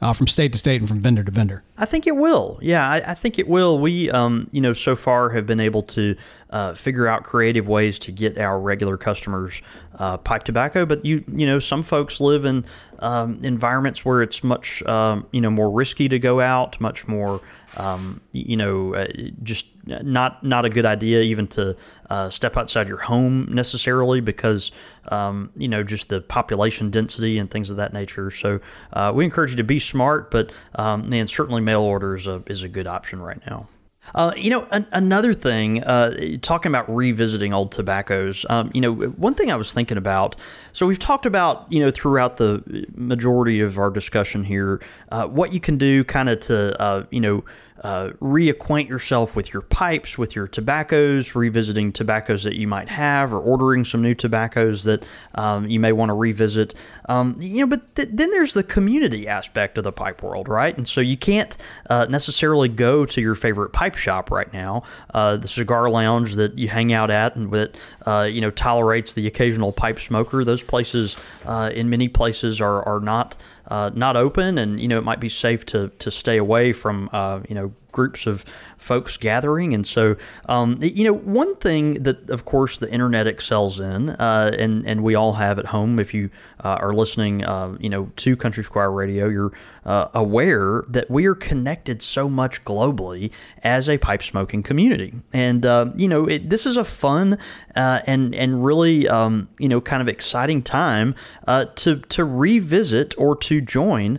uh, 0.00 0.12
from 0.12 0.26
state 0.26 0.52
to 0.52 0.58
state 0.58 0.80
and 0.80 0.88
from 0.88 1.00
vendor 1.00 1.22
to 1.22 1.30
vendor? 1.30 1.62
I 1.76 1.86
think 1.86 2.06
it 2.06 2.16
will. 2.16 2.58
Yeah, 2.62 2.88
I, 2.88 3.10
I 3.10 3.14
think 3.14 3.38
it 3.38 3.48
will. 3.48 3.78
We, 3.78 4.10
um, 4.10 4.48
you 4.52 4.60
know, 4.60 4.72
so 4.72 4.96
far 4.96 5.30
have 5.30 5.46
been 5.46 5.60
able 5.60 5.82
to 5.84 6.16
uh, 6.50 6.74
figure 6.74 7.06
out 7.06 7.24
creative 7.24 7.68
ways 7.68 7.98
to 8.00 8.12
get 8.12 8.38
our 8.38 8.58
regular 8.58 8.96
customers 8.96 9.62
uh, 9.98 10.16
pipe 10.16 10.42
tobacco. 10.44 10.86
But 10.86 11.04
you, 11.04 11.24
you 11.34 11.46
know, 11.46 11.58
some 11.58 11.82
folks 11.82 12.20
live 12.20 12.44
in 12.44 12.64
um, 12.98 13.40
environments 13.42 14.04
where 14.04 14.22
it's 14.22 14.42
much, 14.42 14.82
um, 14.84 15.26
you 15.32 15.40
know, 15.40 15.50
more 15.50 15.70
risky 15.70 16.08
to 16.08 16.18
go 16.18 16.40
out, 16.40 16.80
much 16.80 17.06
more, 17.06 17.40
um, 17.76 18.20
you 18.32 18.56
know, 18.56 18.94
uh, 18.94 19.06
just 19.42 19.66
not 20.02 20.42
not 20.44 20.64
a 20.64 20.68
good 20.68 20.86
idea 20.86 21.20
even 21.20 21.46
to 21.48 21.76
uh, 22.08 22.30
step 22.30 22.56
outside 22.56 22.88
your 22.88 22.98
home 22.98 23.48
necessarily 23.50 24.20
because 24.20 24.72
um, 25.08 25.50
you 25.56 25.68
know 25.68 25.82
just 25.82 26.08
the 26.08 26.20
population 26.20 26.90
density 26.90 27.38
and 27.38 27.50
things 27.50 27.70
of 27.70 27.76
that 27.76 27.92
nature. 27.92 28.30
So 28.30 28.60
uh, 28.92 29.12
we 29.14 29.24
encourage 29.24 29.50
you 29.50 29.56
to 29.56 29.64
be 29.64 29.78
smart, 29.78 30.30
but 30.30 30.52
um, 30.74 31.08
man, 31.08 31.26
certainly 31.26 31.60
mail 31.60 31.82
order 31.82 32.16
is 32.16 32.26
a, 32.26 32.42
is 32.46 32.62
a 32.62 32.68
good 32.68 32.86
option 32.86 33.20
right 33.20 33.40
now. 33.46 33.68
Uh, 34.14 34.32
you 34.36 34.50
know, 34.50 34.66
an, 34.70 34.86
another 34.92 35.34
thing, 35.34 35.84
uh, 35.84 36.36
talking 36.40 36.70
about 36.70 36.92
revisiting 36.94 37.52
old 37.52 37.70
tobaccos, 37.70 38.44
um, 38.48 38.70
you 38.74 38.80
know, 38.80 38.92
one 38.94 39.34
thing 39.34 39.52
I 39.52 39.56
was 39.56 39.72
thinking 39.72 39.98
about. 39.98 40.36
So 40.72 40.86
we've 40.86 40.98
talked 40.98 41.26
about, 41.26 41.70
you 41.70 41.80
know, 41.80 41.90
throughout 41.90 42.38
the 42.38 42.86
majority 42.94 43.60
of 43.60 43.78
our 43.78 43.90
discussion 43.90 44.42
here, 44.42 44.80
uh, 45.12 45.26
what 45.26 45.52
you 45.52 45.60
can 45.60 45.76
do 45.78 46.02
kind 46.02 46.28
of 46.28 46.40
to, 46.40 46.80
uh, 46.80 47.04
you 47.10 47.20
know, 47.20 47.44
uh, 47.82 48.10
reacquaint 48.20 48.88
yourself 48.88 49.34
with 49.34 49.52
your 49.52 49.62
pipes, 49.62 50.18
with 50.18 50.36
your 50.36 50.46
tobaccos, 50.46 51.34
revisiting 51.34 51.92
tobaccos 51.92 52.44
that 52.44 52.54
you 52.54 52.66
might 52.66 52.88
have, 52.88 53.32
or 53.32 53.38
ordering 53.38 53.84
some 53.84 54.02
new 54.02 54.14
tobaccos 54.14 54.84
that 54.84 55.04
um, 55.34 55.68
you 55.68 55.80
may 55.80 55.92
want 55.92 56.10
to 56.10 56.14
revisit. 56.14 56.74
Um, 57.08 57.36
you 57.40 57.60
know, 57.60 57.66
but 57.66 57.94
th- 57.96 58.08
then 58.12 58.30
there's 58.30 58.54
the 58.54 58.62
community 58.62 59.26
aspect 59.26 59.78
of 59.78 59.84
the 59.84 59.92
pipe 59.92 60.22
world, 60.22 60.48
right? 60.48 60.76
And 60.76 60.86
so 60.86 61.00
you 61.00 61.16
can't 61.16 61.56
uh, 61.88 62.06
necessarily 62.08 62.68
go 62.68 63.06
to 63.06 63.20
your 63.20 63.34
favorite 63.34 63.70
pipe 63.70 63.96
shop 63.96 64.30
right 64.30 64.52
now, 64.52 64.82
uh, 65.14 65.36
the 65.36 65.48
cigar 65.48 65.88
lounge 65.88 66.34
that 66.34 66.58
you 66.58 66.68
hang 66.68 66.92
out 66.92 67.10
at, 67.10 67.36
and 67.36 67.50
that 67.52 67.76
uh, 68.06 68.28
you 68.30 68.40
know 68.40 68.50
tolerates 68.50 69.14
the 69.14 69.26
occasional 69.26 69.72
pipe 69.72 70.00
smoker. 70.00 70.44
Those 70.44 70.62
places, 70.62 71.16
uh, 71.46 71.70
in 71.72 71.88
many 71.88 72.08
places, 72.08 72.60
are 72.60 72.86
are 72.86 73.00
not 73.00 73.36
uh, 73.66 73.90
not 73.94 74.16
open, 74.16 74.58
and 74.58 74.80
you 74.80 74.88
know 74.88 74.98
it 74.98 75.04
might 75.04 75.20
be 75.20 75.28
safe 75.28 75.64
to 75.66 75.88
to 75.98 76.10
stay 76.10 76.36
away 76.36 76.72
from 76.72 77.08
uh, 77.12 77.40
you 77.48 77.54
know 77.54 77.72
groups 77.92 78.26
of 78.26 78.44
folks 78.80 79.16
gathering. 79.16 79.74
And 79.74 79.86
so, 79.86 80.16
um, 80.46 80.78
you 80.80 81.04
know, 81.04 81.12
one 81.12 81.54
thing 81.56 82.02
that, 82.02 82.30
of 82.30 82.44
course, 82.44 82.78
the 82.78 82.90
internet 82.90 83.26
excels 83.26 83.78
in, 83.78 84.10
uh, 84.10 84.50
and 84.58 84.86
and 84.86 85.04
we 85.04 85.14
all 85.14 85.34
have 85.34 85.58
at 85.58 85.66
home. 85.66 86.00
If 86.00 86.14
you 86.14 86.30
uh, 86.64 86.78
are 86.80 86.92
listening, 86.92 87.44
uh, 87.44 87.76
you 87.78 87.90
know, 87.90 88.10
to 88.16 88.36
Country 88.36 88.64
Squire 88.64 88.90
Radio, 88.90 89.28
you're 89.28 89.52
uh, 89.84 90.08
aware 90.14 90.84
that 90.88 91.10
we 91.10 91.26
are 91.26 91.34
connected 91.34 92.02
so 92.02 92.28
much 92.28 92.64
globally 92.64 93.30
as 93.62 93.88
a 93.88 93.98
pipe 93.98 94.22
smoking 94.22 94.62
community. 94.62 95.14
And 95.32 95.64
uh, 95.64 95.90
you 95.94 96.08
know, 96.08 96.26
it, 96.26 96.48
this 96.48 96.66
is 96.66 96.76
a 96.76 96.84
fun 96.84 97.38
uh, 97.76 98.00
and 98.06 98.34
and 98.34 98.64
really 98.64 99.06
um, 99.08 99.48
you 99.58 99.68
know 99.68 99.80
kind 99.80 100.00
of 100.00 100.08
exciting 100.08 100.62
time 100.62 101.14
to 101.46 101.96
to 101.96 102.24
revisit 102.24 103.14
or 103.18 103.36
to 103.36 103.60
join 103.60 104.18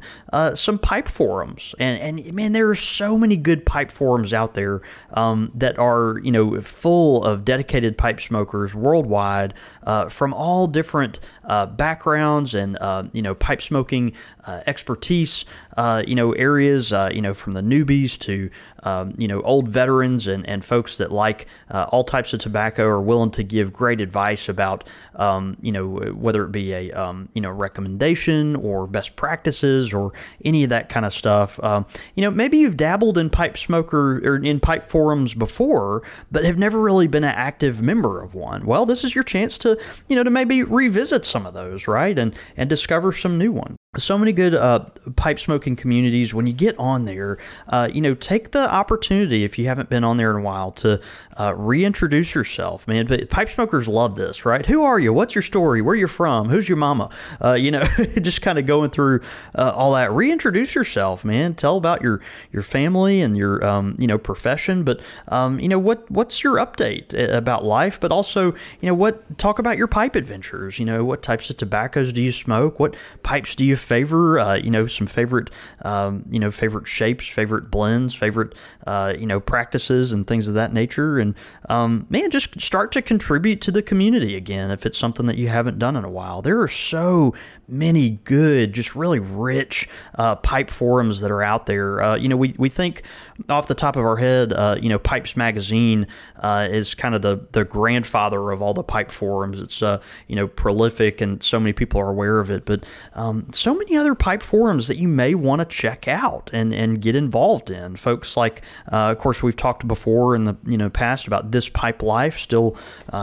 some 0.53 0.77
pipe 0.77 1.07
forums. 1.07 1.73
And 1.79 2.19
and 2.19 2.33
man, 2.33 2.51
there 2.51 2.69
are 2.69 2.75
so 2.75 3.17
many 3.17 3.37
good 3.37 3.65
pipe 3.65 3.91
forums 3.91 4.33
out 4.33 4.50
there 4.53 4.81
um, 5.13 5.51
that 5.55 5.77
are 5.77 6.19
you 6.23 6.31
know 6.31 6.59
full 6.61 7.23
of 7.23 7.45
dedicated 7.45 7.97
pipe 7.97 8.19
smokers 8.19 8.73
worldwide 8.73 9.53
uh, 9.83 10.09
from 10.09 10.33
all 10.33 10.67
different 10.67 11.19
uh, 11.45 11.65
backgrounds 11.65 12.55
and 12.55 12.77
uh, 12.79 13.03
you 13.13 13.21
know 13.21 13.35
pipe 13.35 13.61
smoking 13.61 14.13
expertise 14.47 15.45
uh, 15.77 16.03
you 16.05 16.15
know, 16.15 16.33
areas, 16.33 16.91
uh, 16.91 17.09
you 17.13 17.21
know, 17.21 17.33
from 17.33 17.53
the 17.53 17.61
newbies 17.61 18.17
to 18.19 18.49
um, 18.83 19.13
you 19.17 19.27
know, 19.27 19.41
old 19.41 19.67
veterans 19.67 20.27
and, 20.27 20.47
and 20.47 20.65
folks 20.65 20.97
that 20.97 21.11
like 21.11 21.47
uh, 21.69 21.85
all 21.89 22.03
types 22.03 22.33
of 22.33 22.39
tobacco 22.39 22.83
are 22.85 23.01
willing 23.01 23.31
to 23.31 23.43
give 23.43 23.71
great 23.71 24.01
advice 24.01 24.49
about, 24.49 24.87
um, 25.15 25.57
you 25.61 25.71
know, 25.71 25.87
whether 25.87 26.43
it 26.43 26.51
be 26.51 26.73
a, 26.73 26.91
um, 26.91 27.29
you 27.33 27.41
know, 27.41 27.51
recommendation 27.51 28.55
or 28.55 28.87
best 28.87 29.15
practices 29.15 29.93
or 29.93 30.13
any 30.43 30.63
of 30.63 30.69
that 30.69 30.89
kind 30.89 31.05
of 31.05 31.13
stuff. 31.13 31.61
Um, 31.63 31.85
you 32.15 32.21
know, 32.21 32.31
maybe 32.31 32.57
you've 32.57 32.77
dabbled 32.77 33.17
in 33.17 33.29
pipe 33.29 33.57
smoker 33.57 34.17
or 34.27 34.43
in 34.43 34.59
pipe 34.59 34.85
forums 34.85 35.33
before, 35.33 36.03
but 36.31 36.43
have 36.45 36.57
never 36.57 36.79
really 36.79 37.07
been 37.07 37.23
an 37.23 37.35
active 37.35 37.81
member 37.81 38.21
of 38.21 38.33
one. 38.33 38.65
Well, 38.65 38.85
this 38.85 39.03
is 39.03 39.13
your 39.13 39.23
chance 39.23 39.57
to, 39.59 39.79
you 40.07 40.15
know, 40.15 40.23
to 40.23 40.29
maybe 40.29 40.63
revisit 40.63 41.25
some 41.25 41.45
of 41.45 41.53
those, 41.53 41.87
right? 41.87 42.17
And, 42.17 42.35
and 42.57 42.69
discover 42.69 43.11
some 43.11 43.37
new 43.37 43.51
ones 43.51 43.77
so 43.97 44.17
many 44.17 44.31
good 44.31 44.55
uh, 44.55 44.79
pipe 45.17 45.37
smoking 45.37 45.75
communities. 45.75 46.33
When 46.33 46.47
you 46.47 46.53
get 46.53 46.79
on 46.79 47.03
there, 47.03 47.37
uh, 47.67 47.89
you 47.91 47.99
know, 47.99 48.13
take 48.15 48.51
the 48.51 48.71
opportunity 48.71 49.43
if 49.43 49.59
you 49.59 49.65
haven't 49.65 49.89
been 49.89 50.05
on 50.05 50.15
there 50.15 50.31
in 50.31 50.37
a 50.37 50.41
while 50.41 50.71
to 50.73 51.01
uh, 51.37 51.53
reintroduce 51.57 52.33
yourself, 52.33 52.87
man. 52.87 53.05
But 53.05 53.29
pipe 53.29 53.49
smokers 53.49 53.89
love 53.89 54.15
this, 54.15 54.45
right? 54.45 54.65
Who 54.65 54.83
are 54.83 54.97
you? 54.97 55.11
What's 55.11 55.35
your 55.35 55.41
story? 55.41 55.81
Where 55.81 55.93
you're 55.93 56.07
from? 56.07 56.47
Who's 56.47 56.69
your 56.69 56.77
mama? 56.77 57.09
Uh, 57.43 57.55
you 57.55 57.69
know, 57.69 57.83
just 58.21 58.41
kind 58.41 58.57
of 58.57 58.65
going 58.65 58.91
through 58.91 59.19
uh, 59.57 59.73
all 59.75 59.91
that. 59.91 60.13
Reintroduce 60.13 60.73
yourself, 60.73 61.25
man. 61.25 61.53
Tell 61.53 61.75
about 61.75 62.01
your 62.01 62.21
your 62.53 62.63
family 62.63 63.19
and 63.19 63.35
your 63.35 63.61
um, 63.65 63.97
you 63.99 64.07
know 64.07 64.17
profession, 64.17 64.85
but 64.85 65.01
um, 65.27 65.59
you 65.59 65.67
know 65.67 65.79
what 65.79 66.09
what's 66.09 66.45
your 66.45 66.55
update 66.55 67.13
uh, 67.13 67.35
about 67.35 67.65
life? 67.65 67.99
But 67.99 68.13
also, 68.13 68.53
you 68.79 68.87
know 68.87 68.95
what 68.95 69.37
talk 69.37 69.59
about 69.59 69.77
your 69.77 69.87
pipe 69.87 70.15
adventures. 70.15 70.79
You 70.79 70.85
know 70.85 71.03
what 71.03 71.21
types 71.23 71.49
of 71.49 71.57
tobaccos 71.57 72.13
do 72.13 72.23
you 72.23 72.31
smoke? 72.31 72.79
What 72.79 72.95
pipes 73.23 73.53
do 73.53 73.65
you 73.65 73.75
favor? 73.81 74.39
Uh, 74.39 74.55
you 74.55 74.69
know 74.69 74.87
some 74.87 75.07
favorite 75.07 75.49
um, 75.83 76.25
you 76.29 76.39
know 76.39 76.51
favorite 76.51 76.87
shapes, 76.87 77.27
favorite 77.27 77.71
blends, 77.71 78.13
favorite 78.13 78.55
uh, 78.87 79.13
you 79.17 79.25
know 79.25 79.39
practices 79.39 80.13
and 80.13 80.27
things 80.27 80.47
of 80.47 80.55
that 80.55 80.73
nature 80.73 81.19
and 81.19 81.35
um, 81.69 82.05
man, 82.09 82.31
just 82.31 82.59
start 82.59 82.91
to 82.91 83.01
contribute 83.01 83.61
to 83.61 83.71
the 83.71 83.81
community 83.81 84.35
again 84.35 84.71
if 84.71 84.85
it's 84.85 84.97
something 84.97 85.25
that 85.27 85.37
you 85.37 85.47
haven't 85.47 85.79
done 85.79 85.95
in 85.95 86.03
a 86.03 86.09
while. 86.09 86.41
There 86.41 86.59
are 86.61 86.67
so 86.67 87.33
many 87.67 88.09
good, 88.25 88.73
just 88.73 88.95
really 88.95 89.19
rich 89.19 89.87
uh, 90.15 90.35
pipe 90.35 90.69
forums 90.69 91.21
that 91.21 91.31
are 91.31 91.41
out 91.41 91.67
there. 91.67 92.01
Uh, 92.01 92.15
you 92.15 92.27
know, 92.27 92.35
we, 92.35 92.53
we 92.57 92.67
think 92.67 93.03
off 93.47 93.67
the 93.67 93.75
top 93.75 93.95
of 93.95 94.03
our 94.03 94.17
head, 94.17 94.51
uh, 94.51 94.75
you 94.81 94.89
know, 94.89 94.99
Pipes 94.99 95.37
Magazine 95.37 96.07
uh, 96.39 96.67
is 96.69 96.93
kind 96.93 97.15
of 97.15 97.21
the, 97.21 97.47
the 97.53 97.63
grandfather 97.63 98.51
of 98.51 98.61
all 98.61 98.73
the 98.73 98.83
pipe 98.83 99.11
forums. 99.11 99.61
It's, 99.61 99.81
you 99.81 100.35
know, 100.35 100.47
prolific 100.47 101.21
and 101.21 101.41
so 101.41 101.59
many 101.59 101.71
people 101.71 102.01
are 102.01 102.09
aware 102.09 102.39
of 102.39 102.51
it. 102.51 102.65
But 102.65 102.83
um, 103.13 103.45
so 103.53 103.70
many 103.75 103.95
other 103.95 104.15
pipe 104.15 104.41
forums 104.41 104.87
that 104.87 104.97
you 104.97 105.07
may 105.07 105.35
want 105.35 105.59
to 105.59 105.65
check 105.65 106.07
out 106.07 106.49
and, 106.53 106.73
and 106.73 107.01
get 107.01 107.15
involved 107.15 107.69
in. 107.69 107.95
Folks 107.95 108.37
like, 108.37 108.61
uh, 108.91 109.11
of 109.11 109.17
course, 109.17 109.43
we've 109.43 109.55
talked 109.55 109.87
before 109.87 110.35
in 110.35 110.43
the 110.43 110.55
you 110.65 110.77
know 110.77 110.89
past 110.89 111.27
about 111.27 111.51
this 111.51 111.69
pipe 111.69 112.01
life 112.01 112.39
still 112.39 112.75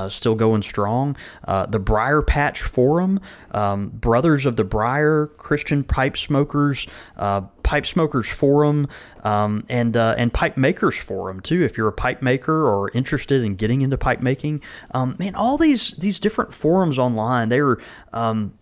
still 0.09 0.35
going 0.35 0.63
strong. 0.63 1.17
the 1.47 1.79
Briar 1.79 2.23
Patch 2.23 2.63
Forum, 2.63 3.21
um, 3.51 3.89
Brothers 3.89 4.47
of 4.47 4.57
the 4.57 4.65
Briar, 4.65 5.27
Christian 5.39 5.85
Pipe 5.85 6.17
Smokers, 6.17 6.87
uh, 7.17 7.43
Pipe 7.63 7.87
Smokers 7.87 8.29
Forum, 8.29 8.87
um, 9.25 9.65
and 9.69 9.97
uh, 9.97 10.15
and 10.17 10.33
Pipe 10.33 10.57
Makers 10.57 10.97
Forum 10.97 11.41
too. 11.41 11.63
If 11.63 11.77
you're 11.77 11.89
a 11.89 11.93
pipe 11.93 12.23
maker 12.23 12.67
or 12.67 12.91
interested 12.93 13.43
in 13.43 13.57
getting 13.57 13.81
into 13.81 13.99
pipe 13.99 14.21
making, 14.21 14.63
um, 14.93 15.17
man, 15.19 15.35
all 15.35 15.59
these 15.59 15.93
these 15.93 16.19
different 16.19 16.53
forums 16.53 16.99
online, 16.99 17.49
they're 17.49 17.79
um, 18.13 18.58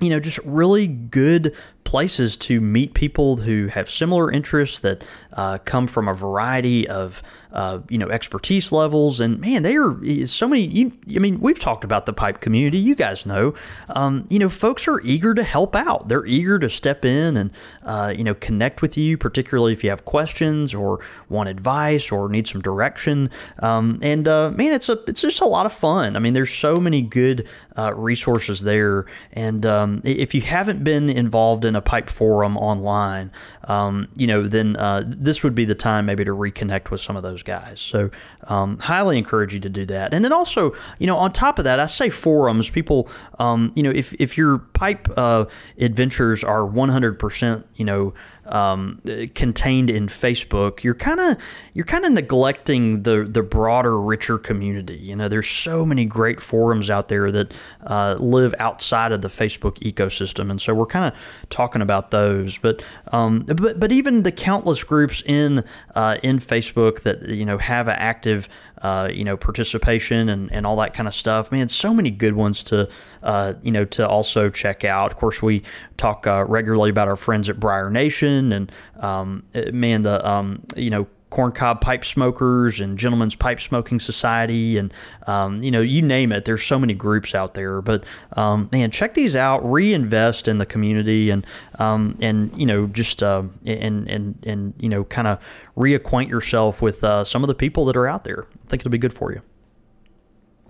you 0.00 0.08
know 0.08 0.20
just 0.20 0.38
really 0.44 0.86
good 0.86 1.54
places 1.84 2.36
to 2.36 2.60
meet 2.60 2.94
people 2.94 3.36
who 3.36 3.66
have 3.68 3.90
similar 3.90 4.30
interests 4.30 4.80
that 4.80 5.04
uh, 5.34 5.58
come 5.64 5.86
from 5.86 6.08
a 6.08 6.14
variety 6.14 6.88
of 6.88 7.22
uh, 7.52 7.80
you 7.88 7.98
know 7.98 8.08
expertise 8.08 8.72
levels. 8.72 9.20
And 9.20 9.40
man 9.40 9.62
they 9.62 9.76
are 9.76 10.26
so 10.26 10.48
many 10.48 10.62
you, 10.62 10.92
I 11.14 11.18
mean 11.18 11.40
we've 11.40 11.58
talked 11.58 11.84
about 11.84 12.06
the 12.06 12.12
pipe 12.12 12.40
community. 12.40 12.78
You 12.78 12.94
guys 12.94 13.26
know. 13.26 13.54
Um, 13.88 14.26
you 14.28 14.38
know 14.38 14.48
folks 14.48 14.88
are 14.88 15.00
eager 15.00 15.34
to 15.34 15.42
help 15.42 15.76
out. 15.76 16.08
They're 16.08 16.26
eager 16.26 16.58
to 16.58 16.70
step 16.70 17.04
in 17.04 17.36
and 17.36 17.50
uh, 17.84 18.12
you 18.16 18.24
know 18.24 18.34
connect 18.34 18.82
with 18.82 18.96
you 18.96 19.16
particularly 19.16 19.72
if 19.72 19.84
you 19.84 19.90
have 19.90 20.04
questions 20.04 20.74
or 20.74 21.00
want 21.28 21.48
advice 21.48 22.10
or 22.10 22.28
need 22.28 22.46
some 22.46 22.60
direction. 22.60 23.30
Um, 23.60 23.98
and 24.02 24.26
uh, 24.26 24.50
man 24.50 24.72
it's 24.72 24.88
a 24.88 24.98
it's 25.06 25.20
just 25.20 25.40
a 25.40 25.46
lot 25.46 25.66
of 25.66 25.72
fun. 25.72 26.16
I 26.16 26.18
mean 26.18 26.32
there's 26.32 26.52
so 26.52 26.80
many 26.80 27.02
good 27.02 27.48
uh, 27.76 27.94
resources 27.94 28.62
there. 28.62 29.06
And 29.32 29.64
um, 29.66 30.02
if 30.04 30.34
you 30.34 30.40
haven't 30.40 30.84
been 30.84 31.08
involved 31.08 31.64
in 31.64 31.76
a 31.76 31.80
pipe 31.80 32.10
forum 32.10 32.56
online, 32.56 33.30
um, 33.64 34.08
you 34.16 34.26
know, 34.26 34.46
then 34.46 34.76
uh, 34.76 35.02
this 35.06 35.42
would 35.42 35.54
be 35.54 35.64
the 35.64 35.74
time 35.74 36.06
maybe 36.06 36.24
to 36.24 36.32
reconnect 36.32 36.90
with 36.90 37.00
some 37.00 37.16
of 37.16 37.22
those 37.42 37.60
guys. 37.60 37.80
So, 37.80 38.10
um, 38.44 38.78
highly 38.78 39.18
encourage 39.18 39.54
you 39.54 39.60
to 39.60 39.68
do 39.68 39.84
that. 39.86 40.12
And 40.14 40.24
then 40.24 40.32
also, 40.32 40.74
you 40.98 41.06
know, 41.06 41.16
on 41.16 41.32
top 41.32 41.58
of 41.58 41.64
that, 41.64 41.80
I 41.80 41.86
say 41.86 42.10
forums. 42.10 42.70
People, 42.70 43.08
um, 43.38 43.72
you 43.74 43.82
know, 43.82 43.90
if 43.90 44.14
if 44.14 44.36
your 44.36 44.58
pipe 44.58 45.08
uh, 45.16 45.46
adventures 45.78 46.42
are 46.42 46.62
100%, 46.62 47.64
you 47.76 47.84
know, 47.84 48.14
um, 48.52 49.00
contained 49.34 49.88
in 49.88 50.08
Facebook, 50.08 50.84
you're 50.84 50.94
kind 50.94 51.18
of 51.18 51.38
you're 51.72 51.86
kind 51.86 52.04
of 52.04 52.12
neglecting 52.12 53.02
the 53.02 53.24
the 53.24 53.42
broader, 53.42 53.98
richer 53.98 54.38
community. 54.38 54.96
You 54.96 55.16
know, 55.16 55.28
there's 55.28 55.48
so 55.48 55.86
many 55.86 56.04
great 56.04 56.40
forums 56.40 56.90
out 56.90 57.08
there 57.08 57.32
that 57.32 57.52
uh, 57.86 58.16
live 58.18 58.54
outside 58.58 59.10
of 59.10 59.22
the 59.22 59.28
Facebook 59.28 59.78
ecosystem, 59.78 60.50
and 60.50 60.60
so 60.60 60.74
we're 60.74 60.86
kind 60.86 61.12
of 61.12 61.18
talking 61.48 61.80
about 61.80 62.10
those. 62.10 62.58
But 62.58 62.84
um, 63.10 63.40
but 63.40 63.80
but 63.80 63.90
even 63.90 64.22
the 64.22 64.32
countless 64.32 64.84
groups 64.84 65.22
in 65.24 65.64
uh, 65.94 66.18
in 66.22 66.38
Facebook 66.38 67.02
that 67.02 67.22
you 67.22 67.46
know 67.46 67.56
have 67.56 67.88
an 67.88 67.96
active 67.98 68.50
uh, 68.82 69.08
you 69.12 69.24
know, 69.24 69.36
participation 69.36 70.28
and, 70.28 70.52
and 70.52 70.66
all 70.66 70.76
that 70.76 70.92
kind 70.92 71.08
of 71.08 71.14
stuff. 71.14 71.50
Man, 71.50 71.68
so 71.68 71.94
many 71.94 72.10
good 72.10 72.34
ones 72.34 72.64
to, 72.64 72.88
uh, 73.22 73.54
you 73.62 73.72
know, 73.72 73.84
to 73.86 74.06
also 74.06 74.50
check 74.50 74.84
out. 74.84 75.12
Of 75.12 75.18
course, 75.18 75.40
we 75.40 75.62
talk 75.96 76.26
uh, 76.26 76.44
regularly 76.46 76.90
about 76.90 77.08
our 77.08 77.16
friends 77.16 77.48
at 77.48 77.60
Briar 77.60 77.90
Nation 77.90 78.52
and, 78.52 78.72
um, 79.00 79.44
man, 79.72 80.02
the, 80.02 80.26
um, 80.28 80.62
you 80.76 80.90
know, 80.90 81.06
corncob 81.32 81.80
pipe 81.80 82.04
smokers 82.04 82.78
and 82.78 82.98
gentlemen's 82.98 83.34
pipe 83.34 83.60
smoking 83.60 83.98
society 83.98 84.76
and 84.76 84.92
um, 85.26 85.62
you 85.62 85.70
know 85.70 85.80
you 85.80 86.02
name 86.02 86.30
it. 86.30 86.44
There's 86.44 86.64
so 86.64 86.78
many 86.78 86.94
groups 86.94 87.34
out 87.34 87.54
there. 87.54 87.80
But 87.80 88.04
um, 88.36 88.68
man 88.70 88.90
check 88.90 89.14
these 89.14 89.34
out. 89.34 89.64
Reinvest 89.68 90.46
in 90.46 90.58
the 90.58 90.66
community 90.66 91.30
and 91.30 91.46
um, 91.78 92.18
and 92.20 92.54
you 92.56 92.66
know 92.66 92.86
just 92.86 93.22
uh, 93.22 93.42
and 93.64 94.08
and 94.08 94.38
and 94.44 94.74
you 94.78 94.88
know 94.88 95.04
kind 95.04 95.26
of 95.26 95.38
reacquaint 95.76 96.28
yourself 96.28 96.82
with 96.82 97.02
uh, 97.02 97.24
some 97.24 97.42
of 97.42 97.48
the 97.48 97.54
people 97.54 97.86
that 97.86 97.96
are 97.96 98.06
out 98.06 98.24
there. 98.24 98.46
I 98.64 98.68
think 98.68 98.82
it'll 98.82 98.90
be 98.90 98.98
good 98.98 99.14
for 99.14 99.32
you. 99.32 99.40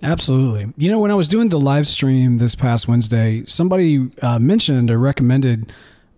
Absolutely. 0.03 0.72
You 0.77 0.90
know, 0.90 0.98
when 0.98 1.12
I 1.12 1.14
was 1.14 1.29
doing 1.29 1.48
the 1.48 1.61
live 1.61 1.87
stream 1.87 2.38
this 2.38 2.57
past 2.57 2.88
Wednesday, 2.88 3.44
somebody 3.44 4.11
uh, 4.20 4.38
mentioned 4.40 4.90
or 4.90 4.98
recommended 4.98 5.72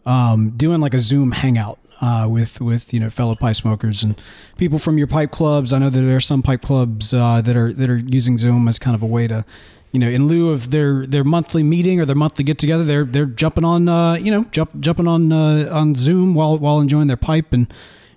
um, 0.07 0.51
doing 0.51 0.81
like 0.81 0.95
a 0.95 0.99
Zoom 0.99 1.33
hangout 1.33 1.79
uh, 2.01 2.27
with 2.29 2.61
with 2.61 2.93
you 2.93 3.01
know 3.01 3.11
fellow 3.11 3.35
pipe 3.35 3.57
smokers 3.57 4.03
and 4.03 4.21
people 4.57 4.79
from 4.79 4.99
your 4.99 5.07
pipe 5.07 5.31
clubs. 5.31 5.73
I 5.73 5.79
know 5.79 5.91
that 5.91 6.01
there 6.01 6.17
are 6.17 6.21
some 6.21 6.43
pipe 6.43 6.63
clubs 6.63 7.15
uh, 7.15 7.41
that 7.41 7.57
are 7.57 7.73
that 7.73 7.91
are 7.91 7.97
using 7.97 8.39
Zoom 8.39 8.69
as 8.69 8.79
kind 8.79 8.95
of 8.95 9.03
a 9.03 9.07
way 9.07 9.27
to, 9.27 9.45
you 9.93 10.01
know, 10.01 10.09
in 10.09 10.29
lieu 10.29 10.51
of 10.51 10.71
their 10.71 11.07
their 11.07 11.25
monthly 11.25 11.63
meeting 11.63 12.01
or 12.01 12.05
their 12.05 12.17
monthly 12.17 12.45
get 12.45 12.59
together, 12.59 12.85
they're 12.85 13.05
they're 13.05 13.27
jumping 13.27 13.65
on 13.65 13.89
uh, 13.89 14.15
you 14.15 14.31
know 14.31 14.45
jump, 14.45 14.79
jumping 14.81 15.09
on 15.09 15.33
uh, 15.33 15.69
on 15.73 15.95
Zoom 15.95 16.35
while 16.35 16.57
while 16.57 16.81
enjoying 16.81 17.07
their 17.07 17.17
pipe 17.17 17.53
and 17.53 17.73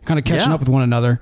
kind 0.06 0.18
of 0.18 0.26
catching 0.26 0.50
yeah. 0.50 0.54
up 0.54 0.60
with 0.60 0.70
one 0.70 0.82
another. 0.82 1.20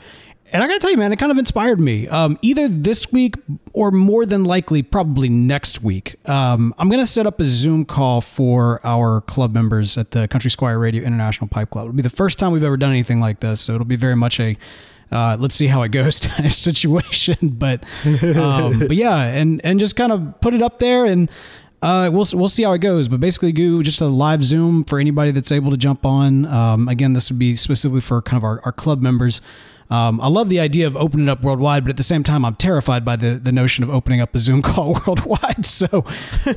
And 0.56 0.64
I 0.64 0.68
gotta 0.68 0.80
tell 0.80 0.92
you, 0.92 0.96
man, 0.96 1.12
it 1.12 1.18
kind 1.18 1.34
of 1.34 1.38
inspired 1.38 1.82
me. 1.82 2.08
Um, 2.08 2.40
either 2.42 2.70
this 2.70 3.12
week 3.12 3.36
or 3.74 3.92
more 3.92 4.26
than 4.26 4.46
likely, 4.46 4.84
probably 4.84 5.28
next 5.28 5.84
week, 5.84 6.16
um, 6.30 6.74
I'm 6.78 6.90
gonna 6.90 7.06
set 7.06 7.28
up 7.28 7.42
a 7.42 7.44
Zoom 7.46 7.84
call 7.84 8.22
for 8.22 8.80
our 8.86 9.20
club 9.20 9.54
members 9.54 9.98
at 9.98 10.12
the 10.12 10.30
Country 10.30 10.50
Squire 10.50 10.80
Radio 10.80 11.04
International 11.04 11.50
Pipe 11.50 11.72
Club. 11.72 11.88
It'll 11.88 11.96
be 11.98 12.04
the 12.04 12.10
first 12.10 12.40
time 12.40 12.54
we've 12.54 12.64
ever 12.64 12.78
done 12.78 12.92
anything 12.92 13.20
like 13.20 13.42
this, 13.42 13.60
so 13.60 13.76
it'll 13.76 13.84
be 13.84 13.98
very 13.98 14.16
much 14.16 14.40
a 14.40 14.56
uh, 15.12 15.36
let's 15.38 15.56
see 15.56 15.68
how 15.68 15.84
it 15.84 15.90
goes 15.90 16.16
situation. 16.56 17.50
But 17.50 17.84
um, 18.38 18.80
but 18.88 18.96
yeah, 18.96 19.26
and 19.26 19.60
and 19.66 19.78
just 19.78 19.98
kind 19.98 20.14
of 20.14 20.40
put 20.40 20.54
it 20.54 20.62
up 20.62 20.80
there 20.80 21.06
and. 21.06 21.30
Uh, 21.82 22.10
we'll 22.12 22.26
we'll 22.34 22.48
see 22.48 22.64
how 22.64 22.72
it 22.74 22.80
goes, 22.80 23.08
but 23.08 23.20
basically, 23.20 23.52
do 23.52 23.84
just 23.84 24.02
a 24.02 24.08
live 24.08 24.44
Zoom 24.44 24.84
for 24.86 24.98
anybody 24.98 25.30
that's 25.30 25.52
able 25.52 25.70
to 25.70 25.78
jump 25.78 26.04
on. 26.04 26.46
Um, 26.48 26.88
again, 26.88 27.14
this 27.14 27.30
would 27.30 27.38
be 27.38 27.56
specifically 27.56 28.02
for 28.02 28.24
kind 28.24 28.38
of 28.38 28.44
our, 28.44 28.60
our 28.64 28.72
club 28.72 29.04
members. 29.04 29.40
Um, 29.90 30.20
I 30.20 30.28
love 30.28 30.50
the 30.50 30.60
idea 30.60 30.88
of 30.88 30.96
opening 30.98 31.30
up 31.30 31.44
worldwide, 31.44 31.84
but 31.84 31.92
at 31.92 31.98
the 31.98 32.04
same 32.04 32.24
time, 32.24 32.44
I'm 32.44 32.56
terrified 32.56 33.06
by 33.06 33.16
the, 33.16 33.36
the 33.36 33.52
notion 33.52 33.84
of 33.84 33.90
opening 33.90 34.20
up 34.20 34.34
a 34.34 34.40
Zoom 34.40 34.62
call 34.64 35.00
worldwide. 35.06 35.66
So 35.76 36.06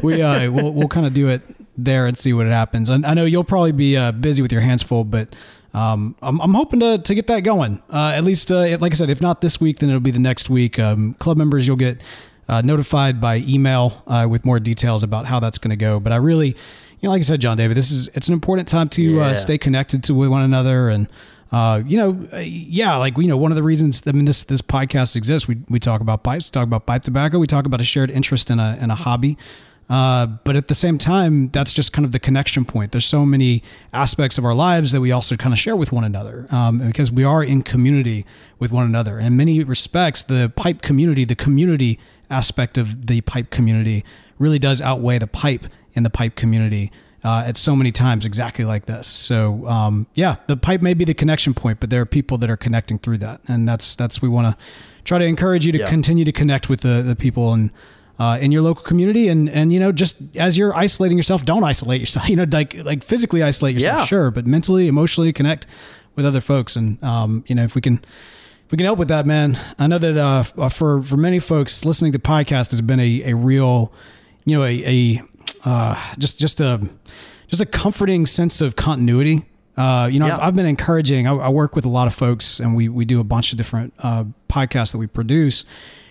we 0.03 0.23
uh, 0.23 0.51
we'll, 0.53 0.73
we'll 0.73 0.89
kind 0.89 1.07
of 1.07 1.15
do 1.15 1.29
it 1.29 1.43
there 1.77 2.07
and 2.07 2.17
see 2.17 2.33
what 2.33 2.47
happens. 2.47 2.91
And 2.91 3.05
I 3.07 3.15
know 3.15 3.25
you'll 3.25 3.45
probably 3.45 3.73
be 3.73 3.97
uh, 3.97 4.13
busy 4.13 4.43
with 4.43 4.53
your 4.53 4.61
hands 4.61 4.83
full, 4.83 5.05
but 5.05 5.35
um, 5.75 6.17
I'm, 6.23 6.41
I'm 6.41 6.55
hoping 6.55 6.81
to, 6.81 6.99
to 6.99 7.15
get 7.15 7.27
that 7.29 7.41
going. 7.41 7.83
Uh, 7.91 8.13
at 8.15 8.25
least, 8.25 8.51
uh, 8.51 8.77
like 8.81 8.93
I 8.93 8.95
said, 8.95 9.11
if 9.11 9.21
not 9.21 9.41
this 9.41 9.61
week, 9.61 9.79
then 9.79 9.89
it'll 9.89 10.01
be 10.01 10.11
the 10.11 10.19
next 10.19 10.51
week. 10.51 10.79
Um, 10.79 11.15
club 11.15 11.37
members, 11.37 11.67
you'll 11.67 11.77
get 11.77 12.01
uh, 12.49 12.63
notified 12.63 13.21
by 13.21 13.37
email 13.39 14.03
uh, 14.07 14.27
with 14.29 14.45
more 14.45 14.59
details 14.59 15.03
about 15.03 15.27
how 15.27 15.41
that's 15.41 15.59
going 15.59 15.71
to 15.71 15.77
go. 15.77 16.01
But 16.01 16.13
I 16.13 16.17
really, 16.17 16.49
you 16.49 16.55
know, 17.03 17.11
like 17.11 17.21
I 17.21 17.23
said, 17.23 17.41
John 17.41 17.57
David, 17.57 17.77
this 17.77 17.91
is 17.91 18.09
it's 18.15 18.29
an 18.29 18.35
important 18.35 18.69
time 18.69 18.89
to 18.91 19.03
yeah. 19.03 19.33
stay 19.35 19.59
connected 19.59 20.03
to 20.05 20.15
one 20.15 20.43
another 20.43 20.89
and 20.89 21.09
uh, 21.51 21.83
you 21.87 21.97
know, 21.97 22.29
uh, 22.33 22.39
yeah, 22.39 22.97
like 22.97 23.17
you 23.17 23.27
know, 23.27 23.37
one 23.37 23.53
of 23.53 23.57
the 23.57 23.63
reasons 23.63 24.03
I 24.07 24.13
mean 24.13 24.27
this 24.27 24.45
this 24.45 24.63
podcast 24.63 25.17
exists. 25.17 25.49
We 25.49 25.59
we 25.69 25.81
talk 25.81 26.01
about 26.01 26.23
pipes, 26.23 26.51
talk 26.51 26.65
about 26.65 26.87
pipe 26.87 27.03
tobacco, 27.03 27.39
we 27.39 27.47
talk 27.47 27.67
about 27.67 27.81
a 27.81 27.85
shared 27.85 28.11
interest 28.11 28.51
in 28.51 28.59
a 28.59 28.77
in 28.81 28.91
a 28.91 28.95
hobby. 28.95 29.39
Uh, 29.89 30.27
but 30.45 30.55
at 30.55 30.69
the 30.69 30.75
same 30.75 30.99
time, 30.99 31.49
that's 31.49 31.73
just 31.73 31.95
kind 31.95 32.05
of 32.05 32.13
the 32.13 32.19
connection 32.19 32.65
point. 32.65 32.93
There's 32.93 33.07
so 33.07 33.25
many 33.25 33.63
aspects 33.93 34.37
of 34.37 34.45
our 34.45 34.53
lives 34.53 34.93
that 34.93 35.01
we 35.01 35.13
also 35.13 35.35
kind 35.35 35.55
of 35.55 35.59
share 35.59 35.77
with 35.77 35.93
one 35.93 36.05
another 36.05 36.47
um, 36.51 36.87
because 36.87 37.11
we 37.11 37.25
are 37.25 37.43
in 37.43 37.63
community 37.63 38.27
with 38.59 38.71
one 38.71 38.85
another. 38.85 39.17
And 39.17 39.27
in 39.27 39.37
many 39.39 39.65
respects, 39.65 40.23
the 40.23 40.53
pipe 40.55 40.83
community, 40.83 41.25
the 41.25 41.35
community 41.35 41.99
aspect 42.29 42.77
of 42.77 43.07
the 43.07 43.23
pipe 43.23 43.51
community, 43.51 44.05
really 44.39 44.59
does 44.59 44.83
outweigh 44.83 45.19
the 45.19 45.27
pipe 45.27 45.65
in 45.95 46.03
the 46.03 46.11
pipe 46.11 46.37
community 46.37 46.93
uh, 47.25 47.45
at 47.47 47.57
so 47.57 47.75
many 47.75 47.91
times 47.91 48.27
exactly 48.27 48.65
like 48.65 48.87
this. 48.87 49.07
So 49.07 49.67
um, 49.67 50.07
yeah, 50.15 50.37
the 50.47 50.57
pipe 50.57 50.83
may 50.83 50.95
be 50.95 51.05
the 51.05 51.15
connection 51.15 51.55
point, 51.55 51.81
but 51.81 51.91
there 51.91 52.01
are 52.01 52.07
people 52.07 52.39
that 52.39 52.51
are 52.51 52.57
connecting 52.57 52.99
through 52.99 53.19
that, 53.19 53.41
and 53.49 53.69
that's 53.69 53.95
that's 53.95 54.23
we 54.23 54.29
want 54.29 54.47
to 54.47 54.65
try 55.05 55.19
to 55.19 55.25
encourage 55.25 55.67
you 55.67 55.73
to 55.73 55.79
yeah. 55.79 55.89
continue 55.89 56.25
to 56.25 56.33
connect 56.33 56.69
with 56.69 56.81
the 56.81 57.03
the 57.03 57.17
people 57.17 57.53
and. 57.53 57.71
Uh, 58.21 58.37
in 58.39 58.51
your 58.51 58.63
local 58.63 58.83
community, 58.83 59.29
and 59.29 59.49
and 59.49 59.73
you 59.73 59.79
know, 59.79 59.93
just 59.93 60.21
as 60.35 60.59
you're 60.59 60.75
isolating 60.75 61.17
yourself, 61.17 61.45
don't 61.45 61.63
isolate 61.63 62.01
yourself. 62.01 62.29
You 62.29 62.35
know, 62.35 62.47
like 62.51 62.75
like 62.75 63.05
physically 63.05 63.45
isolate 63.45 63.75
yourself, 63.75 63.99
yeah. 64.01 64.05
sure, 64.07 64.33
but 64.33 64.45
mentally, 64.45 64.89
emotionally 64.89 65.33
connect 65.33 65.69
with 66.17 66.27
other 66.27 66.41
folks. 66.41 66.75
And 66.75 67.01
um, 67.05 67.45
you 67.47 67.55
know, 67.55 67.63
if 67.63 67.77
we 67.77 67.81
can 67.81 68.05
if 68.69 68.73
we 68.73 68.77
can 68.77 68.85
help 68.85 68.99
with 68.99 69.09
that, 69.09 69.25
man, 69.25 69.59
I 69.79 69.87
know 69.87 69.97
that 69.97 70.17
uh, 70.17 70.69
for 70.69 71.01
for 71.01 71.17
many 71.17 71.39
folks, 71.39 71.87
listening 71.87 72.11
to 72.11 72.19
podcast 72.19 72.71
has 72.73 72.83
been 72.83 73.01
a, 73.01 73.31
a 73.31 73.35
real, 73.35 73.93
you 74.45 74.59
know, 74.59 74.65
a, 74.65 74.85
a 74.85 75.23
uh, 75.65 76.15
just 76.19 76.39
just 76.39 76.61
a 76.61 76.89
just 77.49 77.63
a 77.63 77.67
comforting 77.67 78.27
sense 78.27 78.61
of 78.61 78.77
continuity. 78.77 79.45
Uh, 79.77 80.09
you 80.11 80.19
know, 80.19 80.27
yeah. 80.27 80.35
I've, 80.35 80.41
I've, 80.41 80.57
been 80.57 80.67
encouraging. 80.67 81.29
I, 81.29 81.35
I, 81.35 81.49
work 81.51 81.77
with 81.77 81.85
a 81.85 81.89
lot 81.89 82.09
of 82.09 82.15
folks, 82.15 82.59
and 82.59 82.75
we 82.75 82.89
we 82.89 83.05
do 83.05 83.21
a 83.21 83.25
bunch 83.25 83.53
of 83.53 83.59
different 83.59 83.95
uh, 84.01 84.25
podcasts 84.49 84.91
that 84.93 84.99
we 84.99 85.07
produce, 85.07 85.65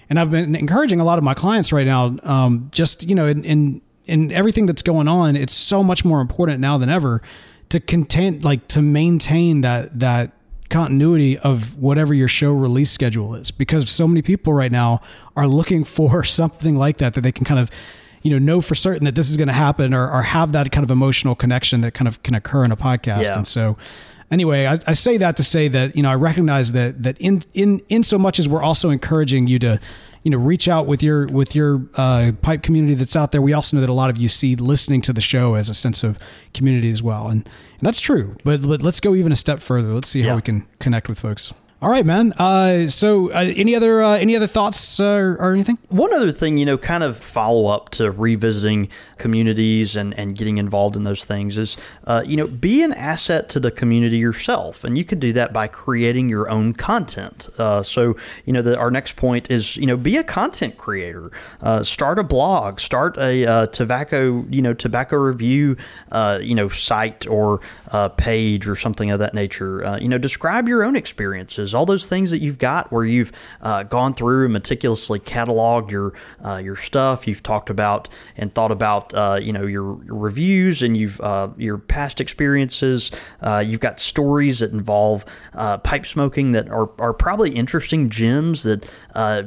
and 0.10 0.20
I've 0.20 0.32
been 0.32 0.56
encouraging 0.56 1.00
a 1.00 1.04
lot 1.04 1.18
of 1.18 1.24
my 1.24 1.34
clients 1.34 1.74
right 1.74 1.86
now. 1.86 2.16
Um, 2.24 2.70
just 2.72 3.08
you 3.10 3.14
know, 3.14 3.28
in, 3.28 3.44
in 3.44 3.82
in 4.06 4.32
everything 4.32 4.66
that's 4.66 4.82
going 4.82 5.08
on, 5.08 5.36
it's 5.36 5.54
so 5.54 5.84
much 5.84 6.06
more 6.06 6.22
important 6.22 6.62
now 6.62 6.78
than 6.78 6.90
ever 6.90 7.22
to 7.70 7.80
contain, 7.80 8.40
like 8.42 8.68
to 8.70 8.82
maintain 8.82 9.62
that 9.62 10.00
that 10.00 10.32
continuity 10.70 11.38
of 11.38 11.78
whatever 11.78 12.14
your 12.14 12.28
show 12.28 12.52
release 12.52 12.90
schedule 12.90 13.36
is, 13.36 13.52
because 13.52 13.90
so 13.90 14.08
many 14.08 14.22
people 14.22 14.54
right 14.54 14.72
now 14.72 15.02
are 15.36 15.48
looking 15.48 15.84
for 15.98 16.24
something 16.24 16.78
like 16.78 16.98
that 16.98 17.14
that 17.14 17.22
they 17.22 17.32
can 17.32 17.46
kind 17.46 17.60
of 17.60 17.70
you 18.22 18.32
know 18.32 18.40
know 18.40 18.62
for 18.62 18.76
certain 18.76 19.06
that 19.06 19.16
this 19.16 19.30
is 19.30 19.38
going 19.38 19.48
to 19.48 19.54
happen 19.54 19.94
or, 19.94 20.12
or 20.12 20.22
have 20.22 20.52
that 20.52 20.72
kind 20.72 20.84
of 20.84 20.92
emotional 20.92 21.36
connection 21.36 21.82
that 21.82 21.94
kind 21.94 22.08
of 22.08 22.22
can 22.24 22.36
occur 22.36 22.64
in 22.64 22.72
a 22.72 22.78
podcast 22.78 23.24
yeah. 23.24 23.38
and 23.38 23.48
so 23.48 23.78
anyway 24.32 24.66
I, 24.66 24.78
I, 24.88 24.94
say 24.94 25.18
that 25.18 25.38
to 25.38 25.44
say 25.44 25.68
that 25.68 25.96
you 25.96 26.04
know 26.04 26.10
i 26.10 26.16
recognize 26.16 26.72
that 26.74 27.04
that 27.04 27.18
in 27.20 27.44
in 27.54 27.82
in 27.90 28.04
so 28.04 28.18
much 28.18 28.40
as 28.40 28.48
we're 28.48 28.64
also 28.64 28.90
encouraging 28.90 29.48
you 29.48 29.60
to 29.60 29.80
you 30.24 30.32
know 30.32 30.38
reach 30.38 30.68
out 30.68 30.88
with 30.88 31.02
your 31.02 31.28
with 31.28 31.56
your 31.56 31.82
uh, 31.96 32.32
pipe 32.42 32.62
community 32.62 32.96
that's 32.96 33.16
out 33.16 33.32
there 33.32 33.42
we 33.42 33.54
also 33.54 33.78
know 33.78 33.82
that 33.82 33.90
a 33.90 33.94
lot 33.94 34.10
of 34.10 34.18
you 34.18 34.28
see 34.28 34.56
listening 34.56 35.02
to 35.02 35.14
the 35.14 35.22
show 35.22 35.56
as 35.56 35.70
a 35.70 35.74
sense 35.74 36.04
of 36.04 36.18
community 36.54 36.90
as 36.90 37.02
well 37.02 37.30
and, 37.30 37.46
and 37.46 37.82
that's 37.82 38.00
true 38.00 38.36
but, 38.44 38.62
but 38.62 38.82
let's 38.82 39.00
go 39.00 39.16
even 39.16 39.32
a 39.32 39.36
step 39.36 39.62
further 39.62 39.94
let's 39.94 40.08
see 40.08 40.22
yeah. 40.22 40.30
how 40.30 40.36
we 40.36 40.42
can 40.42 40.68
connect 40.80 41.08
with 41.08 41.20
folks 41.20 41.54
all 41.80 41.90
right, 41.90 42.08
man. 42.08 42.34
Uh, 42.40 42.88
so, 42.88 43.32
uh, 43.32 43.54
any 43.56 43.76
other 43.76 44.02
uh, 44.02 44.18
any 44.18 44.36
other 44.36 44.48
thoughts 44.48 45.00
uh, 45.00 45.36
or 45.38 45.54
anything? 45.54 45.78
One 45.90 46.12
other 46.12 46.32
thing, 46.32 46.58
you 46.58 46.66
know, 46.66 46.76
kind 46.76 47.04
of 47.04 47.20
follow 47.20 47.68
up 47.68 47.90
to 47.90 48.10
revisiting 48.10 48.90
communities 49.20 49.96
and, 49.96 50.18
and 50.18 50.36
getting 50.36 50.58
involved 50.58 50.96
in 50.96 51.04
those 51.04 51.24
things 51.24 51.56
is, 51.56 51.78
uh, 52.08 52.24
you 52.26 52.36
know, 52.36 52.48
be 52.48 52.82
an 52.82 52.94
asset 52.94 53.48
to 53.50 53.60
the 53.60 53.70
community 53.70 54.18
yourself, 54.18 54.84
and 54.84 54.98
you 54.98 55.06
could 55.06 55.20
do 55.20 55.32
that 55.34 55.54
by 55.54 55.68
creating 55.68 56.30
your 56.30 56.50
own 56.50 56.74
content. 56.74 57.48
Uh, 57.60 57.84
so, 57.84 58.16
you 58.46 58.54
know, 58.54 58.64
the, 58.64 58.76
our 58.76 58.90
next 58.90 59.16
point 59.16 59.52
is, 59.52 59.78
you 59.78 59.86
know, 59.86 59.98
be 59.98 60.18
a 60.18 60.24
content 60.24 60.80
creator. 60.80 61.32
start 61.84 62.18
a 62.18 62.24
blog. 62.24 62.80
Start 62.80 63.20
a 63.20 63.70
tobacco, 63.72 64.44
you 64.50 64.64
know, 64.64 64.74
tobacco 64.74 65.16
review, 65.16 65.78
you 66.42 66.56
know, 66.56 66.70
site 66.70 67.28
or 67.28 67.62
page 68.18 68.68
or 68.68 68.76
something 68.76 69.12
of 69.12 69.20
that 69.20 69.36
nature. 69.36 70.00
you 70.02 70.10
know, 70.10 70.18
describe 70.18 70.68
your 70.68 70.84
own 70.84 70.96
experiences 70.96 71.67
all 71.74 71.86
those 71.86 72.08
things 72.08 72.32
that 72.32 72.40
you've 72.40 72.58
got 72.58 72.92
where 72.92 73.06
you've 73.06 73.32
uh, 73.62 73.84
gone 73.84 74.14
through 74.14 74.46
and 74.46 74.54
meticulously 74.54 75.20
cataloged 75.20 75.92
your 75.92 76.14
uh, 76.44 76.58
your 76.58 76.76
stuff. 76.76 77.28
You've 77.28 77.44
talked 77.44 77.70
about 77.70 78.10
and 78.36 78.54
thought 78.54 78.72
about 78.72 79.14
uh, 79.14 79.40
you 79.42 79.54
know 79.54 79.66
your, 79.66 80.04
your, 80.04 80.16
reviews 80.16 80.82
and 80.82 80.98
you've 80.98 81.20
uh, 81.22 81.50
your 81.58 81.78
past 81.78 82.22
experiences. 82.22 83.12
Uh, 83.42 83.64
you've 83.66 83.80
got 83.80 84.00
stories 84.00 84.60
that 84.60 84.72
involve 84.72 85.26
uh, 85.54 85.78
pipe 85.78 86.06
smoking 86.06 86.52
that 86.54 86.70
are, 86.70 86.90
are 87.00 87.14
probably 87.14 87.52
interesting 87.52 88.10
gems 88.10 88.64
that 88.64 88.86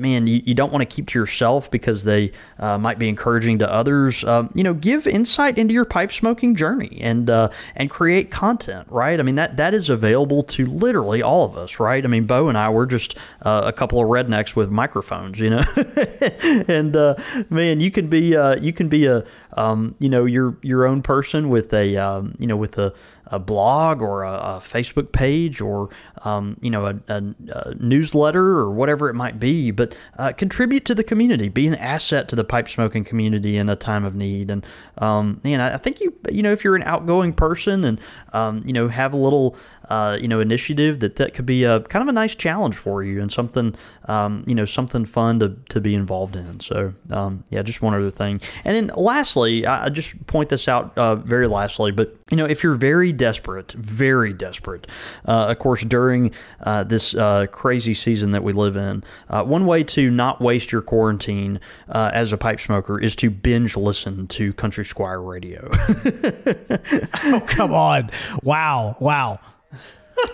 man 0.00 0.26
you, 0.26 0.42
you 0.44 0.54
don't 0.54 0.72
want 0.72 0.82
to 0.82 0.94
keep 0.94 1.06
to 1.08 1.18
yourself 1.18 1.70
because 1.70 2.04
they 2.04 2.32
might 2.58 2.98
be 2.98 3.08
encouraging 3.08 3.58
to 3.58 3.70
others. 3.70 4.24
Um, 4.24 4.50
you 4.54 4.62
know, 4.62 4.74
give 4.74 5.06
insight 5.06 5.58
into 5.58 5.74
your 5.74 5.84
pipe 5.84 6.12
smoking 6.12 6.54
journey 6.54 6.98
and 7.00 7.30
and 7.76 7.90
create 7.90 8.30
content. 8.30 8.86
Right? 8.90 9.18
I 9.18 9.22
mean 9.22 9.36
that 9.36 9.56
that 9.56 9.74
is 9.74 9.88
available 9.88 10.42
to 10.44 10.66
literally 10.66 11.22
all 11.22 11.44
of 11.44 11.56
us. 11.56 11.80
Right? 11.80 12.04
Mean, 12.10 12.26
Bo 12.26 12.48
and 12.48 12.58
I 12.58 12.68
were 12.68 12.86
just 12.86 13.16
uh, 13.42 13.62
a 13.64 13.72
couple 13.72 14.00
of 14.00 14.08
rednecks 14.08 14.54
with 14.54 14.70
microphones, 14.70 15.40
you 15.40 15.50
know. 15.50 15.62
and 16.68 16.94
uh, 16.94 17.14
man, 17.48 17.80
you 17.80 17.90
can 17.90 18.08
be 18.08 18.36
uh, 18.36 18.56
you 18.56 18.72
can 18.72 18.88
be 18.88 19.06
a 19.06 19.24
um, 19.54 19.94
you 19.98 20.08
know 20.08 20.24
your 20.24 20.56
your 20.62 20.86
own 20.86 21.02
person 21.02 21.48
with 21.48 21.72
a 21.72 21.96
um, 21.96 22.34
you 22.38 22.46
know 22.46 22.56
with 22.56 22.78
a 22.78 22.92
a 23.30 23.38
blog 23.38 24.02
or 24.02 24.24
a, 24.24 24.32
a 24.32 24.60
Facebook 24.62 25.12
page 25.12 25.60
or 25.60 25.88
um, 26.24 26.56
you 26.60 26.70
know 26.70 26.86
a, 26.86 26.94
a, 27.08 27.22
a, 27.52 27.74
newsletter 27.76 28.58
or 28.58 28.70
whatever 28.70 29.08
it 29.08 29.14
might 29.14 29.38
be, 29.38 29.70
but 29.70 29.94
uh, 30.18 30.32
contribute 30.32 30.84
to 30.84 30.94
the 30.94 31.04
community, 31.04 31.48
be 31.48 31.66
an 31.66 31.74
asset 31.76 32.28
to 32.28 32.36
the 32.36 32.44
pipe 32.44 32.68
smoking 32.68 33.04
community 33.04 33.56
in 33.56 33.68
a 33.68 33.76
time 33.76 34.04
of 34.04 34.14
need. 34.14 34.50
And 34.50 34.64
um, 34.98 35.40
I 35.44 35.78
think 35.78 36.00
you 36.00 36.14
you 36.30 36.42
know 36.42 36.52
if 36.52 36.64
you're 36.64 36.76
an 36.76 36.82
outgoing 36.82 37.32
person 37.32 37.84
and 37.84 38.00
um, 38.32 38.62
you 38.66 38.72
know 38.72 38.88
have 38.88 39.12
a 39.12 39.16
little 39.16 39.56
uh, 39.88 40.18
you 40.20 40.28
know 40.28 40.40
initiative 40.40 41.00
that 41.00 41.16
that 41.16 41.34
could 41.34 41.46
be 41.46 41.64
a 41.64 41.80
kind 41.80 42.02
of 42.02 42.08
a 42.08 42.12
nice 42.12 42.34
challenge 42.34 42.76
for 42.76 43.02
you 43.02 43.20
and 43.20 43.30
something 43.30 43.74
um, 44.06 44.44
you 44.46 44.54
know 44.54 44.64
something 44.64 45.04
fun 45.04 45.40
to, 45.40 45.56
to 45.68 45.80
be 45.80 45.94
involved 45.94 46.36
in. 46.36 46.60
So 46.60 46.92
um, 47.10 47.44
yeah, 47.50 47.62
just 47.62 47.82
one 47.82 47.94
other 47.94 48.10
thing. 48.10 48.40
And 48.64 48.74
then 48.76 48.96
lastly, 48.96 49.66
I, 49.66 49.86
I 49.86 49.88
just 49.88 50.26
point 50.26 50.48
this 50.48 50.68
out 50.68 50.96
uh, 50.98 51.16
very 51.16 51.48
lastly, 51.48 51.92
but 51.92 52.14
you 52.30 52.36
know 52.36 52.44
if 52.44 52.62
you're 52.62 52.74
very 52.74 53.12
desperate, 53.20 53.72
very 53.72 54.32
desperate, 54.32 54.86
uh, 55.28 55.48
of 55.50 55.58
course 55.58 55.84
during 55.84 56.32
uh, 56.60 56.82
this 56.84 57.14
uh, 57.14 57.46
crazy 57.52 57.92
season 57.92 58.30
that 58.30 58.42
we 58.42 58.54
live 58.54 58.78
in, 58.78 59.04
uh, 59.28 59.44
one 59.44 59.66
way 59.66 59.84
to 59.84 60.10
not 60.10 60.40
waste 60.40 60.72
your 60.72 60.80
quarantine 60.80 61.60
as 61.90 62.32
a 62.32 62.38
pipe 62.38 62.58
smoker 62.58 62.98
is 62.98 63.14
to 63.14 63.28
binge 63.28 63.76
listen 63.76 64.26
to 64.26 64.54
Country 64.54 64.86
Squire 64.86 65.20
Radio. 65.20 65.68
oh 67.24 67.42
come 67.46 67.74
on! 67.74 68.08
Wow! 68.42 68.96
Wow! 69.00 69.38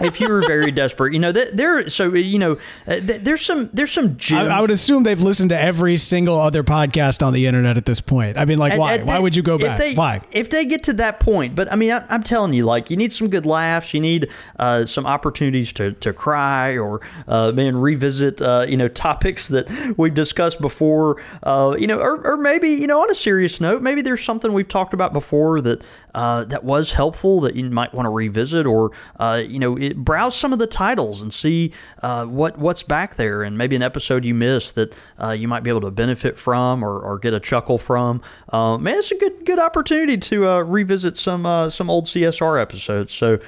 If 0.00 0.20
you 0.20 0.28
were 0.28 0.42
very 0.42 0.70
desperate, 0.70 1.12
you 1.12 1.18
know, 1.18 1.32
that 1.32 1.56
there. 1.56 1.88
So 1.88 2.14
you 2.14 2.38
know, 2.38 2.58
uh, 2.86 3.00
there's 3.00 3.42
some 3.42 3.70
there's 3.72 3.92
some. 3.92 4.16
I, 4.32 4.46
I, 4.46 4.60
would 4.60 4.70
assume 4.70 5.02
they've 5.02 5.20
listened 5.20 5.50
to 5.50 5.60
every 5.60 5.96
single 5.96 6.38
other 6.38 6.62
podcast 6.62 7.24
on 7.24 7.32
the 7.32 7.46
internet 7.46 7.76
at 7.76 7.84
this 7.84 8.00
point. 8.00 8.38
I 8.38 8.44
mean, 8.44 8.58
like, 8.58 8.78
why? 8.78 9.02
why 9.02 9.18
would 9.18 9.36
you 9.36 9.42
go 9.42 9.58
back? 9.58 9.78
They, 9.78 9.94
why? 9.94 10.22
If 10.32 10.50
they 10.50 10.64
get 10.64 10.84
to 10.84 10.92
that 10.94 11.20
point, 11.20 11.54
but 11.54 11.70
I 11.72 11.76
mean, 11.76 11.92
I, 11.92 12.14
am 12.14 12.22
telling 12.22 12.52
you, 12.52 12.64
like, 12.64 12.90
you 12.90 12.96
need 12.96 13.12
some 13.12 13.28
good 13.28 13.46
laughs. 13.46 13.94
You 13.94 14.00
need 14.00 14.28
uh, 14.58 14.86
some 14.86 15.06
opportunities 15.06 15.72
to 15.74 15.92
to 15.92 16.12
cry 16.12 16.76
or 16.76 17.00
uh, 17.28 17.52
man 17.52 17.76
revisit 17.76 18.42
uh, 18.42 18.66
you 18.68 18.76
know 18.76 18.88
topics 18.88 19.48
that 19.48 19.94
we've 19.96 20.14
discussed 20.14 20.60
before. 20.60 21.22
Uh, 21.42 21.76
you 21.78 21.86
know, 21.86 21.98
or, 21.98 22.26
or 22.26 22.36
maybe 22.36 22.70
you 22.70 22.86
know 22.86 23.02
on 23.02 23.10
a 23.10 23.14
serious 23.14 23.60
note, 23.60 23.82
maybe 23.82 24.02
there's 24.02 24.24
something 24.24 24.52
we've 24.52 24.68
talked 24.68 24.94
about 24.94 25.12
before 25.12 25.60
that 25.60 25.82
uh, 26.16 26.44
that 26.44 26.64
was 26.64 26.92
helpful 26.92 27.40
that 27.42 27.54
you 27.54 27.68
might 27.68 27.92
want 27.92 28.06
to 28.06 28.10
revisit, 28.10 28.66
or 28.66 28.90
uh, 29.20 29.42
you 29.46 29.58
know, 29.58 29.75
it, 29.76 29.96
browse 29.96 30.36
some 30.36 30.52
of 30.52 30.58
the 30.58 30.66
titles 30.66 31.22
and 31.22 31.32
see 31.32 31.72
uh, 32.02 32.24
what 32.24 32.58
what's 32.58 32.82
back 32.82 33.16
there, 33.16 33.42
and 33.42 33.56
maybe 33.56 33.76
an 33.76 33.82
episode 33.82 34.24
you 34.24 34.34
missed 34.34 34.74
that 34.74 34.94
uh, 35.20 35.30
you 35.30 35.48
might 35.48 35.62
be 35.62 35.70
able 35.70 35.80
to 35.82 35.90
benefit 35.90 36.38
from 36.38 36.84
or, 36.84 36.98
or 36.98 37.18
get 37.18 37.34
a 37.34 37.40
chuckle 37.40 37.78
from. 37.78 38.20
Uh, 38.50 38.78
man, 38.78 38.98
it's 38.98 39.10
a 39.10 39.16
good 39.16 39.44
good 39.44 39.58
opportunity 39.58 40.16
to 40.16 40.48
uh, 40.48 40.60
revisit 40.60 41.16
some 41.16 41.70
some 41.70 41.90
old 41.90 42.06
CSR 42.06 42.60
episodes. 42.60 43.12
So 43.12 43.38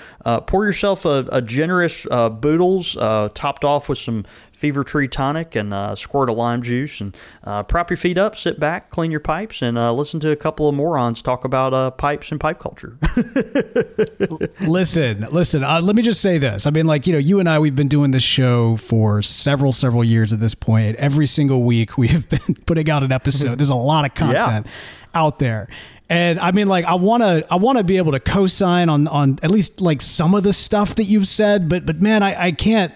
pour 0.47 0.64
yourself 0.64 1.05
a, 1.05 1.26
a 1.31 1.43
generous 1.43 2.05
Boodles, 2.05 2.95
topped 3.35 3.64
off 3.64 3.89
with 3.89 3.99
some 3.99 4.24
Fever 4.59 4.82
Tree 4.82 5.06
tonic 5.06 5.54
and 5.54 5.72
uh, 5.72 5.94
squirt 5.94 6.28
of 6.28 6.36
lime 6.36 6.62
juice 6.62 7.00
and 7.00 7.16
uh, 7.44 7.62
prop 7.62 7.90
your 7.90 7.96
feet 7.96 8.18
up, 8.18 8.36
sit 8.36 8.59
back, 8.59 8.90
clean 8.90 9.12
your 9.12 9.20
pipes, 9.20 9.62
and 9.62 9.78
uh, 9.78 9.92
listen 9.92 10.18
to 10.18 10.32
a 10.32 10.36
couple 10.36 10.68
of 10.68 10.74
morons 10.74 11.22
talk 11.22 11.44
about 11.44 11.72
uh, 11.72 11.92
pipes 11.92 12.32
and 12.32 12.40
pipe 12.40 12.59
culture. 12.59 12.98
listen, 14.61 15.20
listen. 15.30 15.62
Uh, 15.62 15.80
let 15.80 15.94
me 15.94 16.02
just 16.02 16.20
say 16.20 16.38
this. 16.38 16.66
I 16.66 16.70
mean, 16.70 16.88
like 16.88 17.06
you 17.06 17.12
know, 17.12 17.20
you 17.20 17.38
and 17.38 17.48
I, 17.48 17.61
we've 17.61 17.76
been 17.76 17.86
doing 17.86 18.11
this 18.11 18.24
show 18.24 18.74
for 18.74 19.22
several, 19.22 19.70
several 19.70 20.02
years 20.02 20.32
at 20.32 20.40
this 20.40 20.56
point. 20.56 20.96
Every 20.96 21.26
single 21.26 21.62
week, 21.62 21.96
we 21.96 22.09
have 22.09 22.28
been 22.28 22.56
putting 22.66 22.90
out 22.90 23.04
an 23.04 23.12
episode. 23.12 23.59
There's 23.59 23.70
a 23.70 23.76
lot 23.76 24.04
of 24.04 24.14
content 24.16 24.66
yeah. 24.66 24.72
out 25.14 25.38
there. 25.38 25.68
And 26.11 26.40
I 26.40 26.50
mean, 26.50 26.66
like, 26.66 26.84
I 26.84 26.94
want 26.94 27.22
to, 27.22 27.46
I 27.50 27.56
want 27.56 27.78
to 27.78 27.84
be 27.84 27.98
able 27.98 28.12
to 28.12 28.20
co-sign 28.20 28.88
on, 28.88 29.06
on 29.09 29.38
at 29.42 29.50
least 29.50 29.80
like 29.80 30.00
some 30.00 30.34
of 30.34 30.42
the 30.42 30.54
stuff 30.54 30.94
that 30.94 31.04
you've 31.04 31.28
said, 31.28 31.68
but, 31.68 31.84
but 31.84 32.00
man, 32.00 32.22
I, 32.22 32.46
I 32.46 32.52
can't, 32.52 32.94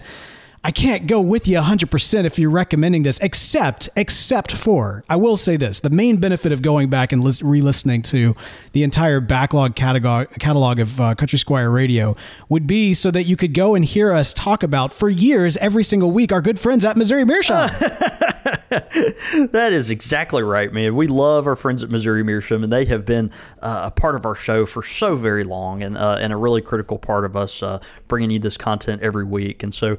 I 0.65 0.71
can't 0.71 1.07
go 1.07 1.19
with 1.19 1.45
you 1.45 1.57
100% 1.57 2.25
if 2.25 2.39
you're 2.39 2.49
recommending 2.49 3.03
this, 3.03 3.19
except, 3.19 3.89
except 3.97 4.53
for, 4.53 5.03
I 5.09 5.17
will 5.17 5.35
say 5.35 5.57
this 5.57 5.81
the 5.81 5.89
main 5.89 6.17
benefit 6.17 6.53
of 6.53 6.61
going 6.61 6.89
back 6.89 7.11
and 7.11 7.21
re 7.41 7.59
listening 7.59 8.01
to 8.03 8.33
the 8.71 8.83
entire 8.83 9.19
backlog 9.19 9.75
catalog, 9.75 10.29
catalog 10.39 10.79
of 10.79 11.01
uh, 11.01 11.15
Country 11.15 11.37
Squire 11.37 11.69
Radio 11.69 12.15
would 12.47 12.65
be 12.65 12.93
so 12.93 13.11
that 13.11 13.23
you 13.23 13.35
could 13.35 13.53
go 13.53 13.75
and 13.75 13.83
hear 13.83 14.13
us 14.13 14.33
talk 14.33 14.63
about 14.63 14.93
for 14.93 15.09
years, 15.09 15.57
every 15.57 15.83
single 15.83 16.11
week, 16.11 16.31
our 16.31 16.41
good 16.41 16.57
friends 16.57 16.85
at 16.85 16.95
Missouri 16.95 17.25
Meerschaum. 17.25 17.69
that 18.43 19.69
is 19.71 19.89
exactly 19.89 20.43
right, 20.43 20.71
man. 20.73 20.95
We 20.95 21.07
love 21.07 21.45
our 21.45 21.55
friends 21.55 21.83
at 21.83 21.89
Missouri 21.89 22.23
Meerschaum, 22.23 22.63
and 22.63 22.71
they 22.71 22.85
have 22.85 23.05
been 23.05 23.31
uh, 23.61 23.81
a 23.85 23.91
part 23.91 24.15
of 24.15 24.25
our 24.25 24.35
show 24.35 24.65
for 24.65 24.81
so 24.81 25.15
very 25.15 25.43
long 25.43 25.83
and, 25.83 25.97
uh, 25.97 26.17
and 26.19 26.33
a 26.33 26.37
really 26.37 26.61
critical 26.61 26.97
part 26.97 27.25
of 27.25 27.35
us 27.35 27.61
uh, 27.61 27.79
bringing 28.07 28.31
you 28.31 28.39
this 28.39 28.57
content 28.57 29.01
every 29.01 29.25
week. 29.25 29.63
And 29.63 29.73
so, 29.73 29.97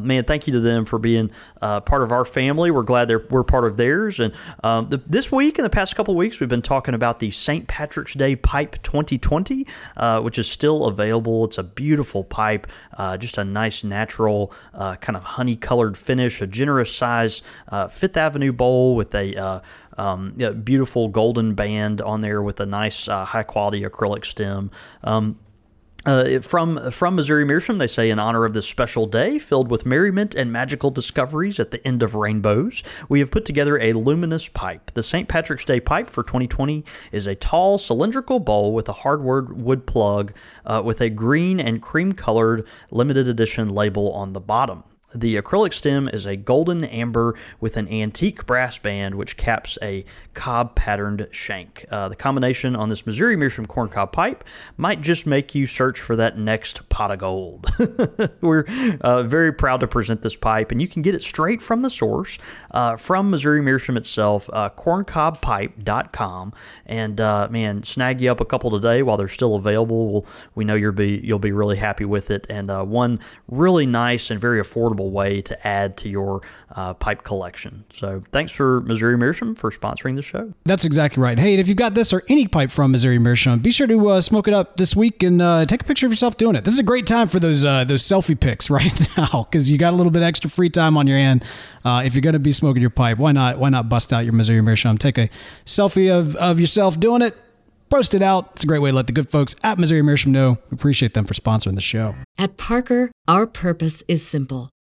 uh, 0.00 0.06
man, 0.06 0.24
thank 0.24 0.46
you 0.46 0.52
to 0.54 0.60
them 0.60 0.84
for 0.84 0.98
being 0.98 1.30
uh, 1.60 1.80
part 1.80 2.02
of 2.02 2.12
our 2.12 2.24
family. 2.24 2.70
We're 2.70 2.82
glad 2.82 3.08
they're 3.08 3.24
we're 3.30 3.44
part 3.44 3.64
of 3.64 3.76
theirs. 3.76 4.20
And 4.20 4.34
um, 4.64 4.88
the, 4.88 4.98
this 4.98 5.30
week, 5.30 5.58
in 5.58 5.64
the 5.64 5.70
past 5.70 5.96
couple 5.96 6.14
weeks, 6.16 6.40
we've 6.40 6.48
been 6.48 6.62
talking 6.62 6.94
about 6.94 7.18
the 7.18 7.30
St. 7.30 7.66
Patrick's 7.66 8.14
Day 8.14 8.36
Pipe 8.36 8.82
2020, 8.82 9.66
uh, 9.96 10.20
which 10.20 10.38
is 10.38 10.50
still 10.50 10.86
available. 10.86 11.44
It's 11.44 11.58
a 11.58 11.62
beautiful 11.62 12.24
pipe, 12.24 12.66
uh, 12.96 13.16
just 13.16 13.38
a 13.38 13.44
nice 13.44 13.84
natural 13.84 14.52
uh, 14.74 14.96
kind 14.96 15.16
of 15.16 15.24
honey 15.24 15.56
colored 15.56 15.96
finish, 15.96 16.40
a 16.40 16.46
generous 16.46 16.94
size 16.94 17.42
uh, 17.68 17.88
Fifth 17.88 18.16
Avenue 18.16 18.52
bowl 18.52 18.96
with 18.96 19.14
a 19.14 19.60
um, 19.98 20.32
yeah, 20.36 20.50
beautiful 20.50 21.08
golden 21.08 21.54
band 21.54 22.00
on 22.00 22.20
there 22.20 22.42
with 22.42 22.60
a 22.60 22.66
nice 22.66 23.06
high 23.06 23.42
quality 23.42 23.82
acrylic 23.82 24.24
stem. 24.24 24.70
Um, 25.04 25.38
uh, 26.06 26.40
from 26.40 26.90
from 26.90 27.16
Missouri 27.16 27.44
Meerschaum, 27.44 27.78
they 27.78 27.86
say 27.86 28.10
in 28.10 28.18
honor 28.18 28.44
of 28.44 28.54
this 28.54 28.66
special 28.66 29.06
day 29.06 29.38
filled 29.38 29.70
with 29.70 29.84
merriment 29.84 30.34
and 30.34 30.50
magical 30.50 30.90
discoveries 30.90 31.60
at 31.60 31.70
the 31.70 31.86
end 31.86 32.02
of 32.02 32.14
rainbows, 32.14 32.82
we 33.08 33.20
have 33.20 33.30
put 33.30 33.44
together 33.44 33.78
a 33.78 33.92
luminous 33.92 34.48
pipe. 34.48 34.90
The 34.92 35.02
St. 35.02 35.28
Patrick's 35.28 35.64
Day 35.64 35.80
pipe 35.80 36.08
for 36.08 36.22
2020 36.22 36.84
is 37.12 37.26
a 37.26 37.34
tall 37.34 37.76
cylindrical 37.76 38.40
bowl 38.40 38.72
with 38.72 38.88
a 38.88 38.94
hardwood 38.94 39.52
wood 39.52 39.86
plug 39.86 40.32
uh, 40.64 40.80
with 40.84 41.00
a 41.00 41.10
green 41.10 41.60
and 41.60 41.82
cream 41.82 42.12
colored 42.12 42.66
limited 42.90 43.28
edition 43.28 43.68
label 43.68 44.12
on 44.12 44.32
the 44.32 44.40
bottom. 44.40 44.84
The 45.14 45.36
acrylic 45.36 45.74
stem 45.74 46.08
is 46.08 46.24
a 46.24 46.36
golden 46.36 46.84
amber 46.84 47.34
with 47.58 47.76
an 47.76 47.88
antique 47.88 48.46
brass 48.46 48.78
band 48.78 49.16
which 49.16 49.36
caps 49.36 49.76
a 49.82 50.04
cob 50.34 50.76
patterned 50.76 51.26
shank. 51.32 51.84
Uh, 51.90 52.08
the 52.08 52.14
combination 52.14 52.76
on 52.76 52.88
this 52.88 53.04
Missouri 53.04 53.34
Meerschaum 53.34 53.66
corncob 53.66 54.12
pipe 54.12 54.44
might 54.76 55.00
just 55.00 55.26
make 55.26 55.52
you 55.52 55.66
search 55.66 56.00
for 56.00 56.14
that 56.14 56.38
next 56.38 56.88
pot 56.90 57.10
of 57.10 57.18
gold. 57.18 57.66
We're 58.40 58.64
uh, 59.00 59.24
very 59.24 59.52
proud 59.52 59.80
to 59.80 59.88
present 59.88 60.22
this 60.22 60.36
pipe, 60.36 60.70
and 60.70 60.80
you 60.80 60.86
can 60.86 61.02
get 61.02 61.16
it 61.16 61.22
straight 61.22 61.60
from 61.60 61.82
the 61.82 61.90
source 61.90 62.38
uh, 62.70 62.96
from 62.96 63.30
Missouri 63.30 63.62
Meerschaum 63.62 63.96
itself, 63.96 64.48
uh, 64.52 64.70
corncobpipe.com. 64.70 66.52
And 66.86 67.20
uh, 67.20 67.48
man, 67.50 67.82
snag 67.82 68.20
you 68.20 68.30
up 68.30 68.40
a 68.40 68.44
couple 68.44 68.70
today 68.70 69.02
while 69.02 69.16
they're 69.16 69.28
still 69.28 69.56
available. 69.56 70.12
We'll, 70.12 70.26
we 70.54 70.64
know 70.64 70.76
you'll 70.76 70.92
be 70.92 71.20
you'll 71.24 71.40
be 71.40 71.52
really 71.52 71.76
happy 71.76 72.04
with 72.04 72.30
it, 72.30 72.46
and 72.48 72.70
uh, 72.70 72.84
one 72.84 73.18
really 73.48 73.86
nice 73.86 74.30
and 74.30 74.40
very 74.40 74.62
affordable 74.62 74.99
way 75.08 75.40
to 75.42 75.66
add 75.66 75.96
to 75.98 76.08
your 76.08 76.42
uh, 76.74 76.94
pipe 76.94 77.22
collection. 77.22 77.84
So 77.92 78.22
thanks 78.32 78.52
for 78.52 78.80
Missouri 78.82 79.16
Meerschaum 79.16 79.54
for 79.54 79.70
sponsoring 79.70 80.16
the 80.16 80.22
show. 80.22 80.52
That's 80.64 80.84
exactly 80.84 81.22
right. 81.22 81.38
Hey, 81.38 81.54
if 81.54 81.68
you've 81.68 81.76
got 81.76 81.94
this 81.94 82.12
or 82.12 82.22
any 82.28 82.46
pipe 82.46 82.70
from 82.70 82.92
Missouri 82.92 83.18
Meerschaum, 83.18 83.60
be 83.60 83.70
sure 83.70 83.86
to 83.86 84.08
uh, 84.08 84.20
smoke 84.20 84.48
it 84.48 84.54
up 84.54 84.76
this 84.76 84.94
week 84.94 85.22
and 85.22 85.40
uh, 85.40 85.64
take 85.66 85.82
a 85.82 85.84
picture 85.84 86.06
of 86.06 86.12
yourself 86.12 86.36
doing 86.36 86.56
it. 86.56 86.64
This 86.64 86.74
is 86.74 86.80
a 86.80 86.84
great 86.84 87.06
time 87.06 87.28
for 87.28 87.40
those 87.40 87.64
uh, 87.64 87.84
those 87.84 88.02
selfie 88.02 88.38
pics 88.38 88.70
right 88.70 89.16
now 89.16 89.46
because 89.50 89.70
you 89.70 89.78
got 89.78 89.92
a 89.92 89.96
little 89.96 90.12
bit 90.12 90.22
extra 90.22 90.50
free 90.50 90.70
time 90.70 90.96
on 90.96 91.06
your 91.06 91.18
hand. 91.18 91.44
Uh, 91.84 92.02
if 92.04 92.14
you're 92.14 92.22
going 92.22 92.34
to 92.34 92.38
be 92.38 92.52
smoking 92.52 92.80
your 92.80 92.90
pipe, 92.90 93.18
why 93.18 93.32
not 93.32 93.58
why 93.58 93.68
not 93.68 93.88
bust 93.88 94.12
out 94.12 94.24
your 94.24 94.32
Missouri 94.32 94.60
Meerschaum? 94.60 94.98
Take 94.98 95.18
a 95.18 95.28
selfie 95.64 96.10
of, 96.10 96.36
of 96.36 96.60
yourself 96.60 96.98
doing 97.00 97.22
it. 97.22 97.36
Post 97.88 98.14
it 98.14 98.22
out. 98.22 98.50
It's 98.52 98.62
a 98.62 98.66
great 98.68 98.78
way 98.78 98.90
to 98.90 98.96
let 98.96 99.08
the 99.08 99.12
good 99.12 99.28
folks 99.28 99.56
at 99.64 99.76
Missouri 99.76 100.02
Meerschaum 100.02 100.30
know. 100.30 100.58
We 100.70 100.76
appreciate 100.76 101.14
them 101.14 101.24
for 101.24 101.34
sponsoring 101.34 101.74
the 101.74 101.80
show. 101.80 102.14
At 102.38 102.56
Parker, 102.56 103.10
our 103.26 103.48
purpose 103.48 104.04
is 104.06 104.24
simple 104.24 104.70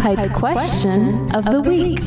Pipe 0.00 0.32
question 0.32 1.32
of 1.32 1.44
the 1.44 1.60
week. 1.60 2.00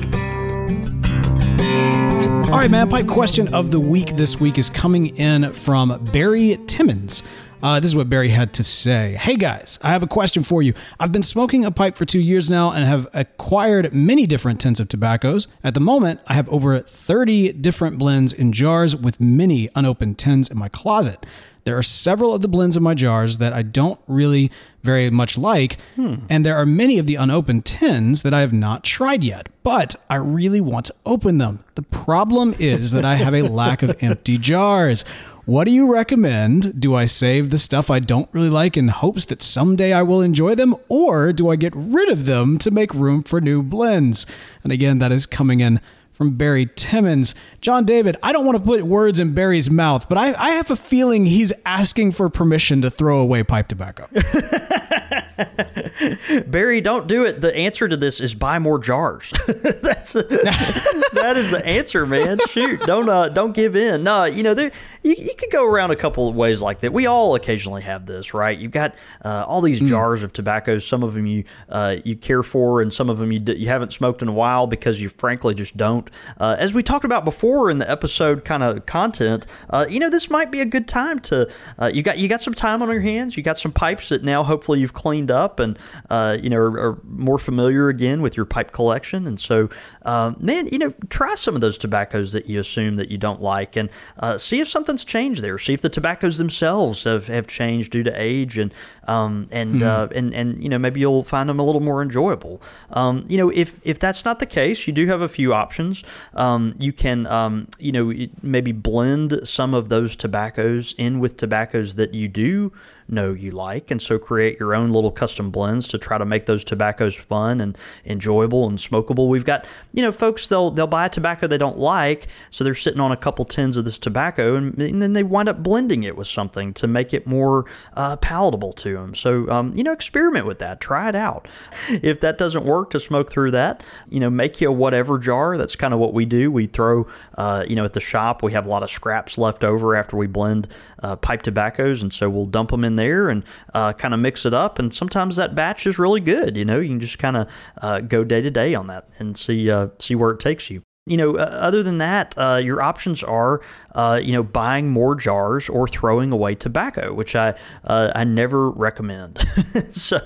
All 2.52 2.60
right, 2.60 2.70
man. 2.70 2.90
Pipe 2.90 3.08
question 3.08 3.54
of 3.54 3.72
the 3.72 3.80
week 3.80 4.16
this 4.16 4.42
week 4.42 4.58
is 4.58 4.70
coming 4.70 5.16
in 5.16 5.54
from 5.54 6.04
Barry 6.12 6.58
Timmons. 6.68 7.24
Uh, 7.62 7.80
this 7.80 7.92
is 7.92 7.96
what 7.96 8.10
Barry 8.10 8.28
had 8.28 8.54
to 8.56 8.64
say. 8.64 9.16
Hey 9.18 9.38
guys, 9.38 9.80
I 9.82 9.92
have 9.92 10.04
a 10.04 10.08
question 10.08 10.44
for 10.44 10.62
you. 10.62 10.74
I've 11.00 11.14
been 11.14 11.24
smoking 11.24 11.64
a 11.64 11.72
pipe 11.72 11.96
for 11.96 12.04
two 12.04 12.20
years 12.20 12.50
now 12.50 12.74
and 12.74 12.84
have 12.84 13.08
acquired 13.14 13.94
many 13.94 14.28
different 14.28 14.60
tins 14.60 14.82
of 14.82 14.90
tobaccos. 14.90 15.48
At 15.64 15.74
the 15.74 15.80
moment, 15.80 16.20
I 16.28 16.34
have 16.34 16.50
over 16.50 16.78
30 16.82 17.54
different 17.54 17.98
blends 17.98 18.34
in 18.34 18.52
jars 18.52 18.98
with 18.98 19.22
many 19.22 19.70
unopened 19.76 20.18
tins 20.18 20.50
in 20.50 20.58
my 20.58 20.68
closet. 20.68 21.26
There 21.66 21.78
are 21.78 21.84
several 21.84 22.34
of 22.34 22.42
the 22.42 22.48
blends 22.48 22.76
in 22.76 22.84
my 22.84 22.94
jars 22.94 23.38
that 23.38 23.54
I 23.54 23.62
don't 23.62 24.00
really 24.08 24.52
very 24.82 25.10
much 25.10 25.38
like, 25.38 25.78
hmm. 25.96 26.16
and 26.30 26.46
there 26.46 26.58
are 26.58 26.66
many 26.66 27.00
of 27.00 27.06
the 27.06 27.16
unopened 27.16 27.64
tins 27.66 28.22
that 28.24 28.34
I 28.34 28.42
have 28.42 28.52
not 28.52 28.84
tried 28.84 29.24
yet, 29.24 29.48
but 29.64 29.96
I 30.10 30.16
really 30.16 30.60
want 30.60 30.88
to 30.88 30.96
open 31.06 31.38
them. 31.38 31.64
The 31.76 31.84
problem 31.84 32.54
is 32.60 32.92
that 32.92 33.06
I 33.06 33.16
have 33.16 33.34
a 33.34 33.42
lack 33.50 33.82
of 33.82 33.96
empty 34.04 34.38
jars. 34.38 35.06
What 35.46 35.66
do 35.66 35.72
you 35.72 35.92
recommend? 35.92 36.80
Do 36.80 36.96
I 36.96 37.06
save 37.06 37.50
the 37.50 37.58
stuff 37.58 37.90
I 37.90 38.00
don't 38.00 38.30
really 38.34 38.50
like 38.50 38.76
in 38.76 38.90
hopes 38.90 39.26
that 39.26 39.42
someday 39.42 39.94
I 39.94 40.02
will 40.02 40.22
enjoy 40.22 40.56
them, 40.56 40.76
or 40.90 41.32
do 41.32 41.50
I 41.50 41.56
get 41.56 41.74
rid 41.76 42.10
of 42.10 42.26
them 42.26 42.58
to 42.60 42.72
make 42.72 42.94
room 42.94 43.24
for 43.24 43.40
new 43.40 43.64
blends? 43.64 44.26
And 44.64 44.72
again, 44.72 45.00
that 45.00 45.12
is 45.12 45.26
coming 45.26 45.62
in 45.62 45.80
from 46.14 46.38
Barry 46.38 46.68
Timmons. 46.76 47.36
John 47.60 47.86
David, 47.86 48.16
I 48.24 48.32
don't 48.32 48.46
want 48.46 48.58
to 48.58 48.64
put 48.64 48.84
words 48.84 49.20
in 49.20 49.34
Barry's 49.34 49.70
mouth, 49.70 50.08
but 50.08 50.18
I, 50.18 50.34
I 50.34 50.52
have 50.52 50.72
a 50.72 50.76
feeling 50.76 51.26
he's 51.26 51.52
asking 51.66 52.12
for 52.14 52.30
permission 52.30 52.82
to 52.82 52.90
throw 52.90 53.20
away 53.20 53.44
pipe 53.44 53.68
tobacco. 53.68 54.08
Barry, 56.48 56.82
don't 56.82 57.08
do 57.08 57.26
it. 57.26 57.42
The 57.42 57.56
answer 57.56 57.88
to 57.88 57.98
this 57.98 58.22
is 58.22 58.34
buy 58.34 58.60
more 58.60 58.80
jars. 58.80 59.32
That's 59.48 60.16
a, 60.16 60.24
that 61.14 61.34
is 61.36 61.52
the 61.52 61.66
answer, 61.66 62.06
man. 62.06 62.40
Shoot, 62.50 62.82
don't 62.82 63.10
uh, 63.10 63.30
don't 63.30 63.54
give 63.54 63.76
in. 63.76 64.04
No, 64.04 64.26
you 64.26 64.44
know 64.44 64.54
there 64.54 64.72
you, 65.04 65.16
you 65.18 65.36
could 65.38 65.52
go 65.52 65.66
around 65.66 65.92
a 65.92 65.96
couple 65.96 66.28
of 66.28 66.36
ways 66.36 66.62
like 66.62 66.80
that. 66.82 66.94
We 66.94 67.06
all 67.06 67.36
occasionally 67.36 67.82
have 67.84 68.06
this, 68.06 68.34
right? 68.34 68.58
You've 68.58 68.72
got 68.72 68.96
uh, 69.24 69.46
all 69.48 69.62
these 69.62 69.82
mm. 69.82 69.88
jars 69.88 70.24
of 70.24 70.34
tobacco. 70.34 70.80
Some 70.80 71.04
of 71.04 71.14
them 71.14 71.26
you 71.26 71.44
uh, 71.70 71.98
you 72.04 72.16
care 72.16 72.44
for, 72.44 72.82
and 72.82 72.94
some 72.94 73.10
of 73.10 73.18
them 73.18 73.32
you 73.32 73.40
d- 73.40 73.58
you 73.58 73.68
haven't 73.68 73.94
smoked 73.94 74.22
in 74.22 74.28
a 74.28 74.34
while 74.34 74.68
because 74.68 75.02
you 75.02 75.10
frankly 75.10 75.54
just 75.54 75.78
don't. 75.78 76.10
Uh, 76.40 76.56
as 76.58 76.74
we 76.74 76.84
talked 76.84 77.06
about 77.06 77.26
before 77.26 77.70
in 77.70 77.78
the 77.78 77.90
episode 77.90 78.46
kind 78.46 78.64
of 78.64 78.86
content, 78.86 79.48
uh, 79.70 79.86
you 79.90 80.00
know 80.00 80.10
this 80.10 80.30
might 80.30 80.52
be 80.52 80.62
a 80.62 80.66
good 80.66 80.88
time 80.88 81.20
to 81.20 81.50
uh, 81.80 81.92
you 81.94 82.02
got 82.02 82.18
you 82.18 82.28
got 82.28 82.42
some 82.42 82.54
time 82.54 82.82
on 82.82 82.90
your 82.90 83.02
hands. 83.02 83.36
You 83.38 83.44
got 83.44 83.58
some 83.58 83.72
pipes 83.72 84.10
that 84.10 84.24
now 84.24 84.44
hopefully 84.44 84.80
you've 84.80 84.94
cleaned 84.94 85.23
up 85.32 85.60
and 85.60 85.78
uh, 86.10 86.38
you 86.42 86.50
know 86.50 86.58
are, 86.58 86.80
are, 86.80 87.00
more 87.04 87.38
familiar 87.38 87.90
again 87.90 88.22
with 88.22 88.36
your 88.36 88.46
pipe 88.46 88.72
collection. 88.72 89.28
And 89.28 89.40
so, 89.40 89.70
man, 90.06 90.68
you 90.72 90.78
know, 90.78 90.94
try 91.10 91.36
some 91.36 91.56
of 91.56 91.62
those 91.62 91.78
tobaccos 91.78 92.34
that 92.34 92.48
you 92.48 92.60
assume 92.60 92.96
that 92.96 93.10
you 93.10 93.18
don't 93.18 93.42
like, 93.42 93.76
and 93.76 93.90
see 94.38 94.60
if 94.60 94.68
something's 94.68 95.06
changed 95.06 95.42
there. 95.42 95.58
See 95.58 95.74
if 95.74 95.82
the 95.82 95.90
tobaccos 95.90 96.38
themselves 96.38 97.04
have, 97.04 97.28
have 97.28 97.48
changed 97.48 97.92
due 97.92 98.04
to 98.04 98.12
age, 98.12 98.58
and 98.58 98.74
um, 99.08 99.48
and 99.52 99.82
mm 99.82 99.84
uh, 99.84 100.08
and 100.14 100.34
and 100.34 100.64
you 100.64 100.70
know 100.70 100.78
maybe 100.78 101.00
you'll 101.00 101.24
find 101.24 101.50
them 101.50 101.60
a 101.60 101.64
little 101.64 101.82
more 101.82 102.02
enjoyable. 102.02 102.62
Um, 102.92 103.26
you 103.28 103.38
know, 103.38 103.50
if 103.50 103.80
if 103.84 104.00
that's 104.00 104.26
not 104.26 104.40
the 104.40 104.46
case, 104.46 104.88
you 104.88 104.94
do 104.94 105.08
have 105.08 105.22
a 105.22 105.28
few 105.28 105.54
options. 105.54 106.04
Um, 106.34 106.74
you 106.80 106.94
can 106.94 107.28
um, 107.28 107.68
you 107.80 107.92
know 107.92 108.14
maybe 108.42 108.72
blend 108.72 109.48
some 109.48 109.74
of 109.74 109.90
those 109.90 110.16
tobaccos 110.16 110.96
in 110.98 111.20
with 111.20 111.38
tobaccos 111.38 111.96
that 111.96 112.14
you 112.14 112.28
do 112.28 112.72
know 113.08 113.34
you 113.34 113.52
like, 113.52 113.92
and 113.92 114.02
so 114.02 114.18
create 114.18 114.60
your 114.60 114.74
own 114.74 114.92
little 114.92 115.12
custom 115.12 115.52
blends 115.52 115.88
to 115.90 115.98
try 115.98 116.18
to 116.18 116.26
make 116.26 116.46
those 116.46 116.64
tobaccos 116.64 117.16
fun 117.16 117.62
and 117.62 117.78
enjoyable 118.06 118.68
and 118.68 118.78
smokable. 118.78 119.28
We've 119.28 119.46
got 119.46 119.66
you 119.94 120.02
know 120.02 120.12
folks 120.12 120.48
they'll 120.48 120.72
they'll 120.72 120.88
buy 120.88 121.06
a 121.06 121.10
tobacco 121.10 121.48
they 121.48 121.58
don't 121.58 121.78
like, 121.78 122.28
so 122.50 122.64
they're 122.64 122.76
sitting 122.76 123.00
on 123.00 123.12
a 123.12 123.18
couple 123.18 123.46
tins 123.46 123.78
of 123.78 123.86
this 123.86 123.98
tobacco, 123.98 124.56
and, 124.56 124.80
and 124.80 125.02
then 125.02 125.14
they 125.14 125.24
wind 125.24 125.50
up 125.50 125.62
blending 125.62 126.04
it 126.04 126.16
with 126.16 126.28
something 126.28 126.74
to 126.76 126.88
make 126.88 127.14
it 127.14 127.28
more 127.28 127.66
uh, 127.94 128.16
palatable 128.18 128.74
to 128.74 128.94
them. 128.94 129.16
So 129.16 129.50
um, 129.50 129.74
you 129.76 129.84
know 129.84 129.92
experiment 129.92 130.46
with 130.46 130.60
that, 130.60 130.82
try 130.82 131.10
it 131.10 131.16
out. 131.16 131.48
If 132.04 132.20
that 132.22 132.38
doesn't 132.38 132.66
work 132.66 132.90
to 132.92 133.00
smoke 133.00 133.32
through 133.32 133.52
that, 133.52 133.84
you 134.10 134.20
know 134.20 134.30
make 134.30 134.60
you 134.60 134.70
a 134.70 134.72
whatever 134.72 135.18
jar. 135.20 135.58
That's 135.58 135.76
kind 135.76 135.94
of 135.94 136.00
what 136.00 136.14
we 136.14 136.26
do. 136.26 136.52
We 136.52 136.66
throw 136.66 137.08
uh, 137.38 137.66
you 137.68 137.76
know 137.76 137.86
at 137.86 137.94
the 137.94 138.02
shop 138.02 138.44
we 138.44 138.52
have 138.54 138.66
a 138.66 138.70
lot 138.70 138.84
of 138.84 138.90
scraps 138.90 139.38
left 139.38 139.64
over 139.64 139.96
after 139.96 140.18
we 140.18 140.28
blend 140.28 140.68
uh, 141.04 141.16
pipe 141.16 141.42
tobaccos, 141.42 142.02
and 142.02 142.12
so 142.12 142.30
we'll 142.30 142.46
dump 142.46 142.72
them 142.72 142.84
in 142.84 142.96
there 142.96 143.30
and 143.30 143.44
uh, 143.74 143.94
kind 143.94 144.14
of 144.14 144.20
mix 144.20 144.46
it 144.46 144.54
up. 144.54 144.80
And 144.80 144.94
sometimes 144.94 145.36
that 145.36 145.54
batch 145.54 145.86
is 145.86 146.00
really 146.00 146.22
good. 146.22 146.58
You 146.58 146.66
know, 146.66 146.80
you 146.80 146.90
can 146.90 147.00
just 147.00 147.20
kind 147.20 147.38
of 147.38 147.50
uh, 147.82 148.00
go 148.00 148.24
day 148.24 148.42
to 148.42 148.50
day 148.50 148.74
on 148.74 148.88
that 148.88 149.08
and 149.20 149.38
see 149.38 149.70
uh, 149.70 149.90
see 150.00 150.16
where 150.16 150.32
it 150.32 150.40
takes 150.40 150.70
you 150.70 150.82
you 151.06 151.18
know, 151.18 151.36
uh, 151.36 151.42
other 151.42 151.84
than 151.84 151.98
that, 151.98 152.34
uh, 152.38 152.56
your 152.64 152.82
options 152.82 153.24
are, 153.24 153.60
uh, 153.94 154.22
you 154.24 154.32
know, 154.32 154.42
buying 154.42 154.90
more 154.90 155.16
jars 155.16 155.68
or 155.68 155.86
throwing 155.86 156.32
away 156.32 156.56
tobacco, 156.56 157.14
which 157.14 157.36
I 157.36 157.56
uh, 157.84 158.14
I 158.16 158.24
never 158.24 158.70
recommend. 158.70 159.40
so, 159.92 160.22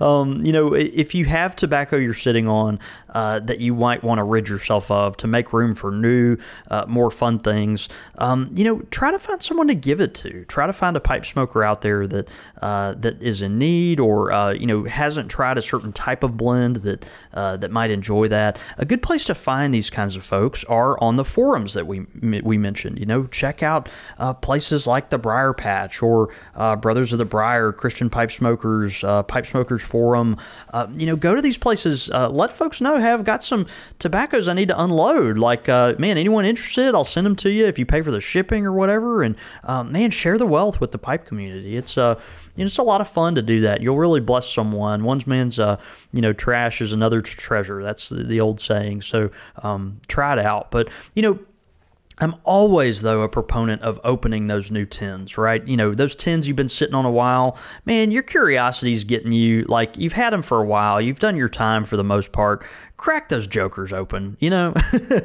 um, 0.00 0.44
you 0.44 0.52
know, 0.52 0.74
if 0.74 1.12
you 1.12 1.24
have 1.24 1.56
tobacco 1.56 1.96
you're 1.96 2.14
sitting 2.14 2.46
on 2.46 2.78
uh, 3.08 3.40
that 3.40 3.58
you 3.58 3.74
might 3.74 4.04
want 4.04 4.20
to 4.20 4.22
rid 4.22 4.48
yourself 4.48 4.92
of 4.92 5.16
to 5.16 5.26
make 5.26 5.52
room 5.52 5.74
for 5.74 5.90
new, 5.90 6.36
uh, 6.70 6.84
more 6.86 7.10
fun 7.10 7.40
things, 7.40 7.88
um, 8.18 8.48
you 8.54 8.62
know, 8.62 8.78
try 8.92 9.10
to 9.10 9.18
find 9.18 9.42
someone 9.42 9.66
to 9.66 9.74
give 9.74 10.00
it 10.00 10.14
to. 10.14 10.44
Try 10.44 10.68
to 10.68 10.72
find 10.72 10.96
a 10.96 11.00
pipe 11.00 11.26
smoker 11.26 11.64
out 11.64 11.80
there 11.80 12.06
that 12.06 12.28
that 12.60 13.16
is 13.20 13.42
in 13.42 13.58
need 13.58 13.98
or 13.98 14.54
you 14.54 14.66
know 14.66 14.84
hasn't 14.84 15.28
tried 15.28 15.58
a 15.58 15.62
certain 15.62 15.92
type 15.92 16.22
of 16.22 16.36
blend 16.36 16.76
that 16.76 17.04
that 17.32 17.72
might 17.72 17.90
enjoy 17.90 18.28
that. 18.28 18.56
A 18.78 18.84
good 18.84 19.02
place 19.02 19.24
to 19.24 19.34
find 19.34 19.74
these 19.74 19.90
kinds 19.90 20.11
kinds 20.12 20.16
of 20.16 20.24
folks 20.24 20.64
are 20.64 20.98
on 21.00 21.16
the 21.16 21.24
forums 21.24 21.74
that 21.74 21.86
we 21.86 22.06
we 22.42 22.58
mentioned. 22.58 22.98
You 22.98 23.06
know, 23.06 23.26
check 23.26 23.62
out 23.62 23.88
uh, 24.18 24.34
places 24.34 24.86
like 24.86 25.08
the 25.08 25.18
Briar 25.18 25.54
Patch 25.54 26.02
or 26.02 26.28
uh, 26.54 26.76
Brothers 26.76 27.12
of 27.12 27.18
the 27.18 27.24
Briar, 27.24 27.72
Christian 27.72 28.10
Pipe 28.10 28.30
Smokers, 28.30 29.02
uh, 29.04 29.22
Pipe 29.22 29.46
Smokers 29.46 29.82
Forum. 29.82 30.36
Uh, 30.72 30.86
you 30.96 31.06
know, 31.06 31.16
go 31.16 31.34
to 31.34 31.40
these 31.40 31.56
places. 31.56 32.10
Uh, 32.10 32.28
let 32.28 32.52
folks 32.52 32.80
know 32.80 32.98
hey, 32.98 33.10
I've 33.10 33.24
got 33.24 33.42
some 33.42 33.66
tobaccos 33.98 34.48
I 34.48 34.52
need 34.54 34.68
to 34.68 34.80
unload. 34.80 35.38
Like, 35.38 35.68
uh, 35.68 35.94
man, 35.98 36.18
anyone 36.18 36.44
interested? 36.44 36.94
I'll 36.94 37.04
send 37.04 37.24
them 37.24 37.36
to 37.36 37.50
you 37.50 37.66
if 37.66 37.78
you 37.78 37.86
pay 37.86 38.02
for 38.02 38.10
the 38.10 38.20
shipping 38.20 38.66
or 38.66 38.72
whatever. 38.72 39.22
And 39.22 39.36
man, 39.66 40.10
share 40.10 40.36
the 40.36 40.46
wealth 40.46 40.80
with 40.80 40.92
the 40.92 40.98
pipe 40.98 41.24
community. 41.24 41.76
It's 41.76 41.96
uh 41.96 42.20
it's 42.56 42.78
a 42.78 42.82
lot 42.82 43.00
of 43.00 43.08
fun 43.08 43.34
to 43.36 43.42
do 43.42 43.60
that. 43.60 43.80
You'll 43.80 43.98
really 43.98 44.20
bless 44.20 44.52
someone. 44.52 45.04
One 45.04 45.22
man's, 45.26 45.58
uh, 45.58 45.78
you 46.12 46.20
know, 46.20 46.32
trash 46.32 46.80
is 46.80 46.92
another 46.92 47.22
treasure. 47.22 47.82
That's 47.82 48.08
the, 48.08 48.22
the 48.24 48.40
old 48.40 48.60
saying. 48.60 49.02
So 49.02 49.30
um, 49.62 50.00
try 50.08 50.34
it 50.34 50.38
out. 50.38 50.70
But, 50.70 50.88
you 51.14 51.22
know, 51.22 51.38
I'm 52.18 52.36
always, 52.44 53.02
though, 53.02 53.22
a 53.22 53.28
proponent 53.28 53.82
of 53.82 53.98
opening 54.04 54.46
those 54.46 54.70
new 54.70 54.84
tins, 54.84 55.38
right? 55.38 55.66
You 55.66 55.76
know, 55.76 55.94
those 55.94 56.14
tins 56.14 56.46
you've 56.46 56.56
been 56.56 56.68
sitting 56.68 56.94
on 56.94 57.06
a 57.06 57.10
while, 57.10 57.56
man, 57.84 58.10
your 58.10 58.22
curiosity's 58.22 59.02
getting 59.02 59.32
you, 59.32 59.62
like, 59.62 59.96
you've 59.96 60.12
had 60.12 60.32
them 60.32 60.42
for 60.42 60.60
a 60.60 60.64
while, 60.64 61.00
you've 61.00 61.18
done 61.18 61.36
your 61.36 61.48
time 61.48 61.84
for 61.84 61.96
the 61.96 62.04
most 62.04 62.30
part 62.30 62.64
crack 63.02 63.28
those 63.28 63.48
jokers 63.48 63.92
open. 63.92 64.36
You 64.38 64.50
know, 64.50 64.74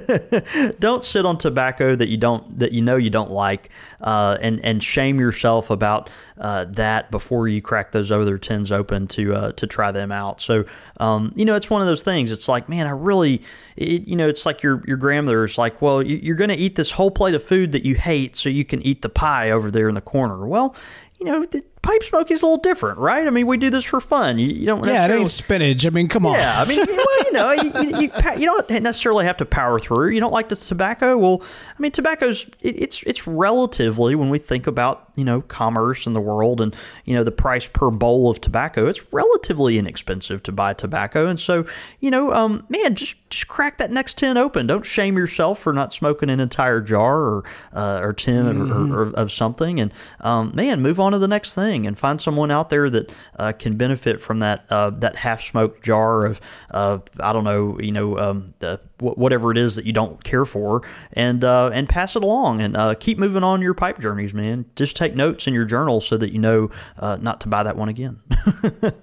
don't 0.79 1.03
sit 1.03 1.27
on 1.27 1.37
tobacco 1.37 1.95
that 1.95 2.09
you 2.09 2.17
don't 2.17 2.57
that 2.57 2.71
you 2.71 2.81
know 2.81 2.95
you 2.95 3.11
don't 3.11 3.29
like, 3.29 3.69
uh, 4.01 4.35
and 4.41 4.59
and 4.65 4.83
shame 4.83 5.19
yourself 5.19 5.69
about 5.69 6.09
uh, 6.39 6.65
that 6.69 7.11
before 7.11 7.47
you 7.47 7.61
crack 7.61 7.91
those 7.91 8.11
other 8.11 8.39
tins 8.39 8.71
open 8.71 9.07
to 9.09 9.35
uh, 9.35 9.51
to 9.51 9.67
try 9.67 9.91
them 9.91 10.11
out. 10.11 10.41
So 10.41 10.65
um, 10.99 11.31
you 11.35 11.45
know, 11.45 11.53
it's 11.53 11.69
one 11.69 11.81
of 11.81 11.87
those 11.87 12.01
things. 12.01 12.31
It's 12.31 12.49
like, 12.49 12.67
man, 12.67 12.87
I 12.87 12.91
really, 12.91 13.43
it, 13.75 14.07
you 14.07 14.15
know, 14.15 14.27
it's 14.27 14.43
like 14.43 14.63
your 14.63 14.83
your 14.87 14.97
grandmother 14.97 15.45
is 15.45 15.59
like, 15.59 15.79
well, 15.79 16.01
you're 16.01 16.35
going 16.35 16.49
to 16.49 16.55
eat 16.55 16.75
this 16.75 16.89
whole 16.89 17.11
plate 17.11 17.35
of 17.35 17.43
food 17.43 17.73
that 17.73 17.85
you 17.85 17.93
hate, 17.93 18.35
so 18.35 18.49
you 18.49 18.65
can 18.65 18.81
eat 18.81 19.03
the 19.03 19.09
pie 19.09 19.51
over 19.51 19.69
there 19.69 19.87
in 19.87 19.93
the 19.93 20.01
corner. 20.01 20.47
Well, 20.47 20.75
you 21.19 21.27
know, 21.27 21.45
pipe 21.87 22.03
smoking 22.03 22.35
is 22.35 22.43
a 22.43 22.45
little 22.45 22.57
different, 22.57 22.99
right? 22.99 23.25
I 23.25 23.29
mean, 23.29 23.47
we 23.47 23.55
do 23.55 23.69
this 23.69 23.85
for 23.85 24.01
fun. 24.01 24.37
You, 24.37 24.47
you 24.47 24.65
don't. 24.65 24.85
Yeah, 24.85 25.05
it 25.05 25.11
ain't 25.11 25.29
spinach. 25.29 25.85
I 25.85 25.89
mean, 25.89 26.09
come 26.09 26.25
on. 26.25 26.33
Yeah, 26.33 26.61
I 26.61 26.65
mean, 26.65 26.79
well, 26.85 27.23
you 27.23 27.31
know, 27.31 27.51
you, 27.51 27.71
you, 27.81 28.01
you, 28.01 28.11
you, 28.37 28.45
don't 28.45 28.69
necessarily 28.69 29.23
have 29.23 29.37
to 29.37 29.45
power 29.45 29.79
through. 29.79 30.09
You 30.09 30.19
don't 30.19 30.33
like 30.33 30.49
the 30.49 30.57
tobacco. 30.57 31.17
Well, 31.17 31.41
I 31.41 31.81
mean, 31.81 31.91
tobacco's 31.91 32.45
it, 32.59 32.77
it's 32.77 33.03
it's 33.03 33.25
relatively 33.25 34.15
when 34.15 34.29
we 34.29 34.37
think 34.37 34.67
about 34.67 35.09
you 35.15 35.23
know 35.23 35.41
commerce 35.43 36.05
in 36.05 36.13
the 36.13 36.19
world 36.19 36.59
and 36.59 36.75
you 37.05 37.15
know 37.15 37.23
the 37.23 37.31
price 37.31 37.69
per 37.69 37.89
bowl 37.89 38.29
of 38.29 38.41
tobacco, 38.41 38.87
it's 38.87 39.13
relatively 39.13 39.77
inexpensive 39.77 40.43
to 40.43 40.51
buy 40.51 40.73
tobacco. 40.73 41.27
And 41.27 41.39
so, 41.39 41.65
you 42.01 42.11
know, 42.11 42.33
um, 42.33 42.65
man, 42.67 42.95
just 42.95 43.15
just 43.29 43.47
crack 43.47 43.77
that 43.77 43.91
next 43.91 44.17
tin 44.17 44.35
open. 44.35 44.67
Don't 44.67 44.85
shame 44.85 45.17
yourself 45.17 45.59
for 45.59 45.71
not 45.71 45.93
smoking 45.93 46.29
an 46.29 46.41
entire 46.41 46.81
jar 46.81 47.17
or 47.17 47.43
uh, 47.71 47.99
or 48.01 48.11
tin 48.11 48.45
mm-hmm. 48.45 48.93
or, 48.93 49.03
or, 49.03 49.09
or, 49.09 49.11
of 49.11 49.31
something. 49.31 49.79
And 49.79 49.93
um, 50.19 50.51
man, 50.53 50.81
move 50.81 50.99
on 50.99 51.13
to 51.13 51.19
the 51.19 51.29
next 51.29 51.55
thing 51.55 51.76
thing 51.77 51.87
and 51.87 51.97
find 51.97 52.19
someone 52.19 52.51
out 52.51 52.69
there 52.69 52.89
that 52.89 53.11
uh, 53.37 53.51
can 53.53 53.77
benefit 53.77 54.21
from 54.21 54.39
that 54.39 54.65
uh, 54.69 54.89
that 54.89 55.15
half 55.15 55.41
smoked 55.41 55.83
jar 55.83 56.25
of 56.25 56.41
uh, 56.71 56.99
I 57.19 57.33
don't 57.33 57.43
know 57.43 57.79
you 57.79 57.91
know 57.91 58.17
um, 58.17 58.53
whatever 58.99 59.51
it 59.51 59.57
is 59.57 59.75
that 59.75 59.85
you 59.85 59.93
don't 59.93 60.23
care 60.23 60.45
for 60.45 60.81
and 61.13 61.43
uh, 61.43 61.69
and 61.73 61.87
pass 61.87 62.15
it 62.15 62.23
along 62.23 62.61
and 62.61 62.75
uh, 62.75 62.95
keep 62.95 63.17
moving 63.17 63.43
on 63.43 63.61
your 63.61 63.73
pipe 63.73 63.99
journeys, 63.99 64.33
man. 64.33 64.65
Just 64.75 64.95
take 64.95 65.15
notes 65.15 65.47
in 65.47 65.53
your 65.53 65.65
journal 65.65 66.01
so 66.01 66.17
that 66.17 66.31
you 66.31 66.39
know 66.39 66.69
not 67.01 67.41
to 67.41 67.47
buy 67.47 67.63
that 67.63 67.77
one 67.77 67.89
again. 67.89 68.19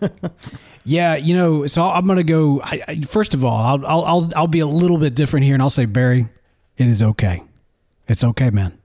yeah, 0.85 1.17
you 1.17 1.37
know, 1.37 1.67
so 1.67 1.83
I'm 1.83 2.07
gonna 2.07 2.23
go. 2.23 2.61
I, 2.63 2.83
I, 2.89 3.01
first 3.03 3.35
of 3.35 3.45
all, 3.45 3.57
I'll, 3.57 3.87
I'll 3.87 4.05
I'll 4.05 4.31
I'll 4.37 4.47
be 4.47 4.61
a 4.61 4.67
little 4.67 4.99
bit 4.99 5.15
different 5.15 5.45
here, 5.45 5.55
and 5.55 5.63
I'll 5.63 5.71
say 5.71 5.87
Barry, 5.87 6.29
it 6.77 6.87
is 6.87 7.03
okay. 7.03 7.43
It's 8.07 8.23
okay, 8.23 8.51
man. 8.51 8.79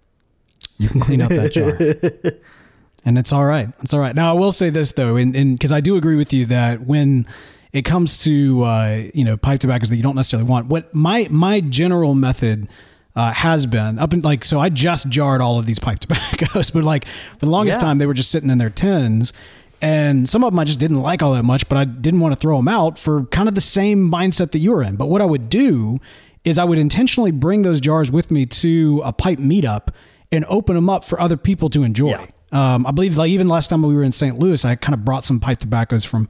You 0.77 0.87
can 0.87 1.01
clean 1.01 1.21
up 1.21 1.29
that 1.29 1.51
jar. 1.51 2.39
and 3.05 3.17
it's 3.17 3.31
all 3.31 3.45
right. 3.45 3.69
It's 3.81 3.93
all 3.93 3.99
right. 3.99 4.15
Now 4.15 4.35
I 4.35 4.39
will 4.39 4.51
say 4.51 4.69
this 4.69 4.91
though, 4.91 5.15
and 5.15 5.33
because 5.33 5.71
I 5.71 5.81
do 5.81 5.95
agree 5.95 6.15
with 6.15 6.33
you 6.33 6.45
that 6.47 6.81
when 6.81 7.25
it 7.71 7.83
comes 7.83 8.17
to 8.19 8.63
uh, 8.63 9.03
you 9.13 9.23
know 9.23 9.37
pipe 9.37 9.59
tobaccos 9.59 9.89
that 9.89 9.95
you 9.95 10.03
don't 10.03 10.15
necessarily 10.15 10.49
want, 10.49 10.67
what 10.67 10.93
my 10.93 11.27
my 11.29 11.61
general 11.61 12.15
method 12.15 12.67
uh, 13.15 13.33
has 13.33 13.65
been 13.65 13.99
up 13.99 14.13
and 14.13 14.23
like 14.23 14.45
so 14.45 14.59
I 14.59 14.69
just 14.69 15.09
jarred 15.09 15.41
all 15.41 15.59
of 15.59 15.65
these 15.65 15.79
pipe 15.79 15.99
tobaccos, 15.99 16.71
but 16.71 16.83
like 16.83 17.05
for 17.05 17.45
the 17.45 17.49
longest 17.49 17.79
yeah. 17.79 17.87
time 17.87 17.97
they 17.97 18.05
were 18.05 18.13
just 18.13 18.31
sitting 18.31 18.49
in 18.49 18.57
their 18.57 18.69
tins. 18.69 19.33
And 19.81 20.27
some 20.27 20.43
of 20.43 20.51
them 20.51 20.59
I 20.59 20.65
just 20.65 20.79
didn't 20.79 21.01
like 21.01 21.23
all 21.23 21.33
that 21.33 21.43
much, 21.43 21.69
but 21.69 21.77
I 21.77 21.85
didn't 21.85 22.19
want 22.19 22.33
to 22.33 22.39
throw 22.39 22.57
them 22.57 22.67
out 22.67 22.97
for 22.97 23.23
kind 23.27 23.47
of 23.47 23.55
the 23.55 23.61
same 23.61 24.11
mindset 24.11 24.51
that 24.51 24.59
you 24.59 24.71
were 24.71 24.83
in. 24.83 24.97
But 24.97 25.07
what 25.07 25.21
I 25.21 25.25
would 25.25 25.47
do 25.47 25.99
is 26.43 26.57
I 26.57 26.65
would 26.65 26.79
intentionally 26.79 27.31
bring 27.31 27.61
those 27.61 27.79
jars 27.79 28.11
with 28.11 28.29
me 28.29 28.45
to 28.45 29.01
a 29.05 29.13
pipe 29.13 29.39
meetup 29.39 29.89
and 30.31 30.43
open 30.45 30.75
them 30.75 30.89
up 30.89 31.05
for 31.05 31.19
other 31.19 31.37
people 31.37 31.69
to 31.69 31.83
enjoy. 31.83 32.09
Yeah. 32.09 32.25
Um, 32.51 32.85
I 32.85 32.91
believe 32.91 33.17
like 33.17 33.29
even 33.29 33.47
last 33.47 33.69
time 33.69 33.83
we 33.83 33.93
were 33.93 34.03
in 34.03 34.11
St. 34.11 34.37
Louis, 34.37 34.63
I 34.65 34.75
kind 34.75 34.93
of 34.93 35.05
brought 35.05 35.25
some 35.25 35.39
pipe 35.39 35.59
tobaccos 35.59 36.05
from 36.05 36.27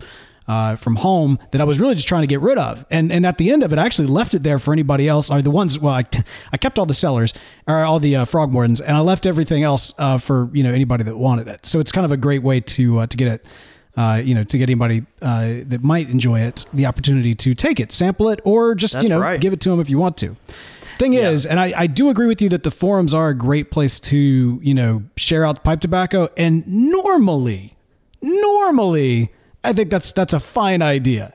uh, 0.49 0.75
from 0.75 0.95
home 0.95 1.37
that 1.51 1.61
I 1.61 1.63
was 1.63 1.79
really 1.79 1.93
just 1.93 2.07
trying 2.07 2.23
to 2.23 2.27
get 2.27 2.41
rid 2.41 2.57
of. 2.57 2.83
And 2.89 3.11
and 3.11 3.25
at 3.25 3.37
the 3.37 3.51
end 3.51 3.61
of 3.63 3.71
it, 3.71 3.77
I 3.77 3.85
actually 3.85 4.07
left 4.07 4.33
it 4.33 4.41
there 4.41 4.57
for 4.57 4.73
anybody 4.73 5.07
else. 5.07 5.29
Or 5.29 5.41
the 5.41 5.51
ones 5.51 5.79
well, 5.79 5.93
I, 5.93 6.05
I 6.51 6.57
kept 6.57 6.79
all 6.79 6.87
the 6.87 6.93
sellers 6.93 7.33
or 7.67 7.83
all 7.83 7.99
the 7.99 8.17
uh, 8.17 8.25
Frog 8.25 8.51
Mortons, 8.51 8.81
and 8.81 8.97
I 8.97 9.01
left 9.01 9.27
everything 9.27 9.63
else 9.63 9.93
uh, 9.99 10.17
for 10.17 10.49
you 10.51 10.63
know 10.63 10.73
anybody 10.73 11.03
that 11.03 11.15
wanted 11.15 11.47
it. 11.47 11.65
So 11.65 11.79
it's 11.79 11.91
kind 11.91 12.03
of 12.03 12.11
a 12.11 12.17
great 12.17 12.41
way 12.41 12.59
to 12.61 12.99
uh, 12.99 13.07
to 13.07 13.15
get 13.15 13.27
it. 13.27 13.45
Uh, 13.97 14.21
you 14.23 14.33
know, 14.33 14.45
to 14.45 14.57
get 14.57 14.69
anybody 14.69 15.03
uh, 15.21 15.55
that 15.65 15.83
might 15.83 16.09
enjoy 16.09 16.39
it, 16.39 16.65
the 16.71 16.85
opportunity 16.85 17.33
to 17.33 17.53
take 17.53 17.81
it, 17.81 17.91
sample 17.91 18.29
it, 18.29 18.39
or 18.45 18.73
just 18.73 18.93
That's 18.93 19.03
you 19.03 19.09
know, 19.09 19.19
right. 19.19 19.41
give 19.41 19.51
it 19.51 19.59
to 19.61 19.69
them 19.71 19.81
if 19.81 19.89
you 19.89 19.97
want 19.97 20.15
to. 20.17 20.37
Thing 20.99 21.13
yeah. 21.13 21.29
is, 21.29 21.45
and 21.45 21.61
I, 21.61 21.73
I 21.75 21.87
do 21.87 22.09
agree 22.09 22.27
with 22.27 22.41
you 22.41 22.49
that 22.49 22.63
the 22.63 22.71
forums 22.71 23.13
are 23.13 23.29
a 23.29 23.33
great 23.33 23.71
place 23.71 24.01
to, 24.01 24.59
you 24.61 24.73
know, 24.73 25.03
share 25.15 25.45
out 25.45 25.55
the 25.55 25.61
pipe 25.61 25.79
tobacco. 25.79 26.27
And 26.35 26.67
normally, 26.67 27.77
normally, 28.21 29.31
I 29.63 29.71
think 29.71 29.91
that's 29.91 30.11
that's 30.11 30.33
a 30.33 30.41
fine 30.41 30.81
idea. 30.81 31.33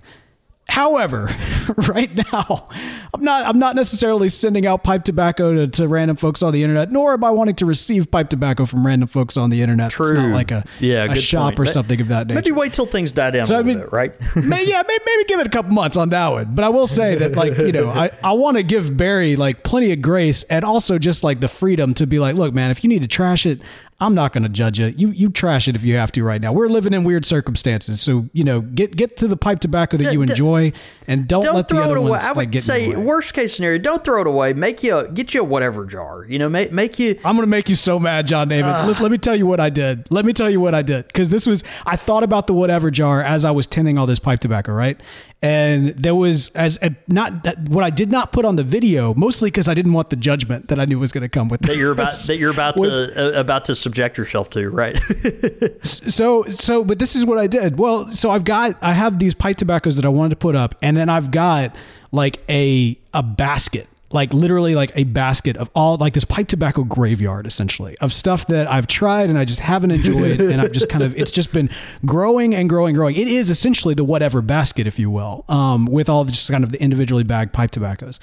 However, 0.69 1.29
right 1.89 2.11
now, 2.33 2.69
I'm 3.13 3.23
not 3.23 3.47
I'm 3.47 3.59
not 3.59 3.77
necessarily 3.77 4.29
sending 4.29 4.67
out 4.67 4.83
pipe 4.83 5.05
tobacco 5.05 5.55
to, 5.55 5.69
to 5.69 5.89
random 5.89 6.17
folks 6.17 6.43
on 6.43 6.53
the 6.53 6.63
internet, 6.63 6.91
nor 6.91 7.13
am 7.13 7.23
I 7.23 7.31
wanting 7.31 7.55
to 7.57 7.67
receive 7.67 8.11
pipe 8.11 8.31
tobacco 8.31 8.65
from 8.65 8.87
random 8.87 9.09
folks 9.09 9.37
on 9.37 9.51
the 9.51 9.61
internet. 9.61 9.93
True. 9.93 10.07
It's 10.07 10.15
not 10.15 10.31
like 10.31 10.51
a, 10.51 10.65
yeah, 10.81 11.05
a 11.05 11.17
shop 11.17 11.57
point. 11.57 11.61
or 11.61 11.67
something 11.67 12.01
of 12.01 12.09
that 12.09 12.29
nature. 12.29 12.37
Maybe 12.37 12.53
wait 12.53 12.73
till 12.73 12.87
things 12.87 13.13
die 13.13 13.31
down 13.31 13.45
so, 13.45 13.57
a 13.57 13.59
little 13.59 13.71
I 13.71 13.75
mean, 13.75 13.85
bit, 13.85 13.93
right? 13.93 14.37
may, 14.37 14.65
yeah, 14.65 14.83
maybe, 14.87 15.05
maybe, 15.07 15.25
give 15.25 15.41
it 15.41 15.47
a 15.47 15.51
couple 15.51 15.73
months 15.73 15.97
on 15.97 16.09
that 16.11 16.29
one. 16.29 16.55
But 16.55 16.65
I 16.65 16.71
will 16.71 16.87
say 16.87 17.17
that, 17.17 17.37
like, 17.37 17.59
you 17.59 17.73
know, 17.73 17.91
I, 17.91 18.11
I 18.23 18.33
want 18.33 18.57
to 18.57 18.63
give 18.63 18.97
Barry 18.97 19.37
like 19.37 19.65
plenty 19.65 19.93
of 19.93 20.01
grace 20.01 20.45
and 20.45 20.65
also 20.65 20.99
just 20.99 21.23
like 21.23 21.41
the 21.41 21.49
freedom 21.49 21.95
to 21.95 22.07
be 22.07 22.19
like, 22.19 22.37
look, 22.37 22.55
man, 22.55 22.71
if 22.71 22.83
you 22.83 22.89
need 22.89 23.03
to 23.03 23.09
trash 23.09 23.47
it, 23.47 23.61
I'm 24.01 24.15
not 24.15 24.33
going 24.33 24.43
to 24.43 24.49
judge 24.49 24.79
you. 24.79 24.87
You 24.87 25.09
you 25.11 25.31
trash 25.31 25.69
it 25.69 25.77
if 25.77 25.85
you 25.85 25.95
have 25.97 26.11
to 26.13 26.25
right 26.25 26.41
now. 26.41 26.53
We're 26.53 26.69
living 26.69 26.93
in 26.93 27.05
weird 27.05 27.25
circumstances, 27.25 28.01
so 28.01 28.29
you 28.33 28.43
know 28.43 28.61
get 28.61 28.97
get 28.97 29.17
to 29.19 29.29
the 29.29 29.37
pipe 29.37 29.61
tobacco 29.61 29.97
that 29.99 30.13
you 30.13 30.21
enjoy, 30.23 30.73
and 31.07 31.29
don't, 31.29 31.43
don't 31.43 31.55
let 31.55 31.69
the 31.69 31.81
other 31.81 32.01
ones 32.01 32.23
I 32.23 32.33
would 32.33 32.53
like, 32.53 32.61
say 32.61 32.95
worst 32.97 33.35
case 33.35 33.55
scenario, 33.55 33.79
don't 33.79 34.03
throw 34.03 34.23
it 34.23 34.27
away. 34.27 34.53
Make 34.53 34.83
you 34.83 34.99
a, 34.99 35.09
get 35.09 35.33
you 35.33 35.43
a 35.43 35.45
whatever 35.45 35.85
jar. 35.85 36.27
You 36.29 36.39
know, 36.41 36.49
make 36.49 36.73
make 36.73 36.99
you. 36.99 37.19
I'm 37.25 37.37
going 37.37 37.47
to 37.47 37.51
make 37.51 37.69
you 37.69 37.77
so 37.77 38.01
mad, 38.01 38.27
John 38.27 38.49
David. 38.49 38.71
Uh, 38.71 38.87
let, 38.89 39.01
let, 39.01 39.11
me 39.13 39.19
tell 39.19 39.37
you 39.37 39.47
what 39.47 39.61
I 39.61 39.71
did. 39.71 40.11
Let 40.11 40.25
me 40.25 40.33
tell 40.33 40.51
you 40.51 40.61
what 40.61 40.75
I 40.75 40.83
did 40.83 41.07
because 41.07 41.31
this 41.31 41.47
was 41.47 41.63
I 41.87 41.95
thought 41.95 42.25
about 42.25 42.49
the 42.49 42.55
whatever 42.55 42.91
jar 42.91 43.23
as 43.23 43.45
I 43.45 43.53
was 43.53 43.67
tinning 43.67 43.97
all 43.97 44.07
this 44.07 44.19
pipe 44.19 44.41
tobacco, 44.41 44.73
right? 44.73 45.01
And 45.45 45.89
there 45.89 46.15
was 46.15 46.49
as 46.55 46.79
not 47.07 47.45
that 47.45 47.69
what 47.69 47.85
I 47.85 47.91
did 47.91 48.11
not 48.11 48.33
put 48.33 48.47
on 48.47 48.57
the 48.57 48.65
video, 48.65 49.13
mostly 49.13 49.51
because 49.51 49.69
I 49.69 49.75
didn't 49.75 49.93
want 49.93 50.09
the 50.09 50.17
judgment 50.17 50.69
that 50.69 50.81
I 50.81 50.87
knew 50.87 50.99
was 50.99 51.13
going 51.13 51.21
to 51.21 51.29
come 51.29 51.51
with 51.51 51.61
that. 51.63 51.77
You're 51.77 51.93
about 51.93 52.15
that 52.27 52.39
you're 52.39 52.51
about 52.51 52.79
was, 52.79 52.97
to 52.97 53.37
uh, 53.37 53.39
about 53.39 53.67
to 53.67 53.75
subject 53.75 54.17
yourself 54.17 54.49
to, 54.51 54.71
right? 54.71 54.99
so 55.83 56.45
so, 56.45 56.83
but 56.83 56.99
this 56.99 57.15
is 57.15 57.27
what 57.27 57.37
I 57.37 57.47
did. 57.47 57.79
Well, 57.79 58.09
so 58.09 58.31
I've 58.31 58.45
got 58.45 58.83
I 58.83 58.95
have 58.95 59.19
these 59.19 59.35
pipe 59.35 59.59
tobaccos 59.59 59.97
that 59.97 60.07
I 60.07 60.09
wanted 60.09 60.31
to 60.31 60.37
put 60.37 60.57
up, 60.57 60.77
and 60.81 60.97
then 60.97 61.11
I've 61.11 61.31
got 61.31 61.77
like 62.11 62.39
a 62.49 62.99
a 63.13 63.23
basket 63.23 63.87
like 64.15 64.33
literally 64.33 64.75
like 64.75 64.93
a 64.95 65.05
basket 65.05 65.57
of 65.57 65.69
all 65.75 65.97
like 65.97 66.15
this 66.15 66.25
pipe 66.25 66.47
tobacco 66.47 66.85
graveyard 66.85 67.47
essentially 67.47 67.97
of 68.01 68.13
stuff 68.13 68.47
that 68.47 68.71
I've 68.71 68.87
tried 68.87 69.29
and 69.29 69.39
I 69.39 69.45
just 69.45 69.61
haven't 69.61 69.91
enjoyed 69.91 70.41
and 70.41 70.61
I've 70.61 70.73
just 70.73 70.89
kind 70.89 71.03
of 71.03 71.17
it's 71.17 71.31
just 71.31 71.53
been 71.53 71.69
growing 72.07 72.55
and 72.55 72.69
growing 72.69 72.95
growing. 72.95 73.17
It 73.17 73.29
is 73.29 73.51
essentially 73.51 73.95
the 73.95 74.05
whatever 74.05 74.41
basket 74.41 74.87
if 74.87 74.99
you 74.99 75.11
will 75.11 75.45
um, 75.49 75.87
with 75.87 76.09
all 76.09 76.25
just 76.25 76.51
kind 76.51 76.65
of 76.65 76.73
the 76.73 76.81
individually 76.81 77.25
bagged 77.25 77.53
pipe 77.53 77.73
tobaccos. 77.73 78.21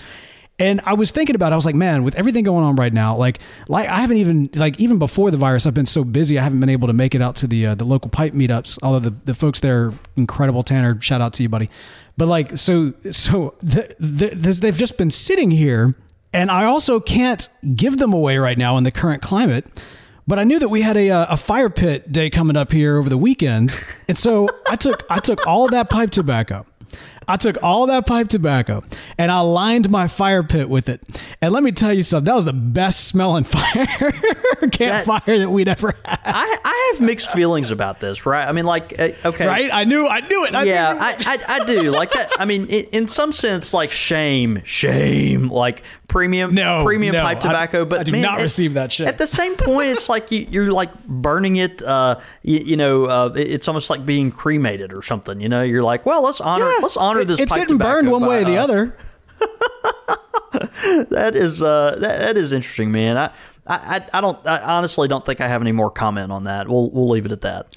And 0.62 0.80
I 0.86 0.94
was 0.94 1.10
thinking 1.10 1.34
about, 1.34 1.52
it, 1.52 1.54
I 1.54 1.56
was 1.56 1.66
like, 1.66 1.74
man, 1.74 2.04
with 2.04 2.14
everything 2.14 2.44
going 2.44 2.64
on 2.64 2.76
right 2.76 2.94
now, 2.94 3.18
like, 3.18 3.40
like 3.68 3.90
I 3.90 3.98
haven't 3.98 4.18
even 4.18 4.48
like 4.54 4.80
even 4.80 5.00
before 5.00 5.32
the 5.32 5.38
virus, 5.38 5.66
I've 5.66 5.74
been 5.74 5.88
so 5.88 6.04
busy, 6.04 6.38
I 6.38 6.44
haven't 6.44 6.60
been 6.60 6.70
able 6.70 6.88
to 6.88 6.94
make 6.94 7.16
it 7.16 7.22
out 7.22 7.36
to 7.38 7.48
the 7.48 7.66
uh, 7.66 7.74
the 7.74 7.84
local 7.84 8.12
pipe 8.12 8.34
meetups. 8.34 8.78
Although 8.84 9.10
the, 9.10 9.16
the 9.26 9.34
folks 9.34 9.60
there, 9.60 9.92
incredible, 10.16 10.62
Tanner, 10.62 11.02
shout 11.02 11.20
out 11.20 11.34
to 11.34 11.44
you, 11.44 11.50
buddy. 11.50 11.72
But 12.16 12.28
like, 12.28 12.60
so 12.60 12.94
so 13.10 13.56
the, 13.64 13.96
the, 14.00 14.60
they've 14.62 14.78
just 14.78 15.00
been 15.00 15.10
sitting 15.10 15.50
here, 15.50 15.96
and 16.32 16.52
I 16.52 16.66
also 16.66 17.00
can't 17.00 17.50
give 17.76 17.98
them 17.98 18.14
away 18.14 18.38
right 18.38 18.58
now 18.58 18.78
in 18.78 18.84
the 18.84 18.92
current 18.92 19.24
climate. 19.24 19.66
But 20.28 20.38
I 20.38 20.44
knew 20.44 20.60
that 20.60 20.70
we 20.70 20.84
had 20.84 20.96
a, 20.96 21.10
uh, 21.10 21.26
a 21.30 21.38
fire 21.38 21.72
pit 21.72 22.12
day 22.12 22.30
coming 22.30 22.56
up 22.56 22.72
here 22.72 22.98
over 22.98 23.10
the 23.10 23.18
weekend, 23.18 23.84
and 24.08 24.16
so 24.16 24.48
I 24.70 24.76
took 24.76 25.04
I 25.10 25.18
took 25.18 25.48
all 25.48 25.70
that 25.70 25.90
pipe 25.90 26.12
tobacco 26.12 26.68
I 27.28 27.38
took 27.38 27.58
all 27.62 27.86
that 27.88 28.08
pipe 28.08 28.30
tobacco 28.30 28.84
and 29.18 29.32
I 29.32 29.42
lined 29.42 29.90
my 29.90 30.08
fire 30.08 30.44
pit 30.44 30.68
with 30.68 30.90
it. 30.90 31.02
And 31.42 31.54
let 31.54 31.62
me 31.62 31.72
tell 31.72 31.94
you 31.94 32.02
something, 32.02 32.26
that 32.26 32.36
was 32.36 32.46
the 32.46 32.54
best 32.54 33.08
smelling 33.08 33.44
fire 33.46 34.12
campfire 34.72 35.22
that, 35.26 35.38
that, 35.38 35.50
we'd 35.50 35.68
ever 35.68 35.94
had. 36.04 36.20
I, 36.26 36.58
I 36.64 36.92
have 36.94 37.06
mixed 37.06 37.32
feelings 37.32 37.70
about 37.70 38.00
this, 38.00 38.26
right? 38.26 38.48
I 38.48 38.52
mean, 38.52 38.66
like, 38.66 39.00
uh, 39.00 39.10
okay. 39.26 39.46
Right? 39.46 39.70
I 39.72 39.84
knew, 39.84 40.08
I 40.08 40.22
knew 40.22 40.46
it. 40.46 40.56
I 40.56 40.64
yeah, 40.64 40.98
I, 41.00 41.16
I, 41.20 41.62
I, 41.62 41.66
do. 41.66 41.92
Like 41.92 42.12
that. 42.14 42.32
I 42.40 42.46
mean, 42.46 42.66
in, 42.66 42.86
in, 42.86 43.08
some 43.08 43.32
sense, 43.32 43.74
like 43.74 43.92
shame, 43.92 44.62
shame, 44.64 45.50
like 45.50 45.84
premium, 46.08 46.54
no, 46.54 46.84
premium 46.84 47.14
no, 47.14 47.22
pipe 47.22 47.40
tobacco. 47.40 47.86
but 47.86 48.02
I 48.02 48.04
do 48.04 48.12
man, 48.12 48.22
not 48.22 48.40
at, 48.40 48.44
receive 48.44 48.74
that 48.74 48.92
shit. 48.92 49.08
At 49.08 49.18
the 49.18 49.28
same 49.28 49.56
point, 49.56 49.90
it's 49.90 50.10
like 50.10 50.32
you, 50.32 50.62
are 50.62 50.72
like 50.72 51.06
burning 51.06 51.58
it, 51.58 51.82
uh, 51.82 52.20
you, 52.42 52.60
you 52.60 52.78
know, 52.78 53.06
uh, 53.06 53.34
it's 53.36 53.68
almost 53.68 53.90
like 53.90 54.06
being 54.06 54.32
cremated 54.32 54.92
or 54.94 55.02
something, 55.02 55.40
you 55.40 55.50
know? 55.50 55.62
You're 55.62 55.84
like, 55.84 56.06
well, 56.06 56.24
let's 56.24 56.42
honor, 56.42 56.66
yeah, 56.66 56.80
let's 56.82 56.98
honor 56.98 57.11
this 57.26 57.40
It's 57.40 57.54
getting 57.54 57.78
burned 57.78 58.10
one 58.10 58.22
by, 58.22 58.28
way 58.28 58.42
or 58.42 58.46
the 58.46 58.58
uh, 58.58 58.64
other. 58.64 58.98
that 61.10 61.36
is 61.36 61.62
uh, 61.64 61.98
that, 62.00 62.20
that 62.20 62.38
is 62.38 62.54
interesting, 62.54 62.92
man. 62.92 63.18
I, 63.18 63.32
I 63.68 64.06
I 64.14 64.22
don't 64.22 64.46
I 64.46 64.60
honestly 64.60 65.08
don't 65.08 65.26
think 65.26 65.42
I 65.42 65.48
have 65.48 65.62
any 65.62 65.72
more 65.72 65.92
comment 65.92 66.32
on 66.32 66.46
that. 66.46 66.68
We'll 66.68 66.90
we'll 66.92 67.10
leave 67.10 67.26
it 67.26 67.32
at 67.32 67.42
that. 67.42 67.68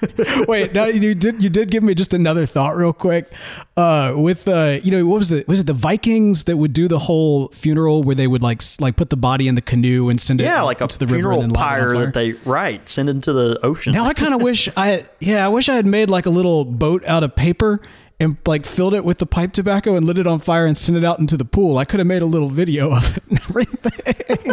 Wait, 0.48 0.72
now 0.72 0.84
you 0.84 1.14
did 1.14 1.42
you 1.42 1.50
did 1.50 1.70
give 1.70 1.82
me 1.82 1.94
just 1.94 2.14
another 2.14 2.46
thought 2.46 2.76
real 2.76 2.92
quick. 2.92 3.30
Uh, 3.76 4.14
with 4.16 4.46
uh, 4.46 4.78
you 4.82 4.90
know, 4.90 5.04
what 5.06 5.18
was 5.18 5.32
it? 5.32 5.48
Was 5.48 5.60
it 5.60 5.66
the 5.66 5.72
Vikings 5.72 6.44
that 6.44 6.56
would 6.56 6.72
do 6.72 6.88
the 6.88 7.00
whole 7.00 7.48
funeral 7.48 8.02
where 8.02 8.14
they 8.14 8.26
would 8.26 8.42
like 8.42 8.62
like 8.80 8.96
put 8.96 9.10
the 9.10 9.16
body 9.16 9.48
in 9.48 9.54
the 9.54 9.62
canoe 9.62 10.08
and 10.08 10.20
send 10.20 10.40
it 10.40 10.44
yeah, 10.44 10.62
like 10.62 10.80
a 10.80 10.86
to 10.86 10.98
the 10.98 11.06
river 11.06 11.32
and 11.32 11.42
then 11.42 11.52
pyre 11.52 11.96
that 11.98 12.14
they 12.14 12.32
right 12.44 12.86
send 12.88 13.08
it 13.08 13.12
into 13.12 13.32
the 13.32 13.58
ocean. 13.64 13.92
Now 13.92 14.04
I 14.04 14.14
kind 14.14 14.34
of 14.34 14.42
wish 14.42 14.68
I 14.76 15.06
yeah 15.20 15.44
I 15.44 15.48
wish 15.48 15.68
I 15.68 15.74
had 15.74 15.86
made 15.86 16.10
like 16.10 16.26
a 16.26 16.30
little 16.30 16.64
boat 16.64 17.04
out 17.04 17.24
of 17.24 17.34
paper 17.34 17.80
and 18.20 18.36
like 18.46 18.66
filled 18.66 18.94
it 18.94 19.04
with 19.04 19.18
the 19.18 19.26
pipe 19.26 19.52
tobacco 19.52 19.96
and 19.96 20.06
lit 20.06 20.18
it 20.18 20.26
on 20.26 20.40
fire 20.40 20.66
and 20.66 20.76
sent 20.76 20.96
it 20.98 21.04
out 21.04 21.18
into 21.18 21.36
the 21.36 21.44
pool. 21.44 21.78
I 21.78 21.84
could 21.84 22.00
have 22.00 22.06
made 22.06 22.22
a 22.22 22.26
little 22.26 22.48
video 22.48 22.92
of 22.92 23.16
it 23.16 23.22
and 23.28 23.40
everything. 23.48 24.52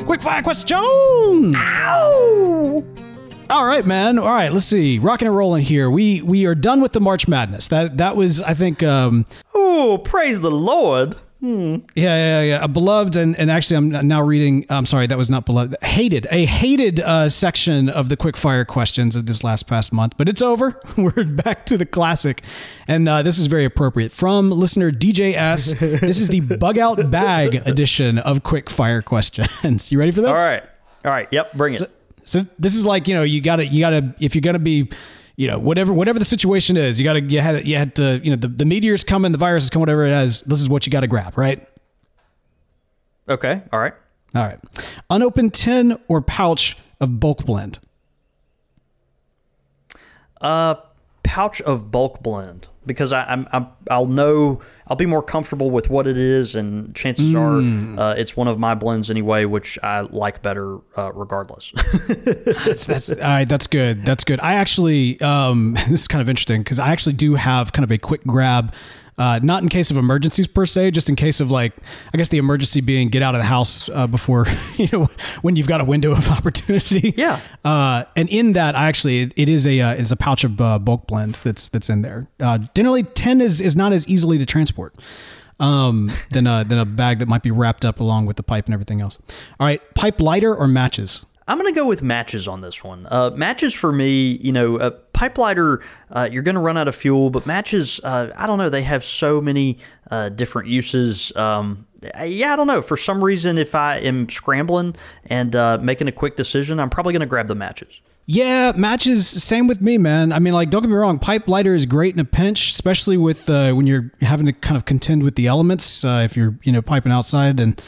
Quick 0.06 0.22
fire 0.22 0.44
question. 0.44 1.56
Ow! 1.56 2.84
All 3.50 3.66
right, 3.66 3.86
man. 3.86 4.20
All 4.20 4.34
right, 4.34 4.52
let's 4.52 4.66
see. 4.66 5.00
Rocking 5.00 5.30
and 5.30 5.38
rolling 5.38 5.64
here. 5.64 5.90
We 5.90 6.22
we 6.22 6.46
are 6.46 6.56
done 6.56 6.82
with 6.82 6.92
the 6.92 7.00
March 7.00 7.30
Madness. 7.30 7.70
That 7.70 8.00
that 8.00 8.18
was, 8.18 8.42
I 8.42 8.54
think. 8.54 8.84
Um, 8.84 9.26
oh, 9.56 10.00
praise 10.04 10.42
the 10.42 10.52
Lord. 10.52 11.16
Hmm. 11.40 11.78
Yeah, 11.94 12.18
yeah, 12.18 12.42
yeah. 12.42 12.64
A 12.64 12.68
beloved, 12.68 13.16
and, 13.16 13.38
and 13.38 13.52
actually, 13.52 13.78
I'm 13.78 14.08
now 14.08 14.24
reading. 14.24 14.66
I'm 14.70 14.88
sorry, 14.88 15.06
that 15.06 15.20
was 15.20 15.30
not 15.30 15.46
beloved. 15.46 15.76
Hated, 15.84 16.26
a 16.32 16.46
hated 16.46 17.00
uh, 17.00 17.30
section 17.30 17.90
of 17.90 18.10
the 18.10 18.18
quick 18.18 18.36
fire 18.36 18.66
questions 18.66 19.16
of 19.16 19.28
this 19.28 19.44
last 19.44 19.68
past 19.68 19.94
month, 19.94 20.16
but 20.18 20.28
it's 20.28 20.42
over. 20.42 20.82
We're 20.98 21.26
back 21.26 21.68
to 21.68 21.78
the 21.78 21.86
classic, 21.86 22.42
and 22.88 23.08
uh, 23.08 23.22
this 23.22 23.38
is 23.38 23.46
very 23.46 23.66
appropriate 23.66 24.12
from 24.12 24.50
listener 24.50 24.92
DJS. 24.92 25.78
this 26.00 26.20
is 26.20 26.30
the 26.30 26.40
bug 26.40 26.80
out 26.80 27.12
bag 27.12 27.62
edition 27.68 28.18
of 28.18 28.42
quick 28.42 28.70
fire 28.70 29.02
questions. 29.02 29.92
You 29.92 30.00
ready 30.00 30.12
for 30.12 30.22
this? 30.22 30.30
All 30.30 30.36
right, 30.48 30.64
all 31.06 31.12
right. 31.12 31.28
Yep, 31.32 31.54
bring 31.54 31.76
it. 31.76 31.78
So, 31.78 31.88
so 32.24 32.46
this 32.58 32.76
is 32.76 32.86
like 32.86 33.08
you 33.08 33.14
know 33.14 33.24
you 33.24 33.42
gotta 33.42 33.66
you 33.66 33.80
gotta 33.80 34.16
if 34.20 34.34
you're 34.34 34.42
gonna 34.42 34.60
be 34.60 34.90
you 35.38 35.48
know 35.48 35.60
whatever 35.60 35.94
whatever 35.94 36.20
the 36.20 36.26
situation 36.26 36.76
is 36.76 37.00
you 37.00 37.04
gotta 37.04 37.22
you 37.22 37.40
had 37.40 37.66
you 37.66 37.78
had 37.78 37.96
to 37.96 38.20
you 38.24 38.32
know 38.32 38.36
the, 38.36 38.48
the 38.48 38.66
meteors 38.66 39.04
coming 39.04 39.32
the 39.32 39.38
virus 39.38 39.66
is 39.66 39.70
coming 39.70 39.82
whatever 39.84 40.06
it 40.06 40.12
is 40.12 40.42
this 40.42 40.60
is 40.60 40.68
what 40.68 40.86
you 40.86 40.92
gotta 40.92 41.08
grab 41.08 41.38
right? 41.38 41.66
Okay 43.30 43.62
all 43.72 43.80
right. 43.80 43.94
All 44.36 44.44
right. 44.44 44.60
Unopened 45.10 45.54
tin 45.54 45.98
or 46.08 46.22
pouch 46.22 46.78
of 47.00 47.20
bulk 47.20 47.46
blend? 47.46 47.80
Uh 50.42 50.76
pouch 51.24 51.62
of 51.62 51.92
bulk 51.92 52.22
blend 52.22 52.68
because 52.88 53.14
I, 53.14 53.24
I'm, 53.26 53.48
I'm 53.52 53.68
I'll 53.90 54.08
know 54.08 54.62
I'll 54.88 54.96
be 54.96 55.06
more 55.06 55.22
comfortable 55.22 55.70
with 55.70 55.90
what 55.90 56.08
it 56.08 56.18
is, 56.18 56.56
and 56.56 56.96
chances 56.96 57.34
mm. 57.34 57.98
are 57.98 58.02
uh, 58.02 58.14
it's 58.16 58.36
one 58.36 58.48
of 58.48 58.58
my 58.58 58.74
blends 58.74 59.12
anyway, 59.12 59.46
which 59.46 59.78
I 59.84 60.02
like 60.02 60.42
better 60.42 60.80
uh, 60.98 61.12
regardless. 61.14 61.72
that's, 62.08 62.88
that's 62.88 63.12
all 63.12 63.18
right. 63.18 63.48
That's 63.48 63.68
good. 63.68 64.06
That's 64.06 64.24
good. 64.24 64.40
I 64.40 64.56
actually 64.56 65.20
um, 65.22 65.74
this 65.90 66.02
is 66.02 66.08
kind 66.08 66.22
of 66.22 66.30
interesting 66.30 66.62
because 66.62 66.80
I 66.80 66.90
actually 66.90 67.14
do 67.14 67.36
have 67.36 67.74
kind 67.74 67.84
of 67.84 67.92
a 67.92 67.98
quick 67.98 68.24
grab 68.26 68.74
uh, 69.18 69.40
not 69.42 69.64
in 69.64 69.70
case 69.70 69.90
of 69.90 69.98
emergencies 69.98 70.46
per 70.46 70.66
se, 70.66 70.92
just 70.92 71.10
in 71.10 71.16
case 71.16 71.40
of 71.40 71.50
like, 71.50 71.74
I 72.14 72.18
guess 72.18 72.30
the 72.30 72.38
emergency 72.38 72.82
being 72.82 73.10
get 73.10 73.24
out 73.24 73.34
of 73.34 73.42
the 73.42 73.46
house 73.48 73.90
uh, 73.90 74.06
before, 74.06 74.46
you 74.78 74.88
know, 74.94 75.08
when 75.42 75.56
you've 75.56 75.68
got 75.68 75.82
a 75.82 75.86
window 75.86 76.12
of 76.12 76.30
opportunity. 76.32 77.14
Yeah. 77.18 77.40
Uh, 77.66 78.04
and 78.16 78.30
in 78.30 78.54
that, 78.54 78.76
I 78.76 78.88
actually, 78.88 79.22
it, 79.22 79.34
it 79.36 79.50
is 79.50 79.66
a, 79.66 79.80
uh, 79.82 79.94
it's 79.94 80.12
a 80.12 80.16
pouch 80.16 80.44
of 80.44 80.62
uh, 80.62 80.78
bulk 80.78 81.08
blend 81.08 81.36
that's, 81.36 81.68
that's 81.70 81.90
in 81.90 82.04
there. 82.04 82.28
Uh, 82.40 82.60
generally 82.76 83.04
10 83.04 83.42
is, 83.42 83.60
is 83.60 83.76
not 83.76 83.92
as 83.92 84.08
easily 84.08 84.38
to 84.38 84.46
transport 84.46 84.94
um, 85.60 86.12
than 86.30 86.46
a, 86.46 86.64
than 86.64 86.78
a 86.78 86.86
bag 86.86 87.18
that 87.20 87.28
might 87.28 87.42
be 87.42 87.52
wrapped 87.52 87.86
up 87.86 88.00
along 88.00 88.28
with 88.28 88.36
the 88.36 88.44
pipe 88.44 88.66
and 88.66 88.74
everything 88.74 89.02
else. 89.02 89.18
All 89.60 89.66
right. 89.66 89.82
Pipe 89.96 90.22
lighter 90.22 90.56
or 90.56 90.68
matches? 90.68 91.26
I'm 91.48 91.58
going 91.58 91.74
to 91.74 91.80
go 91.80 91.88
with 91.88 92.04
matches 92.04 92.48
on 92.48 92.62
this 92.62 92.84
one. 92.84 93.08
Uh, 93.10 93.30
matches 93.32 93.74
for 93.74 93.92
me, 93.94 94.38
you 94.42 94.52
know, 94.52 94.78
a 94.80 94.92
pipe 94.92 95.38
lighter, 95.38 95.82
uh, 96.12 96.28
you're 96.30 96.44
going 96.44 96.56
to 96.56 96.62
run 96.62 96.78
out 96.78 96.90
of 96.90 96.96
fuel, 96.96 97.30
but 97.30 97.46
matches, 97.46 98.02
uh, 98.04 98.32
I 98.36 98.46
don't 98.48 98.58
know, 98.58 98.70
they 98.70 98.84
have 98.84 99.06
so 99.06 99.40
many 99.40 99.78
uh, 100.12 100.30
different 100.30 100.68
uses. 100.68 101.34
Um, 101.38 101.88
yeah, 102.22 102.54
I 102.54 102.56
don't 102.58 102.68
know. 102.68 102.82
For 102.82 102.98
some 102.98 103.24
reason, 103.24 103.58
if 103.58 103.76
I 103.76 103.98
am 104.00 104.28
scrambling 104.30 104.96
and 105.26 105.56
uh, 105.56 105.78
making 105.82 106.10
a 106.10 106.12
quick 106.12 106.36
decision, 106.36 106.80
I'm 106.80 106.90
probably 106.90 107.14
going 107.14 107.22
to 107.22 107.28
grab 107.28 107.48
the 107.48 107.56
matches. 107.56 108.02
Yeah, 108.26 108.74
matches. 108.76 109.26
Same 109.26 109.68
with 109.68 109.80
me, 109.80 109.98
man. 109.98 110.34
I 110.34 110.40
mean, 110.40 110.54
like, 110.54 110.70
don't 110.70 110.82
get 110.82 110.90
me 110.90 110.96
wrong. 110.96 111.18
Pipe 111.18 111.48
lighter 111.48 111.74
is 111.74 111.86
great 111.86 112.14
in 112.14 112.20
a 112.20 112.26
pinch, 112.26 112.72
especially 112.72 113.16
with 113.16 113.50
uh, 113.50 113.72
when 113.72 113.88
you're 113.88 114.12
having 114.20 114.46
to 114.48 114.54
kind 114.54 114.76
of 114.76 114.84
contend 114.84 115.24
with 115.24 115.36
the 115.36 115.48
elements. 115.48 116.04
if 116.04 116.36
you're, 116.36 116.60
you 116.64 116.74
know, 116.74 116.82
piping 116.82 117.14
outside 117.14 117.62
and 117.62 117.82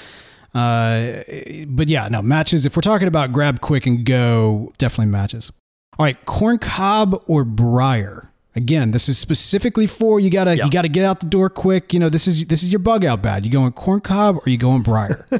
uh, 0.53 1.23
but 1.67 1.87
yeah, 1.89 2.07
no 2.09 2.21
matches. 2.21 2.65
If 2.65 2.75
we're 2.75 2.81
talking 2.81 3.07
about 3.07 3.31
grab 3.31 3.61
quick 3.61 3.85
and 3.85 4.05
go, 4.05 4.73
definitely 4.77 5.11
matches. 5.11 5.51
All 5.97 6.05
right, 6.05 6.25
corn 6.25 6.57
cob 6.57 7.23
or 7.27 7.43
briar. 7.43 8.31
Again, 8.55 8.91
this 8.91 9.07
is 9.07 9.17
specifically 9.17 9.85
for 9.85 10.19
you 10.19 10.29
gotta 10.29 10.55
yep. 10.55 10.65
you 10.65 10.71
gotta 10.71 10.87
get 10.87 11.05
out 11.05 11.19
the 11.19 11.27
door 11.27 11.49
quick. 11.49 11.93
You 11.93 11.99
know, 11.99 12.09
this 12.09 12.27
is 12.27 12.45
this 12.45 12.63
is 12.63 12.71
your 12.71 12.79
bug 12.79 13.05
out 13.05 13.21
bad. 13.21 13.45
You 13.45 13.51
going 13.51 13.71
corn 13.73 14.01
cob 14.01 14.37
or 14.37 14.49
you 14.49 14.57
going 14.57 14.81
briar? 14.81 15.27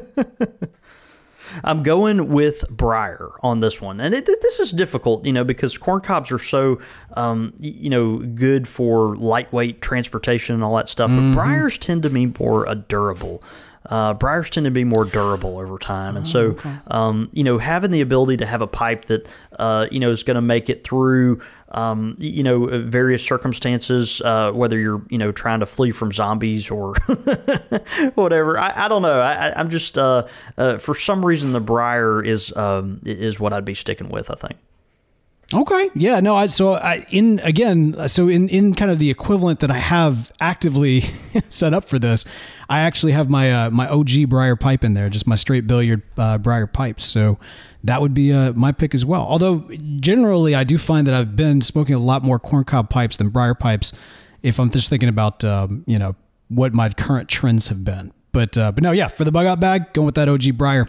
I'm 1.64 1.82
going 1.82 2.28
with 2.28 2.68
briar 2.70 3.30
on 3.42 3.60
this 3.60 3.80
one, 3.80 4.00
and 4.00 4.14
it, 4.14 4.26
this 4.26 4.60
is 4.60 4.70
difficult, 4.70 5.24
you 5.24 5.32
know, 5.32 5.44
because 5.44 5.76
corn 5.76 6.00
cobs 6.00 6.30
are 6.30 6.38
so, 6.38 6.80
um, 7.16 7.52
you 7.58 7.90
know, 7.90 8.18
good 8.18 8.68
for 8.68 9.16
lightweight 9.16 9.82
transportation 9.82 10.54
and 10.54 10.62
all 10.62 10.76
that 10.76 10.88
stuff. 10.88 11.10
Mm-hmm. 11.10 11.32
But 11.32 11.34
briars 11.34 11.78
tend 11.78 12.02
to 12.04 12.10
be 12.10 12.26
more 12.38 12.64
a 12.66 12.74
durable. 12.74 13.42
Uh, 13.90 14.14
briars 14.14 14.48
tend 14.48 14.64
to 14.64 14.70
be 14.70 14.84
more 14.84 15.04
durable 15.04 15.58
over 15.58 15.76
time, 15.76 16.16
and 16.16 16.24
so 16.24 16.40
oh, 16.40 16.50
okay. 16.50 16.76
um, 16.86 17.28
you 17.32 17.42
know 17.42 17.58
having 17.58 17.90
the 17.90 18.00
ability 18.00 18.36
to 18.36 18.46
have 18.46 18.62
a 18.62 18.66
pipe 18.66 19.06
that 19.06 19.26
uh, 19.58 19.86
you 19.90 19.98
know 19.98 20.10
is 20.10 20.22
going 20.22 20.36
to 20.36 20.40
make 20.40 20.70
it 20.70 20.84
through 20.84 21.40
um, 21.72 22.16
you 22.18 22.42
know 22.42 22.66
various 22.84 23.24
circumstances, 23.24 24.20
uh, 24.20 24.52
whether 24.52 24.78
you're 24.78 25.02
you 25.08 25.18
know 25.18 25.32
trying 25.32 25.60
to 25.60 25.66
flee 25.66 25.90
from 25.90 26.12
zombies 26.12 26.70
or 26.70 26.94
whatever. 28.14 28.58
I, 28.58 28.84
I, 28.84 28.88
don't 28.88 29.02
know. 29.02 29.20
I, 29.20 29.58
am 29.60 29.70
just 29.70 29.98
uh, 29.98 30.26
uh, 30.56 30.78
for 30.78 30.94
some 30.94 31.26
reason 31.26 31.52
the 31.52 31.60
briar 31.60 32.22
is 32.22 32.54
um, 32.56 33.00
is 33.04 33.40
what 33.40 33.52
I'd 33.52 33.64
be 33.64 33.74
sticking 33.74 34.08
with. 34.08 34.30
I 34.30 34.34
think. 34.34 34.56
Okay. 35.52 35.90
Yeah. 35.94 36.20
No. 36.20 36.36
I 36.36 36.46
so 36.46 36.74
I 36.74 37.04
in 37.10 37.40
again. 37.40 38.08
So 38.08 38.28
in 38.28 38.48
in 38.48 38.72
kind 38.72 38.90
of 38.90 38.98
the 39.00 39.10
equivalent 39.10 39.60
that 39.60 39.70
I 39.70 39.78
have 39.78 40.30
actively 40.40 41.00
set 41.48 41.74
up 41.74 41.88
for 41.88 41.98
this, 41.98 42.24
I 42.68 42.80
actually 42.80 43.12
have 43.12 43.28
my 43.28 43.52
uh, 43.52 43.70
my 43.70 43.88
OG 43.88 44.28
Briar 44.28 44.54
pipe 44.54 44.84
in 44.84 44.94
there, 44.94 45.08
just 45.08 45.26
my 45.26 45.34
straight 45.34 45.66
billiard 45.66 46.02
uh, 46.16 46.38
Briar 46.38 46.68
pipes. 46.68 47.04
So 47.04 47.38
that 47.82 48.00
would 48.00 48.14
be 48.14 48.32
uh, 48.32 48.52
my 48.52 48.70
pick 48.70 48.94
as 48.94 49.04
well. 49.04 49.22
Although 49.22 49.68
generally, 49.98 50.54
I 50.54 50.62
do 50.62 50.78
find 50.78 51.06
that 51.08 51.14
I've 51.14 51.34
been 51.34 51.60
smoking 51.62 51.96
a 51.96 52.00
lot 52.00 52.22
more 52.22 52.38
corncob 52.38 52.88
pipes 52.88 53.16
than 53.16 53.30
Briar 53.30 53.54
pipes. 53.54 53.92
If 54.42 54.60
I'm 54.60 54.70
just 54.70 54.88
thinking 54.88 55.08
about 55.08 55.42
um, 55.44 55.82
you 55.86 55.98
know 55.98 56.14
what 56.48 56.74
my 56.74 56.90
current 56.90 57.28
trends 57.28 57.68
have 57.68 57.84
been. 57.84 58.12
But 58.32 58.56
uh, 58.56 58.72
but 58.72 58.82
no, 58.82 58.92
yeah, 58.92 59.08
for 59.08 59.24
the 59.24 59.32
bug 59.32 59.46
out 59.46 59.60
bag, 59.60 59.92
going 59.92 60.06
with 60.06 60.14
that 60.14 60.28
OG 60.28 60.56
Briar. 60.56 60.88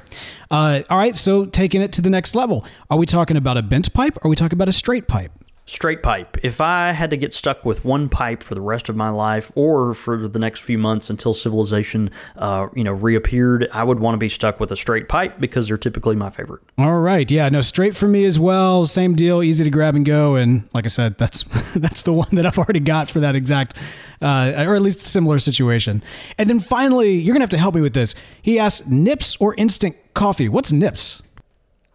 Uh, 0.49 0.81
all 0.89 0.97
right, 0.97 1.15
so 1.15 1.45
taking 1.45 1.81
it 1.81 1.91
to 1.93 2.01
the 2.01 2.09
next 2.09 2.35
level. 2.35 2.65
Are 2.89 2.97
we 2.97 3.05
talking 3.05 3.37
about 3.37 3.57
a 3.57 3.61
bent 3.61 3.93
pipe? 3.93 4.17
Or 4.17 4.27
are 4.27 4.29
we 4.29 4.35
talking 4.35 4.55
about 4.55 4.69
a 4.69 4.73
straight 4.73 5.07
pipe? 5.07 5.31
Straight 5.71 6.03
pipe. 6.03 6.37
If 6.43 6.59
I 6.59 6.91
had 6.91 7.09
to 7.11 7.17
get 7.17 7.33
stuck 7.33 7.63
with 7.63 7.85
one 7.85 8.09
pipe 8.09 8.43
for 8.43 8.55
the 8.55 8.61
rest 8.61 8.89
of 8.89 8.95
my 8.95 9.09
life, 9.09 9.51
or 9.55 9.93
for 9.93 10.27
the 10.27 10.39
next 10.39 10.59
few 10.59 10.77
months 10.77 11.09
until 11.09 11.33
civilization, 11.33 12.11
uh, 12.35 12.67
you 12.75 12.83
know, 12.83 12.91
reappeared, 12.91 13.69
I 13.71 13.83
would 13.83 13.99
want 13.99 14.13
to 14.15 14.17
be 14.17 14.29
stuck 14.29 14.59
with 14.59 14.71
a 14.71 14.75
straight 14.75 15.07
pipe 15.07 15.39
because 15.39 15.67
they're 15.67 15.77
typically 15.77 16.15
my 16.15 16.29
favorite. 16.29 16.61
All 16.77 16.99
right, 16.99 17.29
yeah, 17.31 17.47
no, 17.49 17.61
straight 17.61 17.95
for 17.95 18.07
me 18.07 18.25
as 18.25 18.39
well. 18.39 18.85
Same 18.85 19.15
deal, 19.15 19.41
easy 19.41 19.63
to 19.63 19.69
grab 19.69 19.95
and 19.95 20.05
go, 20.05 20.35
and 20.35 20.67
like 20.73 20.85
I 20.85 20.89
said, 20.89 21.17
that's 21.17 21.43
that's 21.75 22.03
the 22.03 22.13
one 22.13 22.29
that 22.33 22.45
I've 22.45 22.57
already 22.57 22.81
got 22.81 23.09
for 23.09 23.21
that 23.21 23.35
exact, 23.35 23.79
uh, 24.21 24.53
or 24.57 24.75
at 24.75 24.81
least 24.81 24.99
similar 24.99 25.39
situation. 25.39 26.03
And 26.37 26.49
then 26.49 26.59
finally, 26.59 27.13
you're 27.13 27.33
gonna 27.33 27.43
have 27.43 27.49
to 27.51 27.57
help 27.57 27.75
me 27.75 27.81
with 27.81 27.93
this. 27.93 28.13
He 28.41 28.59
asks, 28.59 28.87
nips 28.87 29.37
or 29.37 29.55
instant 29.55 29.95
coffee? 30.13 30.49
What's 30.49 30.71
nips? 30.71 31.23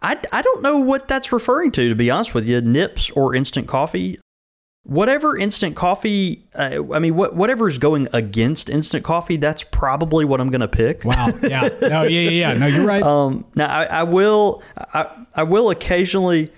I, 0.01 0.17
I 0.31 0.41
don't 0.41 0.61
know 0.61 0.79
what 0.79 1.07
that's 1.07 1.31
referring 1.31 1.71
to, 1.73 1.89
to 1.89 1.95
be 1.95 2.09
honest 2.09 2.33
with 2.33 2.47
you. 2.47 2.61
Nips 2.61 3.09
or 3.11 3.35
instant 3.35 3.67
coffee. 3.67 4.19
Whatever 4.83 5.35
instant 5.35 5.75
coffee, 5.75 6.47
uh, 6.55 6.79
I 6.93 6.99
mean, 6.99 7.15
what, 7.15 7.35
whatever 7.35 7.67
is 7.67 7.77
going 7.77 8.07
against 8.13 8.69
instant 8.69 9.03
coffee, 9.03 9.35
that's 9.35 9.63
probably 9.63 10.23
what 10.23 10.39
I'm 10.39 10.49
going 10.49 10.61
to 10.61 10.67
pick. 10.67 11.03
Wow. 11.03 11.33
Yeah. 11.43 11.67
No, 11.81 12.03
yeah, 12.03 12.07
yeah, 12.07 12.29
yeah. 12.29 12.53
No, 12.53 12.67
you're 12.67 12.85
right. 12.85 13.03
um, 13.03 13.43
now, 13.53 13.67
I, 13.67 13.83
I 13.83 14.03
will, 14.03 14.63
I, 14.77 15.25
I 15.35 15.43
will 15.43 15.71
occasionally 15.71 16.53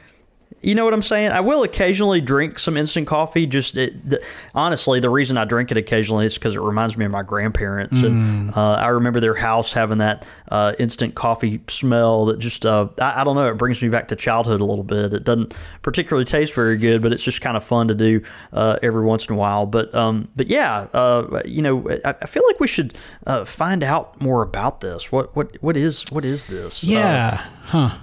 you 0.62 0.76
know 0.76 0.84
what 0.84 0.93
I'm 0.93 1.01
saying? 1.01 1.32
I 1.32 1.39
will 1.39 1.64
occasionally 1.64 2.20
drink 2.20 2.60
some 2.60 2.76
instant 2.76 3.07
coffee. 3.07 3.45
Just 3.45 3.78
it, 3.78 4.10
the, 4.10 4.24
honestly, 4.53 4.99
the 4.99 5.10
reason 5.10 5.38
I 5.38 5.45
drink 5.45 5.72
it 5.72 5.78
occasionally 5.78 6.26
is 6.26 6.34
because 6.36 6.55
it 6.55 6.62
reminds 6.62 6.97
me 6.97 7.05
of 7.05 7.12
my 7.12 7.24
grandparents, 7.24 7.99
mm. 7.99 8.07
and 8.07 8.55
uh, 8.55 8.74
I 8.74 8.88
remember 8.88 9.20
their 9.20 9.36
house 9.36 9.72
having 9.72 9.99
that 9.99 10.26
uh, 10.49 10.74
instant 10.78 11.16
coffee 11.16 11.62
smell 11.70 12.26
that 12.26 12.39
just 12.39 12.66
uh, 12.66 12.89
I, 12.99 13.22
I, 13.22 13.24
don't 13.24 13.36
know. 13.36 13.49
It 13.49 13.57
brings 13.57 13.82
me 13.82 13.88
back 13.89 14.10
to 14.10 14.16
childhood 14.16 14.60
a 14.60 14.66
little 14.66 14.84
bit. 14.84 15.14
It 15.14 15.24
doesn't 15.24 15.53
particularly 15.82 16.26
taste 16.26 16.53
very 16.53 16.78
good, 16.78 17.01
but 17.01 17.14
it's 17.14 17.24
just 17.24 17.39
kind 17.39 17.55
of 17.55 17.64
fun 17.64 17.88
to 17.88 17.95
do 17.95 18.22
uh, 18.51 18.80
every 18.82 19.03
once 19.03 19.28
in 19.28 19.36
a 19.36 19.38
while. 19.38 19.66
But 19.66 19.93
um, 19.95 20.28
but 20.36 20.47
yeah, 20.47 20.88
uh, 20.93 21.41
you 21.45 21.62
know, 21.62 21.89
I, 22.03 22.16
I, 22.22 22.26
feel 22.26 22.43
like 22.47 22.60
we 22.60 22.68
should 22.68 22.97
uh, 23.26 23.45
find 23.45 23.84
out 23.84 24.20
more 24.22 24.41
about 24.41 24.82
this. 24.82 25.10
What 25.10 25.34
what 25.38 25.55
what 25.62 25.78
is 25.78 26.03
what 26.12 26.26
is 26.26 26.45
this? 26.45 26.84
Yeah, 26.84 27.45
huh 27.64 27.97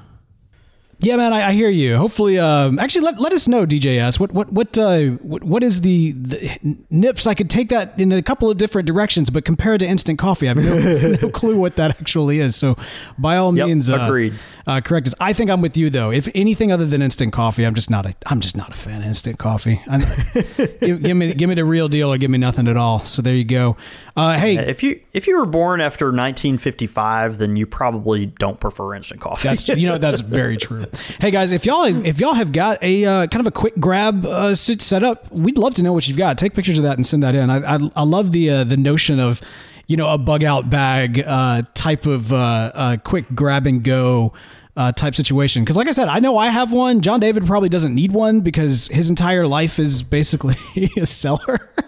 Yeah, 0.99 1.17
man, 1.17 1.33
I, 1.33 1.49
I 1.49 1.53
hear 1.53 1.69
you. 1.69 1.99
Hopefully, 1.99 2.39
um, 2.39 2.79
actually, 2.79 3.05
let, 3.05 3.21
let 3.21 3.33
us 3.33 3.47
know, 3.47 3.67
DJS. 3.67 4.19
What 4.19 4.33
what 4.33 4.51
what 4.51 4.79
uh, 4.79 5.03
what, 5.21 5.45
what 5.45 5.63
is 5.63 5.83
the, 5.83 6.13
the 6.13 6.59
nips? 6.89 7.27
I 7.27 7.35
could 7.35 7.51
take 7.51 7.69
that 7.69 8.01
in 8.01 8.13
a 8.13 8.23
couple 8.23 8.51
of 8.51 8.57
different 8.57 8.87
directions, 8.87 9.29
but 9.29 9.45
compared 9.45 9.81
to 9.81 9.87
instant 9.87 10.19
coffee, 10.19 10.49
I 10.49 10.55
have 10.55 10.57
no, 10.57 11.13
no 11.23 11.31
clue 11.31 11.57
what 11.59 11.77
that 11.77 11.91
actually 12.01 12.41
is. 12.41 12.57
So, 12.57 12.77
by 13.19 13.37
all 13.37 13.55
Yep, 13.55 13.67
means, 13.67 13.91
uh, 13.91 13.99
agreed. 14.01 14.35
Uh, 14.67 14.81
correct 14.81 15.07
us. 15.07 15.15
I 15.21 15.35
think 15.35 15.51
I'm 15.51 15.61
with 15.61 15.77
you 15.77 15.91
though. 15.91 16.11
If 16.11 16.29
anything 16.35 16.73
other 16.73 16.87
than 16.87 17.03
instant 17.03 17.33
coffee, 17.33 17.67
I'm 17.67 17.75
just 17.75 17.91
not 17.91 18.07
a 18.07 18.15
I'm 18.25 18.41
just 18.41 18.57
not 18.57 18.73
a 18.73 18.77
fan 18.77 19.03
of 19.03 19.07
instant 19.07 19.39
coffee. 19.39 19.83
Give, 20.81 21.03
give 21.03 21.17
me 21.17 21.35
give 21.35 21.49
me 21.49 21.55
the 21.55 21.65
real 21.65 21.89
deal 21.89 22.13
or 22.13 22.19
give 22.19 22.31
me 22.31 22.39
nothing 22.39 22.69
at 22.69 22.77
all. 22.77 23.01
So 23.01 23.21
there 23.23 23.35
you 23.35 23.45
go. 23.45 23.77
Uh, 24.17 24.39
hey, 24.39 24.57
If 24.57 24.83
you 24.83 25.01
if 25.13 25.27
you 25.27 25.37
were 25.39 25.47
born 25.47 25.81
after 25.81 26.07
1955, 26.07 27.39
then 27.39 27.55
you 27.57 27.67
probably 27.67 28.27
don't 28.27 28.59
prefer 28.59 28.95
instant 28.95 29.21
coffee. 29.21 29.49
That's 29.49 29.69
you 29.69 29.87
know 29.87 29.99
that's 29.99 30.21
very 30.21 30.57
true. 30.57 30.86
Hey 31.21 31.31
guys, 31.31 31.53
if 31.53 31.67
y'all 31.67 31.85
if 31.85 32.21
y'all 32.21 32.35
have 32.35 32.53
got 32.53 32.83
a 32.83 33.05
uh, 33.05 33.27
kind 33.27 33.41
of 33.41 33.47
a 33.47 33.51
quick 33.51 33.75
grab 33.79 34.27
uh, 34.27 34.55
set 34.55 35.03
up, 35.03 35.31
we'd 35.33 35.59
love 35.59 35.75
to 35.75 35.83
know 35.83 35.93
what 35.93 36.09
you've 36.09 36.17
got. 36.17 36.39
Take 36.39 36.55
pictures 36.55 36.79
of 36.79 36.85
that 36.85 36.97
and 36.97 37.07
send 37.07 37.23
that 37.23 37.35
in. 37.35 37.51
I 37.51 37.77
I, 37.77 37.91
I 37.97 38.03
love 38.03 38.33
the 38.33 38.51
uh, 38.51 38.65
the 38.65 38.77
notion 38.77 39.19
of 39.21 39.41
you 39.87 39.97
know 39.97 40.09
a 40.09 40.19
bug 40.19 40.45
out 40.45 40.69
bag 40.71 41.23
uh, 41.25 41.63
type 41.75 42.07
of 42.07 42.33
uh, 42.33 42.37
uh, 42.75 42.97
quick 42.99 43.27
grab 43.35 43.67
and 43.67 43.83
go. 43.83 44.33
Uh, 44.77 44.93
type 44.93 45.15
situation. 45.15 45.63
Because 45.65 45.75
like 45.75 45.89
i 45.89 45.93
said 45.93 46.09
i 46.09 46.21
know 46.21 46.37
i 46.37 46.49
have 46.49 46.71
one. 46.71 47.01
John 47.01 47.19
david 47.19 47.47
probably 47.47 47.71
doesn't 47.71 47.95
need 47.95 48.13
one 48.13 48.41
because 48.41 48.89
his 48.89 49.09
entire 49.09 49.47
life 49.47 49.79
is 49.79 50.03
basically 50.03 50.57
a 50.99 51.07
cellar. 51.07 51.71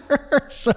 So 0.47 0.71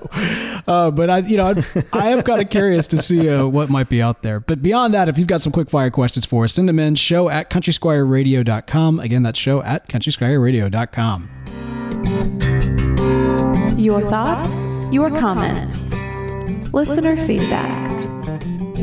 uh, 0.66 0.90
but 0.90 1.08
i 1.08 1.18
you 1.20 1.38
know 1.38 1.46
i, 1.46 1.64
I 1.94 2.08
am 2.10 2.20
kind 2.20 2.42
of 2.42 2.50
curious 2.50 2.86
to 2.88 2.98
see 2.98 3.30
uh, 3.30 3.46
what 3.46 3.70
might 3.70 3.88
be 3.88 4.02
out 4.02 4.20
there. 4.22 4.40
But 4.40 4.60
beyond 4.62 4.92
that 4.92 5.08
if 5.08 5.16
you've 5.16 5.26
got 5.26 5.40
some 5.40 5.52
quick 5.54 5.70
fire 5.70 5.88
questions 5.90 6.26
for 6.26 6.44
us 6.44 6.52
send 6.52 6.68
them 6.68 6.78
in 6.78 6.96
show 6.96 7.30
at 7.30 7.48
countrysquireradio.com 7.48 9.00
again 9.00 9.22
that's 9.22 9.38
show 9.38 9.62
at 9.62 9.88
countrysquireradio.com 9.88 11.30
Your 13.78 14.02
thoughts, 14.02 14.92
your 14.92 15.10
comments, 15.18 15.94
listener 16.74 17.16
feedback. 17.16 17.91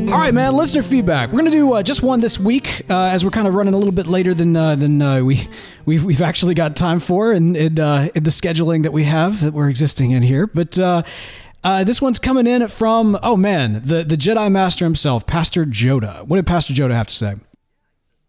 All 0.08 0.18
right, 0.18 0.34
man. 0.34 0.54
Listener 0.54 0.82
feedback. 0.82 1.30
We're 1.30 1.38
gonna 1.38 1.50
do 1.50 1.74
uh, 1.74 1.82
just 1.82 2.02
one 2.02 2.20
this 2.20 2.38
week, 2.38 2.82
uh, 2.90 3.04
as 3.04 3.24
we're 3.24 3.30
kind 3.30 3.46
of 3.46 3.54
running 3.54 3.74
a 3.74 3.76
little 3.76 3.92
bit 3.92 4.06
later 4.06 4.34
than 4.34 4.56
uh, 4.56 4.74
than 4.74 5.00
uh, 5.00 5.20
we 5.22 5.48
we've, 5.84 6.04
we've 6.04 6.22
actually 6.22 6.54
got 6.54 6.74
time 6.74 6.98
for, 6.98 7.32
in 7.32 7.54
in, 7.54 7.78
uh, 7.78 8.08
in 8.14 8.24
the 8.24 8.30
scheduling 8.30 8.82
that 8.82 8.92
we 8.92 9.04
have 9.04 9.40
that 9.42 9.52
we're 9.52 9.68
existing 9.68 10.10
in 10.10 10.22
here. 10.22 10.48
But 10.48 10.78
uh, 10.78 11.02
this 11.84 12.02
one's 12.02 12.18
coming 12.18 12.46
in 12.48 12.66
from 12.68 13.18
oh 13.22 13.36
man, 13.36 13.82
the 13.84 14.02
the 14.02 14.16
Jedi 14.16 14.50
Master 14.50 14.84
himself, 14.84 15.26
Pastor 15.26 15.64
Joda. 15.64 16.26
What 16.26 16.36
did 16.36 16.46
Pastor 16.46 16.72
Joda 16.72 16.92
have 16.92 17.06
to 17.06 17.14
say? 17.14 17.34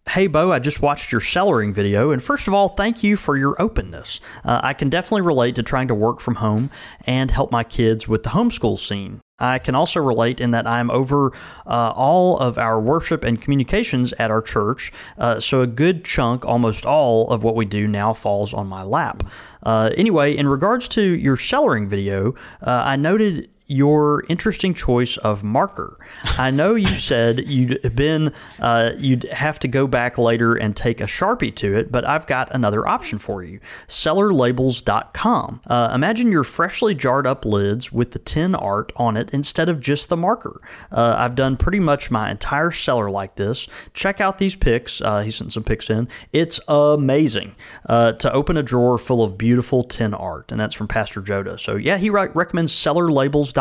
Hey, 0.10 0.28
Bo, 0.28 0.52
I 0.52 0.60
just 0.60 0.82
watched 0.82 1.12
your 1.12 1.22
cellaring 1.22 1.74
video, 1.74 2.12
and 2.12 2.22
first 2.22 2.48
of 2.48 2.54
all, 2.54 2.70
thank 2.70 3.02
you 3.02 3.16
for 3.16 3.38
your 3.38 3.60
openness. 3.62 4.20
Uh, 4.44 4.60
I 4.62 4.74
can 4.74 4.90
definitely 4.90 5.22
relate 5.22 5.56
to 5.56 5.64
trying 5.64 5.88
to 5.88 5.96
work 5.96 6.20
from 6.20 6.36
home 6.36 6.70
and 7.08 7.32
help 7.32 7.52
my 7.52 7.64
kids 7.64 8.08
with 8.08 8.24
the 8.24 8.32
homeschool 8.32 8.78
scene. 8.78 9.21
I 9.42 9.60
can 9.60 9.76
also 9.76 10.00
relate 10.00 10.40
in 10.40 10.52
that 10.52 10.68
I'm 10.68 10.90
over 10.92 11.34
uh, 11.66 11.94
all 11.96 12.38
of 12.38 12.58
our 12.58 12.80
worship 12.80 13.24
and 13.24 13.42
communications 13.42 14.14
at 14.14 14.32
our 14.32 14.42
church, 14.42 14.92
uh, 15.18 15.40
so 15.40 15.62
a 15.62 15.68
good 15.68 16.06
chunk, 16.06 16.46
almost 16.46 16.86
all, 16.86 17.30
of 17.30 17.44
what 17.44 17.56
we 17.56 17.66
do 17.66 17.88
now 17.88 18.14
falls 18.14 18.54
on 18.54 18.68
my 18.68 18.84
lap. 18.84 19.24
Uh, 19.64 19.92
anyway, 19.96 20.36
in 20.36 20.48
regards 20.48 20.88
to 20.90 21.02
your 21.02 21.38
cellaring 21.38 21.88
video, 21.88 22.34
uh, 22.62 22.82
I 22.86 22.96
noted 22.96 23.51
your 23.72 24.26
interesting 24.28 24.74
choice 24.74 25.16
of 25.18 25.44
marker. 25.44 25.98
I 26.38 26.52
know 26.52 26.76
you 26.76 26.88
said 26.88 27.48
you'd 27.48 27.96
been 27.96 28.34
uh, 28.60 28.92
you'd 28.98 29.24
have 29.26 29.60
to 29.60 29.68
go 29.68 29.88
back 29.88 30.18
later 30.18 30.56
and 30.56 30.76
take 30.76 31.00
a 31.00 31.06
sharpie 31.06 31.56
to 31.56 31.78
it, 31.78 31.92
but 31.92 32.06
I've 32.06 32.28
got 32.28 32.54
another 32.54 32.88
option 32.88 33.18
for 33.18 33.44
you: 33.44 33.60
cellarlabels.com. 33.88 35.62
Uh, 35.66 35.92
imagine 35.94 36.32
your 36.32 36.44
freshly 36.44 36.94
jarred 36.94 37.26
up 37.26 37.46
lids 37.46 37.92
with 37.92 38.12
the 38.12 38.20
tin 38.20 38.54
art 38.56 38.92
on 38.98 39.16
it 39.16 39.30
instead 39.32 39.70
of 39.70 39.80
just 39.80 40.10
the 40.10 40.18
marker. 40.18 40.62
Uh, 40.92 41.16
I've 41.18 41.36
done 41.36 41.56
pretty 41.56 41.80
much 41.80 42.12
my 42.12 42.30
entire 42.30 42.72
cellar 42.72 43.10
like 43.10 43.36
this. 43.36 43.68
Check 43.94 44.20
out 44.20 44.38
these 44.38 44.56
pics. 44.56 45.00
Uh, 45.00 45.22
he 45.22 45.32
sent 45.32 45.54
some 45.54 45.64
pics 45.64 45.90
in. 45.90 46.10
It's 46.34 46.60
amazing 46.68 47.56
uh, 47.88 48.14
to 48.14 48.32
open 48.34 48.58
a 48.58 48.64
drawer 48.64 48.98
full 48.98 49.24
of 49.24 49.38
beautiful 49.38 49.84
tin 49.86 50.14
art, 50.14 50.52
and 50.52 50.60
that's 50.60 50.74
from 50.74 50.90
Pastor 50.90 51.22
Joda. 51.22 51.58
So 51.58 51.78
yeah, 51.78 51.98
he 51.98 52.10
re- 52.10 52.30
recommends 52.34 52.74
cellarlabels.com. 52.74 53.61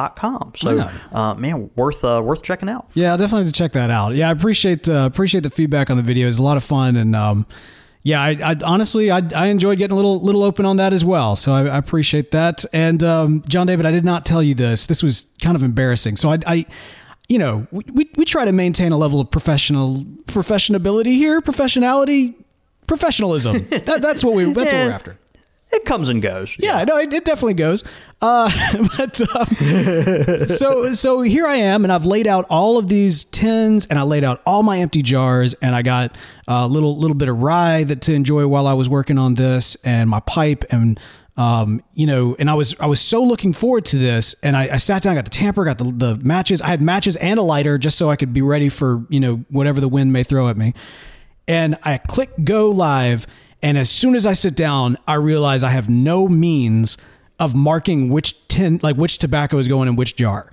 So 0.56 0.72
Yeah. 0.72 0.92
uh, 1.12 1.34
man, 1.34 1.70
worth 1.76 2.04
uh, 2.04 2.20
worth 2.24 2.42
checking 2.42 2.68
out. 2.68 2.88
Yeah, 2.94 3.12
I'll 3.12 3.18
definitely 3.18 3.44
have 3.46 3.52
to 3.52 3.58
check 3.58 3.72
that 3.72 3.90
out. 3.90 4.14
Yeah, 4.14 4.28
I 4.28 4.32
appreciate 4.32 4.88
uh, 4.88 5.08
appreciate 5.10 5.42
the 5.42 5.50
feedback 5.50 5.90
on 5.90 5.96
the 5.96 6.02
video. 6.02 6.28
It's 6.28 6.38
a 6.38 6.42
lot 6.42 6.56
of 6.56 6.64
fun, 6.64 6.96
and 6.96 7.14
um, 7.14 7.46
yeah, 8.02 8.22
I, 8.22 8.30
I 8.42 8.56
honestly 8.64 9.10
I, 9.10 9.22
I 9.34 9.46
enjoyed 9.46 9.78
getting 9.78 9.92
a 9.92 9.96
little 9.96 10.20
little 10.20 10.42
open 10.42 10.64
on 10.64 10.76
that 10.78 10.92
as 10.92 11.04
well. 11.04 11.36
So 11.36 11.52
I, 11.52 11.66
I 11.66 11.76
appreciate 11.78 12.30
that. 12.32 12.64
And 12.72 13.02
um, 13.04 13.42
John 13.48 13.66
David, 13.66 13.86
I 13.86 13.90
did 13.90 14.04
not 14.04 14.24
tell 14.26 14.42
you 14.42 14.54
this. 14.54 14.86
This 14.86 15.02
was 15.02 15.26
kind 15.42 15.56
of 15.56 15.62
embarrassing. 15.62 16.16
So 16.16 16.30
I. 16.30 16.38
I 16.46 16.66
you 17.28 17.38
know, 17.38 17.64
we, 17.70 17.84
we, 17.92 18.10
we 18.16 18.24
try 18.24 18.44
to 18.44 18.50
maintain 18.50 18.90
a 18.90 18.96
level 18.98 19.20
of 19.20 19.30
professional 19.30 19.98
professionability 20.26 21.14
here, 21.14 21.40
professionality, 21.40 22.34
professionalism. 22.88 23.68
that, 23.70 24.02
that's 24.02 24.24
what 24.24 24.34
we 24.34 24.52
that's 24.52 24.72
what 24.72 24.86
we're 24.86 24.90
after. 24.90 25.16
It 25.72 25.84
comes 25.84 26.08
and 26.08 26.20
goes. 26.20 26.56
Yeah, 26.58 26.82
no, 26.84 26.98
it, 26.98 27.12
it 27.12 27.24
definitely 27.24 27.54
goes. 27.54 27.84
Uh, 28.20 28.50
but 28.96 29.20
um, 29.36 29.46
so 30.46 30.92
so 30.92 31.22
here 31.22 31.46
I 31.46 31.56
am, 31.56 31.84
and 31.84 31.92
I've 31.92 32.04
laid 32.04 32.26
out 32.26 32.46
all 32.50 32.76
of 32.76 32.88
these 32.88 33.24
tins, 33.24 33.86
and 33.86 33.98
I 33.98 34.02
laid 34.02 34.24
out 34.24 34.42
all 34.44 34.62
my 34.62 34.80
empty 34.80 35.02
jars, 35.02 35.54
and 35.54 35.74
I 35.74 35.82
got 35.82 36.16
a 36.48 36.66
little 36.66 36.96
little 36.96 37.14
bit 37.16 37.28
of 37.28 37.40
rye 37.40 37.84
that 37.84 38.02
to 38.02 38.14
enjoy 38.14 38.46
while 38.46 38.66
I 38.66 38.72
was 38.72 38.88
working 38.88 39.16
on 39.16 39.34
this, 39.34 39.76
and 39.84 40.10
my 40.10 40.20
pipe, 40.20 40.64
and 40.70 40.98
um, 41.36 41.82
you 41.94 42.06
know, 42.06 42.34
and 42.38 42.50
I 42.50 42.54
was 42.54 42.74
I 42.80 42.86
was 42.86 43.00
so 43.00 43.22
looking 43.22 43.52
forward 43.52 43.84
to 43.86 43.96
this, 43.98 44.34
and 44.42 44.56
I, 44.56 44.74
I 44.74 44.76
sat 44.76 45.02
down, 45.02 45.14
got 45.14 45.24
the 45.24 45.30
tamper, 45.30 45.64
got 45.64 45.78
the 45.78 45.84
the 45.84 46.16
matches, 46.16 46.60
I 46.60 46.66
had 46.66 46.82
matches 46.82 47.14
and 47.16 47.38
a 47.38 47.42
lighter 47.42 47.78
just 47.78 47.96
so 47.96 48.10
I 48.10 48.16
could 48.16 48.32
be 48.32 48.42
ready 48.42 48.68
for 48.68 49.06
you 49.08 49.20
know 49.20 49.44
whatever 49.50 49.80
the 49.80 49.88
wind 49.88 50.12
may 50.12 50.24
throw 50.24 50.48
at 50.48 50.56
me 50.56 50.74
and 51.50 51.76
I 51.82 51.98
click 51.98 52.30
go 52.44 52.70
live. 52.70 53.26
And 53.62 53.76
as 53.76 53.90
soon 53.90 54.14
as 54.14 54.26
I 54.26 54.32
sit 54.32 54.54
down, 54.56 54.96
I 55.06 55.14
realize 55.14 55.62
I 55.62 55.70
have 55.70 55.88
no 55.88 56.28
means 56.28 56.96
of 57.38 57.54
marking 57.54 58.10
which 58.10 58.46
tin, 58.48 58.80
like 58.82 58.96
which 58.96 59.18
tobacco 59.18 59.58
is 59.58 59.68
going 59.68 59.88
in 59.88 59.96
which 59.96 60.16
jar. 60.16 60.50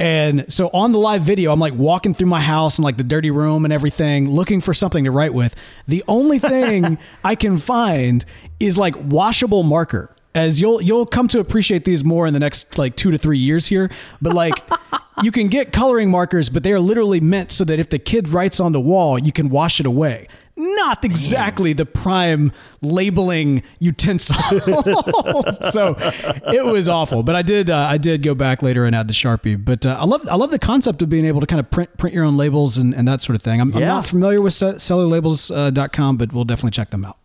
And 0.00 0.50
so 0.50 0.70
on 0.72 0.92
the 0.92 0.98
live 0.98 1.22
video, 1.22 1.52
I'm 1.52 1.60
like 1.60 1.74
walking 1.74 2.14
through 2.14 2.28
my 2.28 2.40
house 2.40 2.78
and 2.78 2.84
like 2.84 2.96
the 2.96 3.04
dirty 3.04 3.30
room 3.30 3.64
and 3.64 3.72
everything, 3.72 4.30
looking 4.30 4.62
for 4.62 4.72
something 4.72 5.04
to 5.04 5.10
write 5.10 5.34
with. 5.34 5.54
The 5.88 6.02
only 6.08 6.38
thing 6.38 6.96
I 7.24 7.34
can 7.34 7.58
find 7.58 8.24
is 8.58 8.78
like 8.78 8.94
washable 8.96 9.62
marker. 9.62 10.14
As 10.34 10.60
you'll 10.60 10.80
you'll 10.80 11.06
come 11.06 11.28
to 11.28 11.40
appreciate 11.40 11.84
these 11.84 12.04
more 12.04 12.26
in 12.26 12.32
the 12.32 12.38
next 12.40 12.78
like 12.78 12.96
two 12.96 13.10
to 13.10 13.18
three 13.18 13.36
years 13.36 13.66
here. 13.66 13.90
But 14.22 14.32
like 14.32 14.54
you 15.22 15.32
can 15.32 15.48
get 15.48 15.72
coloring 15.72 16.10
markers, 16.10 16.48
but 16.48 16.62
they 16.62 16.72
are 16.72 16.80
literally 16.80 17.20
meant 17.20 17.52
so 17.52 17.64
that 17.64 17.78
if 17.78 17.90
the 17.90 17.98
kid 17.98 18.30
writes 18.30 18.58
on 18.58 18.72
the 18.72 18.80
wall, 18.80 19.18
you 19.18 19.32
can 19.32 19.50
wash 19.50 19.80
it 19.80 19.86
away. 19.86 20.28
Not 20.60 21.06
exactly 21.06 21.72
the 21.72 21.86
prime 21.86 22.52
labeling 22.82 23.62
utensil. 23.78 24.36
so 25.70 25.94
it 25.98 26.64
was 26.64 26.86
awful. 26.86 27.22
But 27.22 27.34
I 27.34 27.40
did 27.40 27.70
uh, 27.70 27.78
I 27.78 27.96
did 27.96 28.22
go 28.22 28.34
back 28.34 28.62
later 28.62 28.84
and 28.84 28.94
add 28.94 29.08
the 29.08 29.14
sharpie. 29.14 29.62
But 29.62 29.86
uh, 29.86 29.96
I 29.98 30.04
love 30.04 30.28
I 30.28 30.34
love 30.34 30.50
the 30.50 30.58
concept 30.58 31.00
of 31.00 31.08
being 31.08 31.24
able 31.24 31.40
to 31.40 31.46
kind 31.46 31.60
of 31.60 31.70
print 31.70 31.96
print 31.96 32.14
your 32.14 32.24
own 32.24 32.36
labels 32.36 32.76
and, 32.76 32.94
and 32.94 33.08
that 33.08 33.22
sort 33.22 33.36
of 33.36 33.42
thing. 33.42 33.60
I'm, 33.60 33.74
I'm 33.74 33.80
not 33.80 34.06
familiar 34.06 34.42
with 34.42 34.52
se- 34.52 34.74
cellarlabels.com, 34.74 36.16
but 36.18 36.32
we'll 36.32 36.44
definitely 36.44 36.72
check 36.72 36.90
them 36.90 37.06
out. 37.06 37.16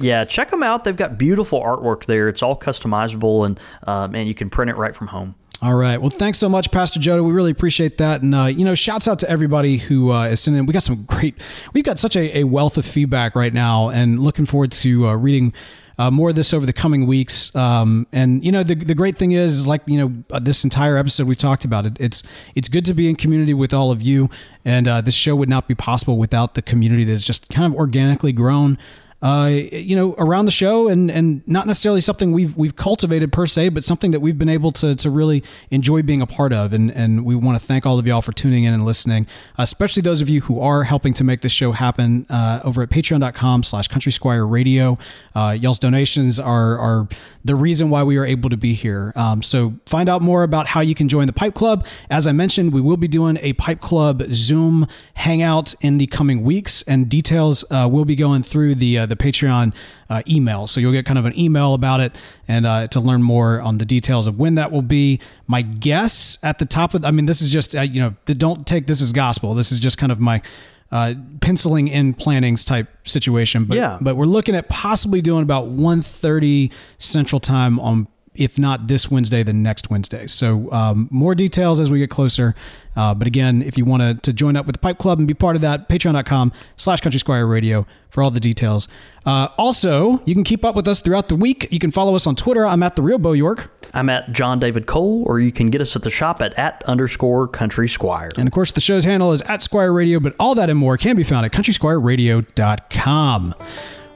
Yeah, 0.00 0.24
check 0.24 0.50
them 0.50 0.62
out. 0.62 0.84
They've 0.84 0.96
got 0.96 1.16
beautiful 1.16 1.60
artwork 1.62 2.06
there. 2.06 2.28
It's 2.28 2.42
all 2.42 2.58
customizable, 2.58 3.46
and 3.46 3.60
uh, 3.86 4.08
man, 4.08 4.26
you 4.26 4.34
can 4.34 4.50
print 4.50 4.70
it 4.70 4.76
right 4.76 4.94
from 4.94 5.06
home. 5.06 5.34
All 5.62 5.76
right. 5.76 5.96
Well, 5.96 6.10
thanks 6.10 6.40
so 6.40 6.48
much, 6.48 6.72
Pastor 6.72 6.98
Joda. 6.98 7.24
We 7.24 7.30
really 7.30 7.52
appreciate 7.52 7.98
that. 7.98 8.22
And, 8.22 8.34
uh, 8.34 8.46
you 8.46 8.64
know, 8.64 8.74
shouts 8.74 9.06
out 9.06 9.20
to 9.20 9.30
everybody 9.30 9.76
who 9.78 10.10
uh, 10.10 10.24
is 10.24 10.40
sending 10.40 10.58
in. 10.58 10.66
We 10.66 10.72
got 10.72 10.82
some 10.82 11.04
great, 11.04 11.40
we've 11.72 11.84
got 11.84 12.00
such 12.00 12.16
a, 12.16 12.38
a 12.38 12.44
wealth 12.44 12.78
of 12.78 12.84
feedback 12.84 13.36
right 13.36 13.54
now 13.54 13.88
and 13.88 14.18
looking 14.18 14.44
forward 14.44 14.72
to 14.72 15.06
uh, 15.06 15.14
reading 15.14 15.52
uh, 15.98 16.10
more 16.10 16.30
of 16.30 16.34
this 16.34 16.52
over 16.52 16.66
the 16.66 16.72
coming 16.72 17.06
weeks. 17.06 17.54
Um, 17.54 18.08
and, 18.10 18.44
you 18.44 18.50
know, 18.50 18.64
the, 18.64 18.74
the 18.74 18.96
great 18.96 19.16
thing 19.16 19.32
is, 19.32 19.54
is 19.54 19.68
like, 19.68 19.82
you 19.86 19.98
know, 19.98 20.24
uh, 20.32 20.40
this 20.40 20.64
entire 20.64 20.96
episode 20.96 21.28
we've 21.28 21.38
talked 21.38 21.64
about 21.64 21.86
it. 21.86 21.96
It's, 22.00 22.24
it's 22.56 22.68
good 22.68 22.84
to 22.86 22.94
be 22.94 23.08
in 23.08 23.14
community 23.14 23.54
with 23.54 23.72
all 23.72 23.92
of 23.92 24.02
you. 24.02 24.30
And 24.64 24.88
uh, 24.88 25.00
this 25.00 25.14
show 25.14 25.36
would 25.36 25.48
not 25.48 25.68
be 25.68 25.76
possible 25.76 26.18
without 26.18 26.56
the 26.56 26.62
community 26.62 27.04
that's 27.04 27.22
just 27.22 27.48
kind 27.50 27.72
of 27.72 27.78
organically 27.78 28.32
grown. 28.32 28.78
Uh, 29.22 29.46
you 29.46 29.94
know, 29.94 30.14
around 30.18 30.46
the 30.46 30.50
show, 30.50 30.88
and 30.88 31.10
and 31.10 31.46
not 31.46 31.66
necessarily 31.68 32.00
something 32.00 32.32
we've 32.32 32.56
we've 32.56 32.74
cultivated 32.74 33.32
per 33.32 33.46
se, 33.46 33.68
but 33.68 33.84
something 33.84 34.10
that 34.10 34.18
we've 34.18 34.38
been 34.38 34.48
able 34.48 34.72
to 34.72 34.96
to 34.96 35.10
really 35.10 35.44
enjoy 35.70 36.02
being 36.02 36.20
a 36.20 36.26
part 36.26 36.52
of. 36.52 36.72
And 36.72 36.90
and 36.90 37.24
we 37.24 37.36
want 37.36 37.58
to 37.58 37.64
thank 37.64 37.86
all 37.86 38.00
of 38.00 38.06
y'all 38.06 38.20
for 38.20 38.32
tuning 38.32 38.64
in 38.64 38.74
and 38.74 38.84
listening, 38.84 39.28
especially 39.58 40.02
those 40.02 40.20
of 40.20 40.28
you 40.28 40.40
who 40.40 40.60
are 40.60 40.82
helping 40.82 41.14
to 41.14 41.24
make 41.24 41.40
this 41.40 41.52
show 41.52 41.70
happen 41.70 42.26
uh, 42.28 42.60
over 42.64 42.82
at 42.82 42.90
Patreon.com/slash 42.90 43.86
Country 43.86 44.10
Squire 44.10 44.44
Radio. 44.44 44.98
Uh, 45.36 45.56
y'all's 45.58 45.78
donations 45.78 46.40
are 46.40 46.76
are 46.78 47.08
the 47.44 47.54
reason 47.54 47.90
why 47.90 48.02
we 48.02 48.16
are 48.16 48.26
able 48.26 48.50
to 48.50 48.56
be 48.56 48.74
here. 48.74 49.12
Um, 49.14 49.42
so 49.42 49.74
find 49.86 50.08
out 50.08 50.22
more 50.22 50.42
about 50.42 50.66
how 50.66 50.80
you 50.80 50.94
can 50.94 51.08
join 51.08 51.26
the 51.26 51.32
Pipe 51.32 51.54
Club. 51.54 51.86
As 52.10 52.26
I 52.26 52.32
mentioned, 52.32 52.72
we 52.72 52.80
will 52.80 52.96
be 52.96 53.08
doing 53.08 53.38
a 53.40 53.52
Pipe 53.54 53.80
Club 53.80 54.24
Zoom 54.32 54.86
hangout 55.14 55.74
in 55.80 55.98
the 55.98 56.06
coming 56.08 56.42
weeks, 56.42 56.82
and 56.82 57.08
details 57.08 57.64
uh, 57.70 57.88
will 57.90 58.04
be 58.04 58.16
going 58.16 58.42
through 58.42 58.74
the 58.74 58.98
uh, 58.98 59.06
the 59.12 59.24
Patreon 59.24 59.74
uh, 60.10 60.22
email. 60.28 60.66
So 60.66 60.80
you'll 60.80 60.92
get 60.92 61.06
kind 61.06 61.18
of 61.18 61.26
an 61.26 61.38
email 61.38 61.74
about 61.74 62.00
it 62.00 62.16
and 62.48 62.66
uh, 62.66 62.86
to 62.88 63.00
learn 63.00 63.22
more 63.22 63.60
on 63.60 63.78
the 63.78 63.84
details 63.84 64.26
of 64.26 64.38
when 64.38 64.54
that 64.56 64.72
will 64.72 64.82
be. 64.82 65.20
My 65.46 65.62
guess 65.62 66.38
at 66.42 66.58
the 66.58 66.66
top 66.66 66.94
of, 66.94 67.04
I 67.04 67.10
mean, 67.10 67.26
this 67.26 67.42
is 67.42 67.50
just, 67.50 67.74
uh, 67.76 67.82
you 67.82 68.00
know, 68.00 68.14
don't 68.26 68.66
take 68.66 68.86
this 68.86 69.02
as 69.02 69.12
gospel. 69.12 69.54
This 69.54 69.72
is 69.72 69.78
just 69.78 69.98
kind 69.98 70.10
of 70.10 70.20
my 70.20 70.42
uh, 70.90 71.14
penciling 71.40 71.88
in 71.88 72.14
plannings 72.14 72.64
type 72.64 72.88
situation. 73.04 73.64
But, 73.64 73.76
yeah. 73.76 73.98
but 74.00 74.16
we're 74.16 74.26
looking 74.26 74.54
at 74.54 74.68
possibly 74.68 75.20
doing 75.20 75.42
about 75.42 75.66
1.30 75.68 76.70
Central 76.98 77.40
Time 77.40 77.80
on 77.80 78.06
if 78.34 78.58
not 78.58 78.88
this 78.88 79.10
Wednesday, 79.10 79.42
then 79.42 79.62
next 79.62 79.90
Wednesday. 79.90 80.26
So 80.26 80.70
um, 80.72 81.08
more 81.10 81.34
details 81.34 81.80
as 81.80 81.90
we 81.90 81.98
get 81.98 82.10
closer. 82.10 82.54
Uh, 82.96 83.14
but 83.14 83.26
again, 83.26 83.62
if 83.62 83.78
you 83.78 83.84
want 83.84 84.22
to 84.22 84.32
join 84.32 84.56
up 84.56 84.66
with 84.66 84.74
the 84.74 84.78
Pipe 84.78 84.98
Club 84.98 85.18
and 85.18 85.28
be 85.28 85.34
part 85.34 85.56
of 85.56 85.62
that, 85.62 85.88
patreon.com 85.88 86.52
slash 86.76 87.00
Country 87.00 87.18
Squire 87.18 87.46
Radio 87.46 87.86
for 88.10 88.22
all 88.22 88.30
the 88.30 88.40
details. 88.40 88.88
Uh, 89.24 89.48
also, 89.56 90.22
you 90.24 90.34
can 90.34 90.44
keep 90.44 90.64
up 90.64 90.74
with 90.74 90.88
us 90.88 91.00
throughout 91.00 91.28
the 91.28 91.36
week. 91.36 91.68
You 91.70 91.78
can 91.78 91.90
follow 91.90 92.14
us 92.14 92.26
on 92.26 92.36
Twitter. 92.36 92.66
I'm 92.66 92.82
at 92.82 92.96
The 92.96 93.02
Real 93.02 93.18
Bo 93.18 93.32
York. 93.32 93.70
I'm 93.94 94.08
at 94.08 94.32
John 94.32 94.58
David 94.58 94.86
Cole, 94.86 95.22
or 95.26 95.40
you 95.40 95.52
can 95.52 95.68
get 95.68 95.80
us 95.80 95.96
at 95.96 96.02
the 96.02 96.10
shop 96.10 96.42
at 96.42 96.58
at 96.58 96.82
underscore 96.86 97.48
Country 97.48 97.88
Squire. 97.88 98.30
And 98.38 98.46
of 98.46 98.52
course, 98.52 98.72
the 98.72 98.80
show's 98.80 99.04
handle 99.04 99.32
is 99.32 99.42
at 99.42 99.62
Squire 99.62 99.92
Radio, 99.92 100.20
but 100.20 100.34
all 100.38 100.54
that 100.54 100.70
and 100.70 100.78
more 100.78 100.96
can 100.96 101.16
be 101.16 101.22
found 101.22 101.46
at 101.46 101.52
countrysquireradio.com. 101.52 103.54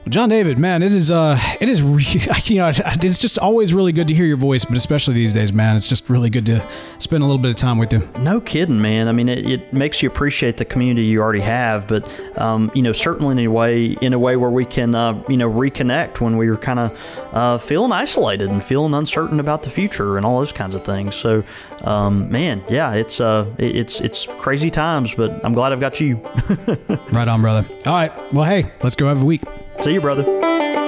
John 0.09 0.29
David, 0.29 0.57
man, 0.57 0.83
it 0.83 0.93
is 0.93 1.11
uh, 1.11 1.39
it 1.59 1.67
is 1.67 1.81
you 2.49 2.57
know, 2.57 2.71
it's 2.75 3.17
just 3.17 3.37
always 3.37 3.73
really 3.73 3.91
good 3.91 4.07
to 4.07 4.13
hear 4.13 4.25
your 4.25 4.37
voice, 4.37 4.63
but 4.63 4.77
especially 4.77 5.15
these 5.15 5.33
days, 5.33 5.51
man, 5.51 5.75
it's 5.75 5.87
just 5.87 6.09
really 6.09 6.29
good 6.29 6.45
to 6.45 6.63
spend 6.99 7.23
a 7.23 7.25
little 7.25 7.41
bit 7.41 7.51
of 7.51 7.57
time 7.57 7.77
with 7.77 7.91
you. 7.91 8.07
No 8.19 8.39
kidding, 8.39 8.81
man. 8.81 9.07
I 9.07 9.11
mean, 9.11 9.27
it, 9.27 9.49
it 9.49 9.73
makes 9.73 10.01
you 10.01 10.09
appreciate 10.09 10.57
the 10.57 10.65
community 10.65 11.05
you 11.07 11.21
already 11.21 11.41
have, 11.41 11.87
but 11.87 12.07
um, 12.39 12.71
you 12.73 12.81
know, 12.81 12.93
certainly 12.93 13.33
in 13.33 13.39
a 13.39 13.51
way, 13.51 13.85
in 14.01 14.13
a 14.13 14.19
way 14.19 14.37
where 14.37 14.49
we 14.49 14.65
can, 14.65 14.95
uh, 14.95 15.21
you 15.27 15.37
know, 15.37 15.49
reconnect 15.49 16.21
when 16.21 16.37
we 16.37 16.49
were 16.49 16.57
kind 16.57 16.79
of 16.79 16.99
uh, 17.33 17.57
feeling 17.57 17.91
isolated 17.91 18.49
and 18.49 18.63
feeling 18.63 18.93
uncertain 18.93 19.39
about 19.39 19.63
the 19.63 19.69
future 19.69 20.17
and 20.17 20.25
all 20.25 20.39
those 20.39 20.53
kinds 20.53 20.73
of 20.73 20.85
things. 20.85 21.15
So, 21.15 21.43
um, 21.83 22.31
man, 22.31 22.63
yeah, 22.69 22.93
it's 22.93 23.19
uh, 23.19 23.45
it's 23.57 23.99
it's 23.99 24.25
crazy 24.25 24.69
times, 24.69 25.13
but 25.15 25.31
I'm 25.43 25.53
glad 25.53 25.73
I've 25.73 25.81
got 25.81 25.99
you. 25.99 26.15
right 27.11 27.27
on, 27.27 27.41
brother. 27.41 27.67
All 27.85 27.93
right, 27.93 28.33
well, 28.33 28.45
hey, 28.45 28.71
let's 28.83 28.95
go 28.95 29.07
have 29.07 29.21
a 29.21 29.25
week. 29.25 29.41
See 29.79 29.93
you, 29.93 30.01
brother. 30.01 30.86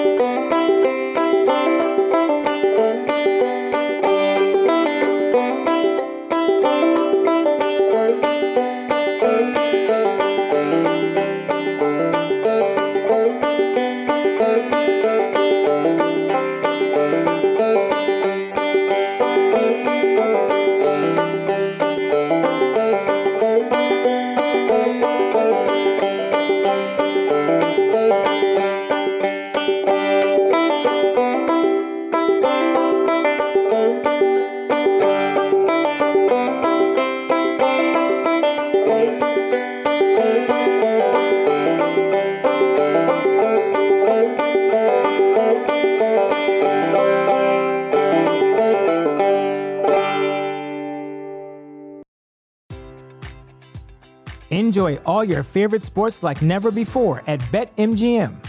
All 55.10 55.24
your 55.24 55.42
favorite 55.42 55.82
sports 55.82 56.22
like 56.22 56.42
never 56.42 56.70
before 56.72 57.24
at 57.26 57.40
BetMGM. 57.52 58.49